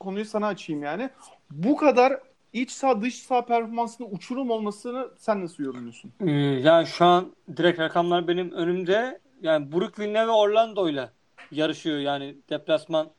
konuyu 0.00 0.24
sana 0.24 0.46
açayım 0.46 0.82
yani. 0.82 1.10
Bu 1.50 1.76
kadar 1.76 2.20
iç 2.52 2.70
sağ 2.70 3.02
dış 3.02 3.22
sağ 3.22 3.44
performansında 3.44 4.08
uçurum 4.08 4.50
olmasını 4.50 5.08
sen 5.16 5.44
nasıl 5.44 5.64
yorumluyorsun? 5.64 6.12
Ee, 6.20 6.30
yani 6.40 6.86
şu 6.86 7.04
an 7.04 7.32
direkt 7.56 7.80
rakamlar 7.80 8.28
benim 8.28 8.52
önümde. 8.52 9.20
Yani 9.42 9.72
Brooklyn'le 9.72 10.14
ve 10.14 10.30
Orlando'yla 10.30 11.12
yarışıyor 11.50 11.98
yani 11.98 12.36
deplasman 12.50 13.10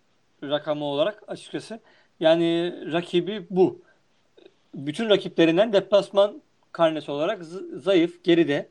rakamı 0.43 0.85
olarak 0.85 1.23
açıkçası. 1.27 1.79
Yani 2.19 2.73
rakibi 2.91 3.45
bu. 3.49 3.81
Bütün 4.75 5.09
rakiplerinden 5.09 5.73
deplasman 5.73 6.41
karnesi 6.71 7.11
olarak 7.11 7.43
zayıf, 7.73 8.23
geride. 8.23 8.69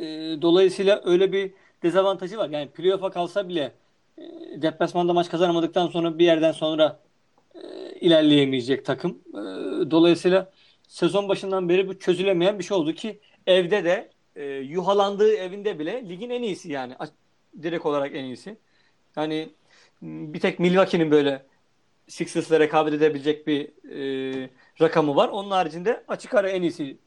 E, 0.00 0.06
dolayısıyla 0.42 1.00
öyle 1.04 1.32
bir 1.32 1.52
dezavantajı 1.82 2.38
var. 2.38 2.48
Yani 2.50 2.68
playoff'a 2.68 3.10
kalsa 3.10 3.48
bile 3.48 3.72
deplasmanda 4.62 5.12
maç 5.12 5.28
kazanamadıktan 5.30 5.86
sonra 5.88 6.18
bir 6.18 6.24
yerden 6.24 6.52
sonra 6.52 7.00
e, 7.54 7.60
ilerleyemeyecek 8.00 8.84
takım. 8.84 9.18
E, 9.28 9.40
dolayısıyla 9.90 10.52
sezon 10.88 11.28
başından 11.28 11.68
beri 11.68 11.88
bu 11.88 11.98
çözülemeyen 11.98 12.58
bir 12.58 12.64
şey 12.64 12.76
oldu 12.76 12.92
ki 12.92 13.20
evde 13.46 13.84
de 13.84 14.10
e, 14.36 14.44
yuhalandığı 14.44 15.34
evinde 15.34 15.78
bile 15.78 16.08
ligin 16.08 16.30
en 16.30 16.42
iyisi 16.42 16.72
yani. 16.72 16.94
Direkt 17.62 17.86
olarak 17.86 18.14
en 18.14 18.24
iyisi. 18.24 18.56
Yani 19.16 19.48
bir 20.02 20.40
tek 20.40 20.58
Milwaukee'nin 20.58 21.10
böyle 21.10 21.46
Sixers'la 22.08 22.60
rekabet 22.60 22.94
edebilecek 22.94 23.46
bir 23.46 23.68
e, 24.44 24.50
rakamı 24.80 25.16
var. 25.16 25.28
Onun 25.28 25.50
haricinde 25.50 26.04
açık 26.08 26.34
ara 26.34 26.50
en 26.50 26.62
iyisi 26.62 26.98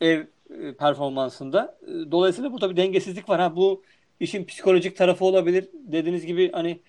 ev 0.00 0.24
e, 0.50 0.74
performansında. 0.74 1.78
E, 1.82 2.12
dolayısıyla 2.12 2.52
burada 2.52 2.70
bir 2.70 2.76
dengesizlik 2.76 3.28
var. 3.28 3.40
Ha 3.40 3.56
bu 3.56 3.82
işin 4.20 4.44
psikolojik 4.44 4.96
tarafı 4.96 5.24
olabilir. 5.24 5.68
Dediğiniz 5.72 6.26
gibi 6.26 6.52
hani 6.52 6.80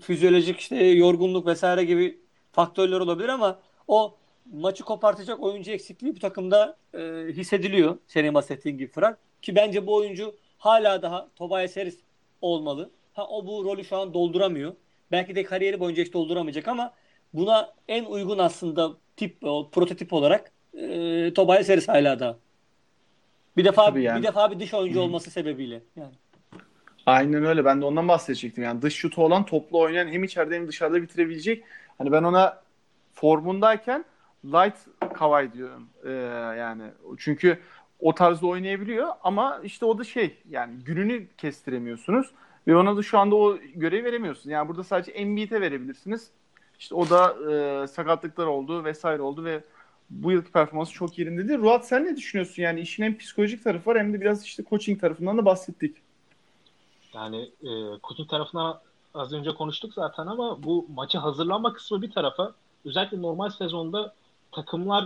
fizyolojik 0.00 0.60
işte 0.60 0.76
yorgunluk 0.76 1.46
vesaire 1.46 1.84
gibi 1.84 2.20
faktörler 2.52 3.00
olabilir 3.00 3.28
ama 3.28 3.60
o 3.88 4.16
maçı 4.52 4.84
kopartacak 4.84 5.42
oyuncu 5.42 5.70
eksikliği 5.70 6.16
bu 6.16 6.18
takımda 6.18 6.76
e, 6.94 6.98
hissediliyor. 7.32 7.98
Senin 8.06 8.34
bahsettiğin 8.34 8.78
gibi 8.78 8.90
Fırat. 8.92 9.18
Ki 9.42 9.54
bence 9.56 9.86
bu 9.86 9.94
oyuncu 9.94 10.34
hala 10.58 11.02
daha 11.02 11.28
Tobias 11.36 11.76
Harris 11.76 11.98
olmalı. 12.40 12.90
Ha 13.12 13.26
o 13.28 13.46
bu 13.46 13.64
rolü 13.64 13.84
şu 13.84 13.96
an 13.96 14.14
dolduramıyor. 14.14 14.74
Belki 15.10 15.34
de 15.34 15.42
kariyeri 15.44 15.80
boyunca 15.80 16.04
hiç 16.04 16.12
dolduramayacak 16.12 16.68
ama 16.68 16.94
buna 17.32 17.72
en 17.88 18.04
uygun 18.04 18.38
aslında 18.38 18.92
tip 19.16 19.44
o 19.44 19.70
prototip 19.70 20.12
olarak 20.12 20.52
e, 20.74 21.32
Tobias 21.34 21.68
Harris 21.68 21.88
hala 21.88 22.20
da. 22.20 22.38
Bir 23.56 23.64
defa 23.64 23.98
yani. 23.98 24.18
bir 24.18 24.26
defa 24.26 24.50
bir 24.50 24.60
dış 24.60 24.74
oyuncu 24.74 24.98
Hı. 24.98 25.02
olması 25.02 25.30
sebebiyle 25.30 25.82
yani. 25.96 26.12
Aynen 27.06 27.44
öyle. 27.44 27.64
Ben 27.64 27.80
de 27.80 27.84
ondan 27.84 28.08
bahsedecektim. 28.08 28.64
Yani 28.64 28.82
dış 28.82 28.94
şutu 28.94 29.24
olan 29.24 29.46
toplu 29.46 29.80
oynayan 29.80 30.08
hem 30.08 30.24
içeride 30.24 30.56
hem 30.56 30.68
dışarıda 30.68 31.02
bitirebilecek. 31.02 31.64
Hani 31.98 32.12
ben 32.12 32.22
ona 32.22 32.62
formundayken 33.14 34.04
light 34.44 34.76
Kawhi 35.14 35.52
diyorum. 35.52 35.88
Ee, 36.04 36.10
yani 36.58 36.82
çünkü 37.18 37.58
o 38.00 38.14
tarzda 38.14 38.46
oynayabiliyor 38.46 39.08
ama 39.22 39.60
işte 39.64 39.86
o 39.86 39.98
da 39.98 40.04
şey 40.04 40.38
yani 40.50 40.78
gününü 40.84 41.26
kestiremiyorsunuz 41.38 42.30
ve 42.66 42.76
ona 42.76 42.96
da 42.96 43.02
şu 43.02 43.18
anda 43.18 43.36
o 43.36 43.58
görevi 43.74 44.04
veremiyorsunuz. 44.04 44.46
Yani 44.52 44.68
burada 44.68 44.84
sadece 44.84 45.12
Embiid'e 45.12 45.60
verebilirsiniz. 45.60 46.30
İşte 46.78 46.94
o 46.94 47.10
da 47.10 47.36
e, 47.84 47.86
sakatlıklar 47.86 48.46
oldu 48.46 48.84
vesaire 48.84 49.22
oldu 49.22 49.44
ve 49.44 49.60
bu 50.10 50.32
yılki 50.32 50.52
performansı 50.52 50.92
çok 50.92 51.18
yerinde 51.18 51.48
değil. 51.48 51.58
Ruat 51.60 51.88
sen 51.88 52.04
ne 52.04 52.16
düşünüyorsun? 52.16 52.62
Yani 52.62 52.80
işin 52.80 53.02
hem 53.02 53.18
psikolojik 53.18 53.64
tarafı 53.64 53.90
var 53.90 53.98
hem 53.98 54.12
de 54.12 54.20
biraz 54.20 54.44
işte 54.44 54.64
coaching 54.70 55.00
tarafından 55.00 55.38
da 55.38 55.44
bahsettik. 55.44 55.96
Yani 57.14 57.50
e, 57.62 57.70
coaching 58.02 58.30
tarafına 58.30 58.80
az 59.14 59.32
önce 59.32 59.54
konuştuk 59.54 59.94
zaten 59.94 60.26
ama 60.26 60.62
bu 60.62 60.86
maçı 60.94 61.18
hazırlanma 61.18 61.72
kısmı 61.72 62.02
bir 62.02 62.10
tarafa 62.10 62.52
özellikle 62.84 63.22
normal 63.22 63.50
sezonda 63.50 64.14
takımlar 64.52 65.04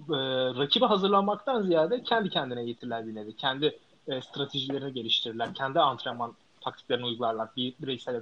e, 0.00 0.16
rakibe 0.58 0.84
hazırlanmaktan 0.84 1.62
ziyade 1.62 2.02
kendi 2.02 2.30
kendine 2.30 2.62
eğitirler 2.62 3.06
bir 3.06 3.14
nevi. 3.14 3.36
Kendi 3.36 3.78
e, 4.08 4.20
stratejilerini 4.22 4.92
geliştirirler. 4.92 5.54
Kendi 5.54 5.80
antrenman 5.80 6.34
taktiklerini 6.60 7.06
uygularlar. 7.06 7.48
Bir 7.56 7.74
bireysel 7.80 8.14
ya 8.14 8.20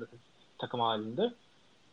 takım 0.59 0.81
halinde. 0.81 1.35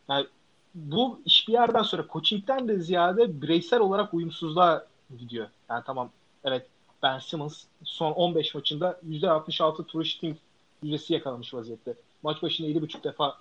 Yani 0.10 0.28
bu 0.76 1.22
iş 1.26 1.48
bir 1.48 1.54
yerden 1.54 1.84
sonra 1.84 2.06
coaching'den 2.14 2.68
de 2.68 2.80
ziyade 2.80 3.42
bireysel 3.42 3.80
olarak 3.80 4.14
uyumsuzluğa 4.14 4.86
gidiyor. 5.20 5.48
Yani 5.70 5.84
tamam 5.86 6.10
evet 6.44 6.68
Ben 7.04 7.20
Simmons 7.20 7.64
son 7.84 8.12
15 8.12 8.56
maçında 8.56 9.00
%66 9.10 9.88
true 9.88 10.06
shooting 10.06 10.38
yüzdesi 10.84 11.14
yakalamış 11.14 11.54
vaziyette. 11.54 11.96
Maç 12.24 12.42
başına 12.42 12.68
7,5 12.68 13.04
defa 13.04 13.38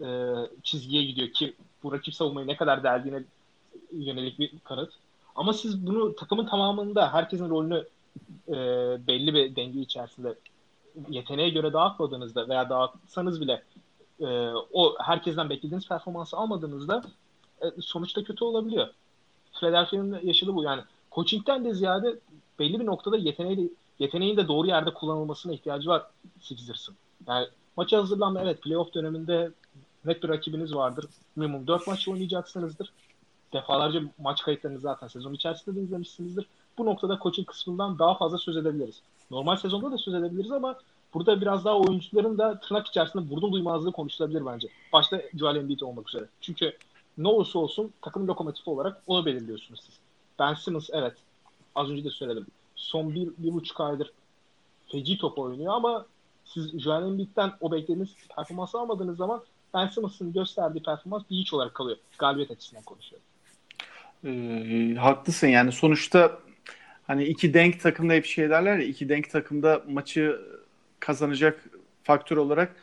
e, 0.00 0.06
çizgiye 0.62 1.04
gidiyor 1.04 1.28
ki 1.28 1.54
bu 1.82 1.92
rakip 1.92 2.14
savunmayı 2.14 2.46
ne 2.46 2.56
kadar 2.56 2.82
deldiğine 2.82 3.22
yönelik 3.92 4.38
bir 4.38 4.52
kanıt. 4.64 4.92
Ama 5.34 5.52
siz 5.52 5.86
bunu 5.86 6.16
takımın 6.16 6.46
tamamında 6.46 7.12
herkesin 7.12 7.50
rolünü 7.50 7.86
e, 8.48 8.54
belli 9.06 9.34
bir 9.34 9.56
denge 9.56 9.80
içerisinde 9.80 10.34
yeteneğe 11.08 11.50
göre 11.50 11.72
dağıtmadığınızda 11.72 12.48
veya 12.48 12.70
dağıtsanız 12.70 13.40
bile 13.40 13.62
e, 14.20 14.26
o 14.72 14.94
herkesten 14.98 15.50
beklediğiniz 15.50 15.88
performansı 15.88 16.36
almadığınızda 16.36 17.02
e, 17.62 17.66
sonuçta 17.80 18.24
kötü 18.24 18.44
olabiliyor. 18.44 18.88
Philadelphia'nın 19.52 20.20
yaşadığı 20.22 20.54
bu. 20.54 20.62
Yani 20.62 20.82
coaching'den 21.12 21.64
de 21.64 21.74
ziyade 21.74 22.18
belli 22.58 22.80
bir 22.80 22.86
noktada 22.86 23.16
yeteneği, 23.16 23.72
yeteneğin 24.02 24.36
de 24.36 24.48
doğru 24.48 24.66
yerde 24.66 24.94
kullanılmasına 24.94 25.52
ihtiyacı 25.52 25.88
var 25.88 26.02
Sixers'ın. 26.40 26.94
Yani 27.28 27.46
maça 27.76 27.98
hazırlanma 27.98 28.40
evet 28.40 28.62
playoff 28.62 28.94
döneminde 28.94 29.50
net 30.04 30.22
bir 30.22 30.28
rakibiniz 30.28 30.74
vardır. 30.74 31.06
Minimum 31.36 31.66
4 31.66 31.86
maç 31.86 32.08
oynayacaksınızdır. 32.08 32.92
Defalarca 33.52 34.02
maç 34.18 34.42
kayıtlarını 34.42 34.78
zaten 34.78 35.08
sezon 35.08 35.34
içerisinde 35.34 35.76
de 35.76 35.80
izlemişsinizdir. 35.82 36.46
Bu 36.78 36.86
noktada 36.86 37.18
koçun 37.18 37.44
kısmından 37.44 37.98
daha 37.98 38.14
fazla 38.14 38.38
söz 38.38 38.56
edebiliriz. 38.56 39.02
Normal 39.30 39.56
sezonda 39.56 39.92
da 39.92 39.98
söz 39.98 40.14
edebiliriz 40.14 40.52
ama 40.52 40.78
burada 41.14 41.40
biraz 41.40 41.64
daha 41.64 41.78
oyuncuların 41.78 42.38
da 42.38 42.60
tırnak 42.60 42.86
içerisinde 42.86 43.30
burnun 43.30 43.52
duymazlığı 43.52 43.92
konuşulabilir 43.92 44.46
bence. 44.46 44.68
Başta 44.92 45.22
Joel 45.38 45.56
Embiid 45.56 45.80
olmak 45.80 46.08
üzere. 46.08 46.24
Çünkü 46.40 46.76
ne 47.18 47.28
olursa 47.28 47.58
olsun 47.58 47.92
takım 48.02 48.28
lokomotifi 48.28 48.70
olarak 48.70 49.02
onu 49.06 49.26
belirliyorsunuz 49.26 49.80
siz. 49.80 49.98
Ben 50.38 50.54
Simmons 50.54 50.90
evet 50.92 51.14
az 51.74 51.90
önce 51.90 52.04
de 52.04 52.10
söyledim. 52.10 52.46
Son 52.82 53.14
bir, 53.14 53.28
bir 53.38 53.52
buçuk 53.52 53.80
aydır 53.80 54.12
feci 54.92 55.18
top 55.18 55.38
oynuyor 55.38 55.74
ama 55.74 56.06
siz 56.44 56.80
Joel 56.80 57.02
Embiid'den 57.02 57.52
o 57.60 57.72
beklediğiniz 57.72 58.14
performansı 58.36 58.78
almadığınız 58.78 59.16
zaman 59.16 59.42
Ben 59.74 59.86
Simmons'ın 59.86 60.32
gösterdiği 60.32 60.82
performans 60.82 61.22
bir 61.30 61.36
hiç 61.36 61.52
olarak 61.52 61.74
kalıyor. 61.74 61.96
Galibiyet 62.18 62.50
açısından 62.50 62.82
konuşuyorum. 62.82 63.26
Ee, 64.24 64.94
haklısın 64.94 65.46
yani 65.46 65.72
sonuçta 65.72 66.38
hani 67.06 67.24
iki 67.24 67.54
denk 67.54 67.80
takımda 67.80 68.12
hep 68.12 68.24
şey 68.24 68.50
derler 68.50 68.78
ya 68.78 68.84
iki 68.84 69.08
denk 69.08 69.30
takımda 69.30 69.82
maçı 69.88 70.40
kazanacak 71.00 71.70
faktör 72.02 72.36
olarak 72.36 72.76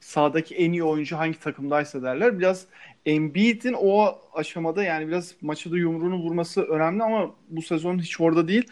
sahadaki 0.00 0.54
en 0.54 0.72
iyi 0.72 0.84
oyuncu 0.84 1.16
hangi 1.16 1.38
takımdaysa 1.38 2.02
derler. 2.02 2.38
Biraz 2.38 2.66
Embiid'in 3.06 3.74
o 3.78 4.18
aşamada 4.34 4.82
yani 4.82 5.08
biraz 5.08 5.34
maçı 5.42 5.72
da 5.72 5.78
yumruğunu 5.78 6.16
vurması 6.16 6.62
önemli 6.62 7.02
ama 7.02 7.34
bu 7.48 7.62
sezon 7.62 7.98
hiç 7.98 8.20
orada 8.20 8.48
değil. 8.48 8.64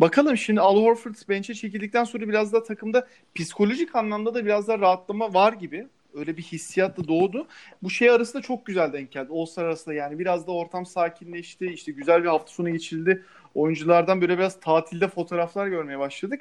Bakalım 0.00 0.36
şimdi 0.36 0.60
Al 0.60 0.76
Horford 0.76 1.14
bench'e 1.28 1.54
çekildikten 1.54 2.04
sonra 2.04 2.28
biraz 2.28 2.52
da 2.52 2.62
takımda 2.62 3.08
psikolojik 3.34 3.94
anlamda 3.96 4.34
da 4.34 4.44
biraz 4.44 4.68
da 4.68 4.78
rahatlama 4.78 5.34
var 5.34 5.52
gibi. 5.52 5.86
Öyle 6.14 6.36
bir 6.36 6.42
hissiyat 6.42 6.98
da 6.98 7.08
doğdu. 7.08 7.46
Bu 7.82 7.90
şey 7.90 8.10
arasında 8.10 8.42
çok 8.42 8.66
güzel 8.66 8.92
denk 8.92 9.12
geldi. 9.12 9.28
All-Star 9.32 9.64
arasında 9.64 9.94
yani 9.94 10.18
biraz 10.18 10.46
da 10.46 10.52
ortam 10.52 10.86
sakinleşti. 10.86 11.66
İşte 11.66 11.92
güzel 11.92 12.22
bir 12.22 12.28
hafta 12.28 12.52
sonu 12.52 12.72
geçildi. 12.72 13.22
Oyunculardan 13.54 14.20
böyle 14.20 14.38
biraz 14.38 14.60
tatilde 14.60 15.08
fotoğraflar 15.08 15.66
görmeye 15.66 15.98
başladık. 15.98 16.40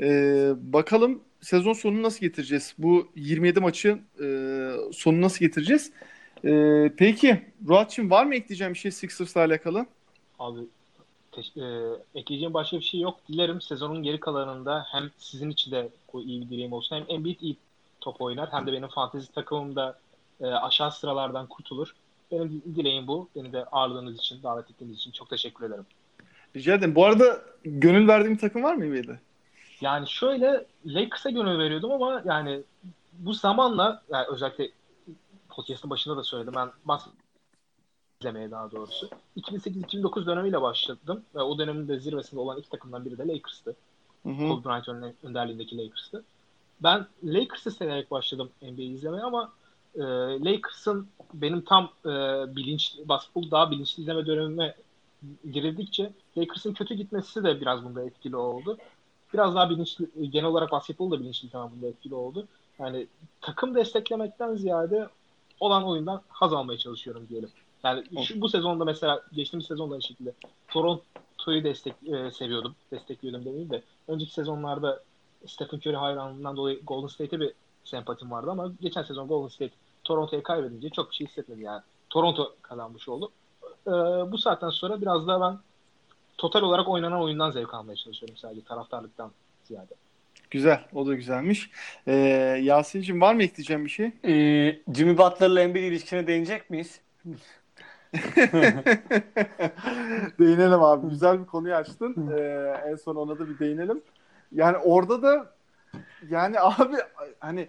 Ee, 0.00 0.52
bakalım 0.56 1.20
sezon 1.40 1.72
sonunu 1.72 2.02
nasıl 2.02 2.20
getireceğiz? 2.20 2.74
Bu 2.78 3.08
27 3.16 3.60
maçı 3.60 3.98
e, 4.20 4.26
sonunu 4.92 5.20
nasıl 5.20 5.38
getireceğiz? 5.38 5.92
Ee, 6.44 6.92
peki 6.96 7.42
Ruatçım 7.68 8.10
var 8.10 8.24
mı 8.24 8.34
ekleyeceğim 8.34 8.74
bir 8.74 8.78
şey 8.78 8.90
Sixers'la 8.90 9.40
alakalı? 9.40 9.86
Abi 10.38 10.60
e, 11.56 11.64
ekleyeceğim 12.14 12.54
başka 12.54 12.76
bir 12.76 12.82
şey 12.82 13.00
yok. 13.00 13.20
Dilerim 13.28 13.60
sezonun 13.60 14.02
geri 14.02 14.20
kalanında 14.20 14.86
hem 14.92 15.10
sizin 15.18 15.50
için 15.50 15.70
de 15.70 15.88
iyi 16.24 16.40
bir 16.40 16.48
dileğim 16.48 16.72
olsun. 16.72 16.96
Hem 16.96 17.04
Embiid 17.08 17.40
iyi 17.40 17.56
top 18.00 18.20
oynar 18.20 18.52
hem 18.52 18.66
de 18.66 18.72
benim 18.72 18.88
fantezi 18.88 19.32
takımımda 19.32 19.98
e, 20.40 20.46
aşağı 20.46 20.92
sıralardan 20.92 21.46
kurtulur. 21.46 21.94
Benim 22.32 22.62
dileğim 22.76 23.06
bu. 23.06 23.28
Beni 23.36 23.52
de 23.52 23.64
ağırladığınız 23.64 24.16
için, 24.16 24.42
davet 24.42 24.70
ettiğiniz 24.70 24.96
için 24.96 25.10
çok 25.10 25.30
teşekkür 25.30 25.64
ederim. 25.64 25.86
Rica 26.56 26.74
ederim. 26.74 26.94
Bu 26.94 27.04
arada 27.04 27.42
gönül 27.64 28.08
verdiğim 28.08 28.36
takım 28.36 28.62
var 28.62 28.74
mı 28.74 28.86
İB'de? 28.86 29.18
Yani 29.80 30.08
şöyle 30.08 30.64
Lakers'a 30.86 31.30
gönül 31.30 31.58
veriyordum 31.58 31.92
ama 31.92 32.22
yani 32.24 32.60
bu 33.12 33.34
zamanla 33.34 34.02
yani 34.12 34.26
özellikle 34.26 34.70
podcast'ın 35.56 35.90
başında 35.90 36.16
da 36.16 36.24
söyledim. 36.24 36.52
Ben 36.56 36.70
basket 36.84 37.12
izlemeye 38.20 38.50
daha 38.50 38.70
doğrusu. 38.70 39.10
2008-2009 39.36 40.26
dönemiyle 40.26 40.62
başladım. 40.62 41.22
Ve 41.34 41.42
o 41.42 41.58
dönemin 41.58 41.88
de 41.88 41.98
zirvesinde 41.98 42.40
olan 42.40 42.58
iki 42.58 42.70
takımdan 42.70 43.04
biri 43.04 43.18
de 43.18 43.28
Lakers'tı. 43.28 43.76
Hı 44.22 44.28
hı. 44.28 44.48
Kobe 44.48 44.64
Bryant 44.64 44.88
önderliğindeki 45.22 45.78
Lakers'tı. 45.78 46.24
Ben 46.80 47.06
Lakers'ı 47.24 47.70
severek 47.70 48.10
başladım 48.10 48.50
NBA 48.62 48.82
izlemeye 48.82 49.22
ama 49.22 49.52
e, 49.94 50.00
Lakers'ın 50.44 51.08
benim 51.34 51.60
tam 51.60 51.90
e, 52.04 52.08
bilinç, 52.56 52.94
basketbol 53.04 53.50
daha 53.50 53.70
bilinçli 53.70 54.02
izleme 54.02 54.26
dönemime 54.26 54.74
girildikçe 55.52 56.12
Lakers'ın 56.38 56.74
kötü 56.74 56.94
gitmesi 56.94 57.44
de 57.44 57.60
biraz 57.60 57.84
bunda 57.84 58.02
etkili 58.02 58.36
oldu. 58.36 58.78
Biraz 59.34 59.54
daha 59.54 59.70
bilinçli, 59.70 60.30
genel 60.30 60.46
olarak 60.46 60.72
basketbol 60.72 61.10
da 61.10 61.20
bilinçli 61.20 61.50
tamam 61.50 61.70
bunda 61.76 61.86
etkili 61.86 62.14
oldu. 62.14 62.46
Yani 62.78 63.06
takım 63.40 63.74
desteklemekten 63.74 64.54
ziyade 64.54 65.08
olan 65.60 65.84
oyundan 65.84 66.22
haz 66.28 66.52
almaya 66.52 66.78
çalışıyorum 66.78 67.26
diyelim. 67.28 67.50
Yani 67.84 68.04
şu, 68.24 68.40
bu 68.40 68.48
sezonda 68.48 68.84
mesela 68.84 69.22
geçtiğimiz 69.32 69.66
sezonda 69.66 69.94
aynı 69.94 70.02
şekilde 70.02 70.32
Toronto'yu 70.68 71.64
destek 71.64 71.94
e, 72.06 72.30
seviyordum. 72.30 72.74
Destekliyordum 72.90 73.44
demeyeyim 73.44 73.70
de. 73.70 73.82
Önceki 74.08 74.32
sezonlarda 74.32 75.02
Stephen 75.46 75.78
Curry 75.78 75.96
hayranlığından 75.96 76.56
dolayı 76.56 76.84
Golden 76.84 77.06
State'e 77.06 77.40
bir 77.40 77.52
sempatim 77.84 78.30
vardı 78.30 78.50
ama 78.50 78.72
geçen 78.80 79.02
sezon 79.02 79.28
Golden 79.28 79.48
State 79.48 79.74
Toronto'ya 80.04 80.42
kaybedince 80.42 80.90
çok 80.90 81.10
bir 81.10 81.14
şey 81.14 81.26
hissetmedi 81.26 81.62
yani. 81.62 81.82
Toronto 82.10 82.54
kazanmış 82.62 83.08
oldu. 83.08 83.30
Ee, 83.86 83.90
bu 84.32 84.38
saatten 84.38 84.70
sonra 84.70 85.00
biraz 85.00 85.26
daha 85.26 85.40
ben 85.40 85.58
total 86.38 86.62
olarak 86.62 86.88
oynanan 86.88 87.22
oyundan 87.22 87.50
zevk 87.50 87.74
almaya 87.74 87.96
çalışıyorum 87.96 88.36
sadece 88.36 88.64
taraftarlıktan 88.64 89.30
ziyade. 89.64 89.94
Güzel. 90.54 90.80
O 90.94 91.06
da 91.06 91.14
güzelmiş. 91.14 91.70
Ee, 92.06 92.12
Yasin'cim 92.62 93.20
var 93.20 93.34
mı 93.34 93.42
ekleyeceğim 93.42 93.84
bir 93.84 93.90
şey? 93.90 94.06
Ee, 94.06 94.78
Jimmy 94.94 95.18
Butler'la 95.18 95.60
Embiid 95.60 95.82
ilişkisine 95.82 96.26
değinecek 96.26 96.70
miyiz? 96.70 97.00
değinelim 100.38 100.82
abi. 100.82 101.08
Güzel 101.08 101.40
bir 101.40 101.46
konuyu 101.46 101.74
açtın. 101.74 102.30
Ee, 102.32 102.74
en 102.86 102.96
son 102.96 103.16
ona 103.16 103.38
da 103.38 103.48
bir 103.48 103.58
değinelim. 103.58 104.02
Yani 104.52 104.76
orada 104.76 105.22
da 105.22 105.54
yani 106.30 106.60
abi 106.60 106.96
hani 107.40 107.68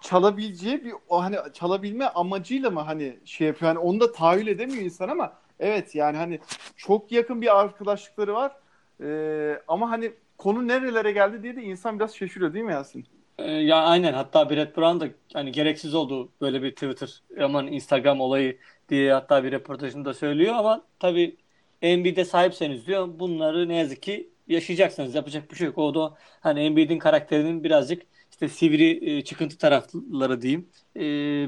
çalabileceği 0.00 0.84
bir 0.84 0.94
o 1.08 1.22
hani 1.22 1.36
çalabilme 1.52 2.04
amacıyla 2.04 2.70
mı 2.70 2.80
hani 2.80 3.18
şey 3.24 3.46
yapıyor? 3.46 3.68
Hani 3.68 3.78
onu 3.78 4.00
da 4.00 4.12
tahayyül 4.12 4.46
edemiyor 4.46 4.82
insan 4.82 5.08
ama 5.08 5.32
evet 5.60 5.94
yani 5.94 6.16
hani 6.16 6.40
çok 6.76 7.12
yakın 7.12 7.40
bir 7.40 7.60
arkadaşlıkları 7.60 8.34
var. 8.34 8.56
Ee, 9.02 9.62
ama 9.68 9.90
hani 9.90 10.12
konu 10.40 10.68
nerelere 10.68 11.12
geldi 11.12 11.42
diye 11.42 11.56
de 11.56 11.62
insan 11.62 11.98
biraz 11.98 12.16
şaşırıyor 12.16 12.54
değil 12.54 12.64
mi 12.64 12.72
Yasin? 12.72 13.06
Ee, 13.38 13.50
ya 13.50 13.76
aynen 13.76 14.12
hatta 14.12 14.50
Brett 14.50 14.76
Brown 14.76 15.00
da 15.00 15.08
hani 15.32 15.52
gereksiz 15.52 15.94
oldu 15.94 16.32
böyle 16.40 16.62
bir 16.62 16.70
Twitter 16.70 17.22
aman 17.42 17.66
Instagram 17.66 18.20
olayı 18.20 18.58
diye 18.88 19.12
hatta 19.12 19.44
bir 19.44 19.52
röportajında 19.52 20.14
söylüyor 20.14 20.54
ama 20.54 20.82
tabii 20.98 21.36
NBA'de 21.82 22.24
sahipseniz 22.24 22.86
diyor 22.86 23.08
bunları 23.18 23.68
ne 23.68 23.76
yazık 23.76 24.02
ki 24.02 24.30
yaşayacaksınız. 24.48 25.14
Yapacak 25.14 25.50
bir 25.50 25.56
şey 25.56 25.66
yok. 25.66 25.78
O 25.78 25.94
da 25.94 26.16
hani 26.40 26.60
Embiid'in 26.60 26.98
karakterinin 26.98 27.64
birazcık 27.64 28.02
işte 28.30 28.48
sivri 28.48 29.10
e, 29.18 29.24
çıkıntı 29.24 29.58
tarafları 29.58 30.42
diyeyim. 30.42 30.68
E, 30.96 31.00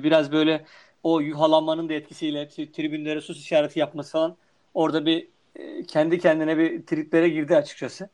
biraz 0.03 0.33
böyle 0.33 0.65
o 1.03 1.21
yuhalanmanın 1.21 1.89
da 1.89 1.95
etkisiyle 1.95 2.47
işte, 2.49 2.73
tribünlere 2.73 3.21
sus 3.21 3.39
işareti 3.39 3.79
yapması 3.79 4.13
falan 4.13 4.37
orada 4.75 5.07
bir 5.07 5.29
e, 5.57 5.83
kendi 5.83 6.19
kendine 6.19 6.59
bir 6.59 6.87
triplere 6.87 7.29
girdi 7.29 7.57
açıkçası. 7.57 8.09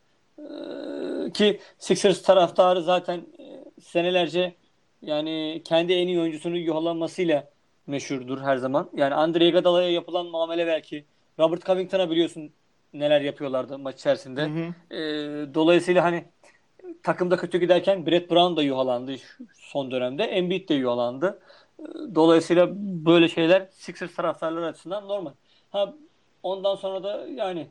Ki 1.35 1.61
Sixers 1.79 2.23
taraftarı 2.23 2.83
zaten 2.83 3.19
e, 3.19 3.65
senelerce 3.81 4.55
yani 5.03 5.63
kendi 5.65 5.93
en 5.93 6.09
iyi 6.09 6.21
oyuncusunu 6.21 6.57
yuhalanmasıyla 6.57 7.49
meşhurdur 7.87 8.41
her 8.41 8.57
zaman. 8.57 8.91
Yani 8.95 9.15
Andre 9.15 9.49
Iguodala'ya 9.49 9.91
yapılan 9.91 10.27
muamele 10.27 10.67
belki 10.67 11.05
Robert 11.39 11.67
Covington'a 11.67 12.11
biliyorsun 12.11 12.51
neler 12.93 13.21
yapıyorlardı 13.21 13.79
maç 13.79 13.95
içerisinde. 13.95 14.43
Hı 14.43 14.47
hı. 14.47 14.95
E, 14.97 15.01
dolayısıyla 15.55 16.05
hani 16.05 16.25
takımda 17.03 17.37
kötü 17.37 17.59
giderken 17.59 18.07
Brett 18.07 18.31
Brown 18.31 18.57
da 18.57 18.63
yuhalandı 18.63 19.13
son 19.55 19.91
dönemde. 19.91 20.25
Embiid 20.25 20.69
de 20.69 20.75
yuhalandı. 20.75 21.41
E, 21.79 21.85
dolayısıyla 22.15 22.69
böyle 23.07 23.29
şeyler 23.29 23.69
Sixers 23.71 24.15
taraftarları 24.15 24.67
açısından 24.67 25.09
normal. 25.09 25.33
Ha 25.71 25.95
ondan 26.43 26.75
sonra 26.75 27.03
da 27.03 27.27
yani 27.35 27.67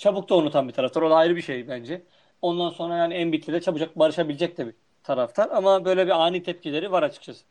çabuk 0.00 0.28
da 0.28 0.36
unutan 0.36 0.68
bir 0.68 0.72
taraftar. 0.72 1.02
O 1.02 1.10
da 1.10 1.16
ayrı 1.16 1.36
bir 1.36 1.42
şey 1.42 1.68
bence. 1.68 2.02
Ondan 2.42 2.70
sonra 2.70 2.96
yani 2.96 3.14
Embiid'le 3.14 3.46
de 3.46 3.60
çabucak 3.60 3.98
barışabilecek 3.98 4.58
de 4.58 4.66
bir 4.66 4.74
taraftar. 5.02 5.50
Ama 5.50 5.84
böyle 5.84 6.06
bir 6.06 6.10
ani 6.10 6.42
tepkileri 6.42 6.92
var 6.92 7.02
açıkçası. 7.02 7.44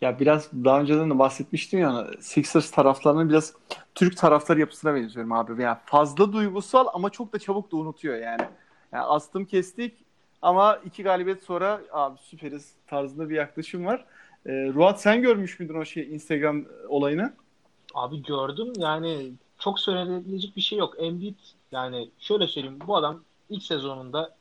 Ya 0.00 0.20
biraz 0.20 0.52
daha 0.52 0.80
önceden 0.80 1.10
de 1.10 1.18
bahsetmiştim 1.18 1.80
ya 1.80 2.06
Sixers 2.20 2.70
taraflarının 2.70 3.28
biraz 3.28 3.54
Türk 3.94 4.16
taraftar 4.16 4.56
yapısına 4.56 4.94
benziyorum 4.94 5.32
abi. 5.32 5.62
Yani 5.62 5.78
fazla 5.84 6.32
duygusal 6.32 6.86
ama 6.92 7.10
çok 7.10 7.32
da 7.32 7.38
çabuk 7.38 7.72
da 7.72 7.76
unutuyor 7.76 8.16
yani. 8.16 8.42
yani 8.92 9.04
astım 9.04 9.44
kestik 9.44 9.94
ama 10.42 10.76
iki 10.84 11.02
galibiyet 11.02 11.42
sonra 11.42 11.80
abi 11.92 12.18
süperiz 12.18 12.72
tarzında 12.86 13.28
bir 13.28 13.34
yaklaşım 13.34 13.86
var. 13.86 14.04
E, 14.46 14.52
Ruat 14.52 15.00
sen 15.00 15.22
görmüş 15.22 15.60
müydün 15.60 15.74
o 15.74 15.84
şey 15.84 16.14
Instagram 16.14 16.64
olayını? 16.88 17.32
Abi 17.94 18.22
gördüm 18.22 18.72
yani 18.76 19.32
çok 19.66 19.80
söylenebilecek 19.80 20.56
bir 20.56 20.60
şey 20.60 20.78
yok. 20.78 20.94
Embiid 20.98 21.38
yani 21.72 22.10
şöyle 22.18 22.48
söyleyeyim 22.48 22.78
bu 22.86 22.96
adam 22.96 23.20
ilk 23.50 23.62
sezonunda 23.62 24.34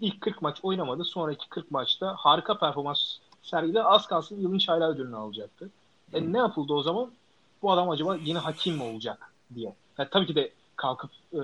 ilk 0.00 0.20
40 0.20 0.42
maç 0.42 0.58
oynamadı. 0.62 1.04
Sonraki 1.04 1.48
40 1.48 1.70
maçta 1.70 2.14
harika 2.18 2.58
performans 2.58 3.18
sergide 3.42 3.82
az 3.82 4.06
kalsın 4.06 4.40
yılın 4.40 4.58
çaylağı 4.58 4.90
ödülünü 4.90 5.16
alacaktı. 5.16 5.70
E, 6.12 6.32
ne 6.32 6.38
yapıldı 6.38 6.72
o 6.72 6.82
zaman? 6.82 7.10
Bu 7.62 7.72
adam 7.72 7.90
acaba 7.90 8.16
yeni 8.16 8.38
hakim 8.38 8.76
mi 8.76 8.82
olacak 8.82 9.32
diye. 9.54 9.74
Yani 9.98 10.08
tabii 10.10 10.26
ki 10.26 10.34
de 10.34 10.52
kalkıp 10.76 11.10
e, 11.32 11.38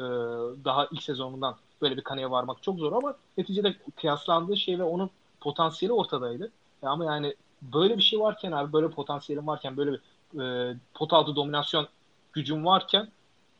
daha 0.65 0.87
ilk 0.91 1.03
sezonundan 1.03 1.57
böyle 1.83 1.97
bir 1.97 2.03
kanıya 2.03 2.31
varmak 2.31 2.63
çok 2.63 2.79
zor 2.79 2.93
ama 2.93 3.15
neticede 3.39 3.77
kıyaslandığı 3.97 4.57
şey 4.57 4.79
ve 4.79 4.83
onun 4.83 5.11
potansiyeli 5.41 5.93
ortadaydı. 5.93 6.51
E, 6.83 6.87
ama 6.87 7.05
yani 7.05 7.35
böyle 7.63 7.99
bir 7.99 8.03
şey 8.03 8.21
varken 8.21 8.53
abi 8.53 8.73
böyle 8.73 8.91
potansiyelin 8.91 9.47
varken 9.47 9.77
böyle 9.77 9.93
bir 9.93 10.01
e, 10.43 10.77
pot 10.95 11.13
altı 11.13 11.37
dominasyon 11.37 11.89
gücün 12.33 12.65
varken 12.65 13.09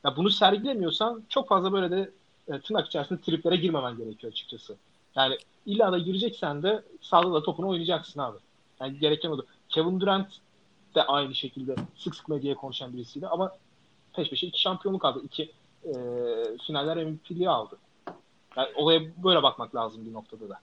ya 0.05 0.17
bunu 0.17 0.31
sergilemiyorsan 0.31 1.23
çok 1.29 1.49
fazla 1.49 1.73
böyle 1.73 1.91
de 1.91 2.11
e, 2.49 2.61
tırnak 2.61 2.87
içerisinde 2.87 3.21
triplere 3.21 3.57
girmemen 3.57 3.97
gerekiyor 3.97 4.33
açıkçası. 4.33 4.77
Yani 5.15 5.39
illa 5.67 5.93
da 5.93 5.99
gireceksen 5.99 6.63
de 6.63 6.83
sağda 7.01 7.33
da 7.33 7.43
topunu 7.43 7.69
oynayacaksın 7.69 8.21
abi. 8.21 8.39
Yani 8.81 8.99
gereken 8.99 9.31
odur. 9.31 9.45
Kevin 9.69 10.01
Durant 10.01 10.29
de 10.95 11.03
aynı 11.03 11.35
şekilde 11.35 11.75
sık 11.97 12.15
sık 12.15 12.29
medyaya 12.29 12.55
konuşan 12.55 12.93
birisiydi 12.93 13.27
ama 13.27 13.53
peş 14.13 14.31
peşe 14.31 14.47
iki 14.47 14.61
şampiyonluk 14.61 15.05
aldı. 15.05 15.21
İki 15.25 15.53
e, 15.85 15.93
finaller 16.67 17.05
MVP'liği 17.05 17.49
aldı. 17.49 17.79
Yani 18.57 18.69
olaya 18.75 19.01
böyle 19.25 19.43
bakmak 19.43 19.75
lazım 19.75 20.07
bir 20.07 20.13
noktada 20.13 20.49
da. 20.49 20.61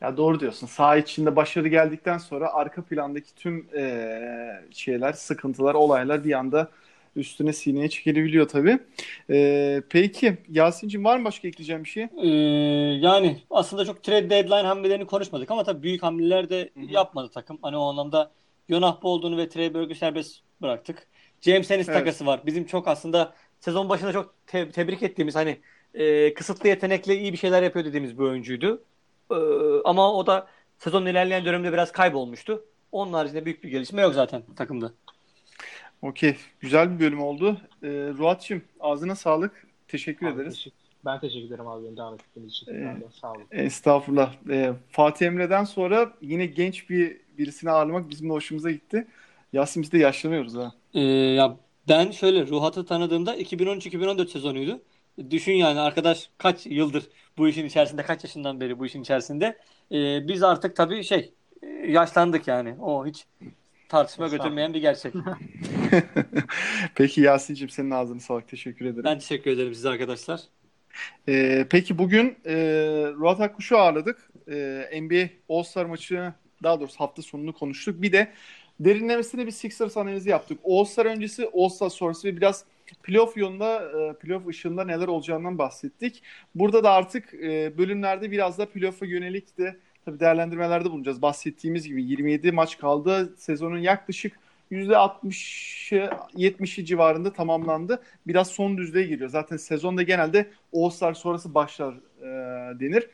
Ya 0.00 0.16
doğru 0.16 0.40
diyorsun. 0.40 0.66
Sağ 0.66 0.96
içinde 0.96 1.36
başarı 1.36 1.68
geldikten 1.68 2.18
sonra 2.18 2.52
arka 2.52 2.82
plandaki 2.82 3.34
tüm 3.34 3.68
e, 3.76 4.64
şeyler, 4.70 5.12
sıkıntılar, 5.12 5.74
olaylar 5.74 6.24
bir 6.24 6.32
anda 6.32 6.70
üstüne 7.18 7.52
sineye 7.52 7.88
çekilebiliyor 7.88 8.48
tabii. 8.48 8.78
E, 9.30 9.82
peki 9.90 10.38
Yasin'cim 10.48 11.04
var 11.04 11.18
mı 11.18 11.24
başka 11.24 11.48
ekleyeceğim 11.48 11.84
bir 11.84 11.88
şey? 11.88 12.08
Ee, 12.22 12.28
yani 13.00 13.42
aslında 13.50 13.84
çok 13.84 14.02
trade 14.02 14.30
deadline 14.30 14.66
hamlelerini 14.66 15.06
konuşmadık 15.06 15.50
ama 15.50 15.64
tabii 15.64 15.82
büyük 15.82 16.02
hamleler 16.02 16.50
de 16.50 16.70
Hı 16.74 16.80
hı. 16.80 16.84
yapmadı 16.92 17.30
takım. 17.34 17.58
Hani 17.62 17.76
o 17.76 17.82
anlamda 17.82 18.30
Jonah 18.70 19.02
Bolden'u 19.02 19.36
ve 19.36 19.48
Trey 19.48 19.74
Burke'ü 19.74 19.94
serbest 19.94 20.40
bıraktık. 20.62 21.06
James 21.40 21.70
Ennis 21.70 21.88
Evet. 21.88 21.98
takası 21.98 22.26
var. 22.26 22.40
Bizim 22.46 22.66
çok 22.66 22.88
aslında 22.88 23.34
sezon 23.60 23.88
başında 23.88 24.12
çok 24.12 24.34
te- 24.46 24.70
tebrik 24.70 25.02
ettiğimiz 25.02 25.34
hani 25.36 25.60
e, 25.94 26.34
kısıtlı 26.34 26.68
yetenekle 26.68 27.16
iyi 27.18 27.32
bir 27.32 27.38
şeyler 27.38 27.62
yapıyor 27.62 27.84
dediğimiz 27.84 28.18
bir 28.18 28.22
oyuncuydu. 28.24 28.84
Ee, 29.30 29.34
ama 29.84 30.14
o 30.14 30.26
da 30.26 30.46
sezonun 30.78 31.06
ilerleyen 31.06 31.44
döneminde 31.44 31.72
biraz 31.72 31.92
kaybolmuştu. 31.92 32.64
Onun 32.92 33.12
haricinde 33.12 33.44
büyük 33.44 33.64
bir 33.64 33.68
gelişme 33.70 34.02
yok 34.02 34.14
zaten 34.14 34.42
takımda. 34.56 34.92
Okey. 36.02 36.36
Güzel 36.60 36.94
bir 36.94 37.04
bölüm 37.04 37.20
oldu. 37.22 37.56
E, 37.82 37.88
Ruat'cığım 37.88 38.62
ağzına 38.80 39.14
sağlık. 39.14 39.66
Teşekkür 39.88 40.26
Abi, 40.26 40.34
ederiz. 40.34 40.54
teşekkür- 40.54 40.78
ben 41.04 41.20
teşekkür 41.20 41.46
ederim 41.46 41.66
abi 41.66 41.86
beni 41.86 41.96
davet 41.96 42.20
ettiğiniz 42.20 42.52
için. 42.52 42.74
Ee. 42.74 42.96
Sağ 43.20 43.32
olun. 43.32 43.42
Estağfurullah. 43.50 44.32
E, 44.50 44.72
Fatih 44.90 45.26
Emre'den 45.26 45.64
sonra 45.64 46.12
yine 46.22 46.46
genç 46.46 46.90
bir 46.90 47.16
birisini 47.38 47.70
ağırlamak 47.70 48.10
bizim 48.10 48.28
de 48.28 48.32
hoşumuza 48.32 48.70
gitti. 48.70 49.06
Yasin 49.52 49.82
biz 49.82 49.92
de 49.92 49.98
yaşlanıyoruz 49.98 50.54
ha. 50.54 50.72
Ee, 50.94 51.00
ya 51.00 51.56
ben 51.88 52.10
şöyle 52.10 52.46
Ruhat'ı 52.46 52.86
tanıdığımda 52.86 53.36
2013-2014 53.36 54.30
sezonuydu. 54.30 54.80
Düşün 55.30 55.52
yani 55.52 55.80
arkadaş 55.80 56.30
kaç 56.38 56.66
yıldır 56.66 57.04
bu 57.38 57.48
işin 57.48 57.66
içerisinde, 57.66 58.02
kaç 58.02 58.24
yaşından 58.24 58.60
beri 58.60 58.78
bu 58.78 58.86
işin 58.86 59.02
içerisinde. 59.02 59.58
Ee, 59.92 60.28
biz 60.28 60.42
artık 60.42 60.76
tabii 60.76 61.04
şey 61.04 61.32
e, 61.62 61.66
yaşlandık 61.66 62.48
yani. 62.48 62.74
O 62.80 63.06
hiç 63.06 63.26
tartışma 63.88 64.28
götürmeyen 64.28 64.74
bir 64.74 64.80
gerçek. 64.80 65.14
Peki 66.94 67.20
Yasin'cim 67.20 67.68
senin 67.68 67.90
ağzına 67.90 68.20
sağlık. 68.20 68.48
Teşekkür 68.48 68.84
ederim. 68.84 69.04
Ben 69.04 69.18
teşekkür 69.18 69.50
ederim 69.50 69.74
size 69.74 69.88
arkadaşlar. 69.88 70.40
Ee, 71.28 71.66
peki 71.70 71.98
bugün 71.98 72.36
e, 72.46 72.54
Ruat 73.16 73.40
Akkuş'u 73.40 73.78
ağırladık. 73.78 74.30
Ee, 74.50 75.00
NBA 75.02 75.28
All-Star 75.48 75.84
maçı 75.84 76.32
daha 76.62 76.80
doğrusu 76.80 77.00
hafta 77.00 77.22
sonunu 77.22 77.52
konuştuk. 77.52 78.02
Bir 78.02 78.12
de 78.12 78.32
derinlemesine 78.80 79.46
bir 79.46 79.50
Sixers 79.50 79.96
analizi 79.96 80.30
yaptık. 80.30 80.60
All-Star 80.64 81.06
öncesi, 81.06 81.50
All-Star 81.54 81.90
sonrası 81.90 82.28
ve 82.28 82.36
biraz 82.36 82.64
playoff 83.02 83.36
yolunda, 83.36 83.82
e, 83.82 84.18
playoff 84.18 84.48
ışığında 84.48 84.84
neler 84.84 85.08
olacağından 85.08 85.58
bahsettik. 85.58 86.22
Burada 86.54 86.84
da 86.84 86.92
artık 86.92 87.34
e, 87.34 87.78
bölümlerde 87.78 88.30
biraz 88.30 88.58
da 88.58 88.68
playoff'a 88.68 89.06
yönelik 89.06 89.58
de 89.58 89.76
tabii 90.08 90.20
değerlendirmelerde 90.20 90.90
bulunacağız. 90.90 91.22
Bahsettiğimiz 91.22 91.88
gibi 91.88 92.04
27 92.04 92.52
maç 92.52 92.78
kaldı. 92.78 93.34
Sezonun 93.36 93.78
yaklaşık 93.78 94.38
%60'ı 94.72 96.10
70'i 96.36 96.84
civarında 96.84 97.32
tamamlandı. 97.32 98.02
Biraz 98.26 98.48
son 98.48 98.78
düzlüğe 98.78 99.02
geliyor. 99.06 99.30
Zaten 99.30 99.56
sezonda 99.56 100.02
genelde 100.02 100.50
All-Star 100.74 101.14
sonrası 101.14 101.54
başlar 101.54 101.94
e, 102.20 102.24
denir. 102.80 103.10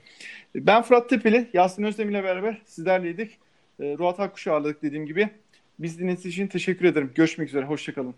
Ben 0.55 0.83
Fırat 0.83 1.11
Tepeli, 1.11 1.51
Yasin 1.53 1.83
Özdemir 1.83 2.13
ile 2.13 2.25
beraber 2.25 2.63
sizlerleydik. 2.65 3.39
E, 3.81 3.99
Ruat 3.99 4.21
Akkuş'u 4.21 4.53
ağırladık 4.53 4.83
dediğim 4.83 5.07
gibi. 5.07 5.29
Biz 5.79 5.99
dinlediğiniz 5.99 6.27
için 6.27 6.47
teşekkür 6.47 6.85
ederim. 6.85 7.11
Görüşmek 7.15 7.49
üzere. 7.49 7.65
Hoşçakalın. 7.65 8.15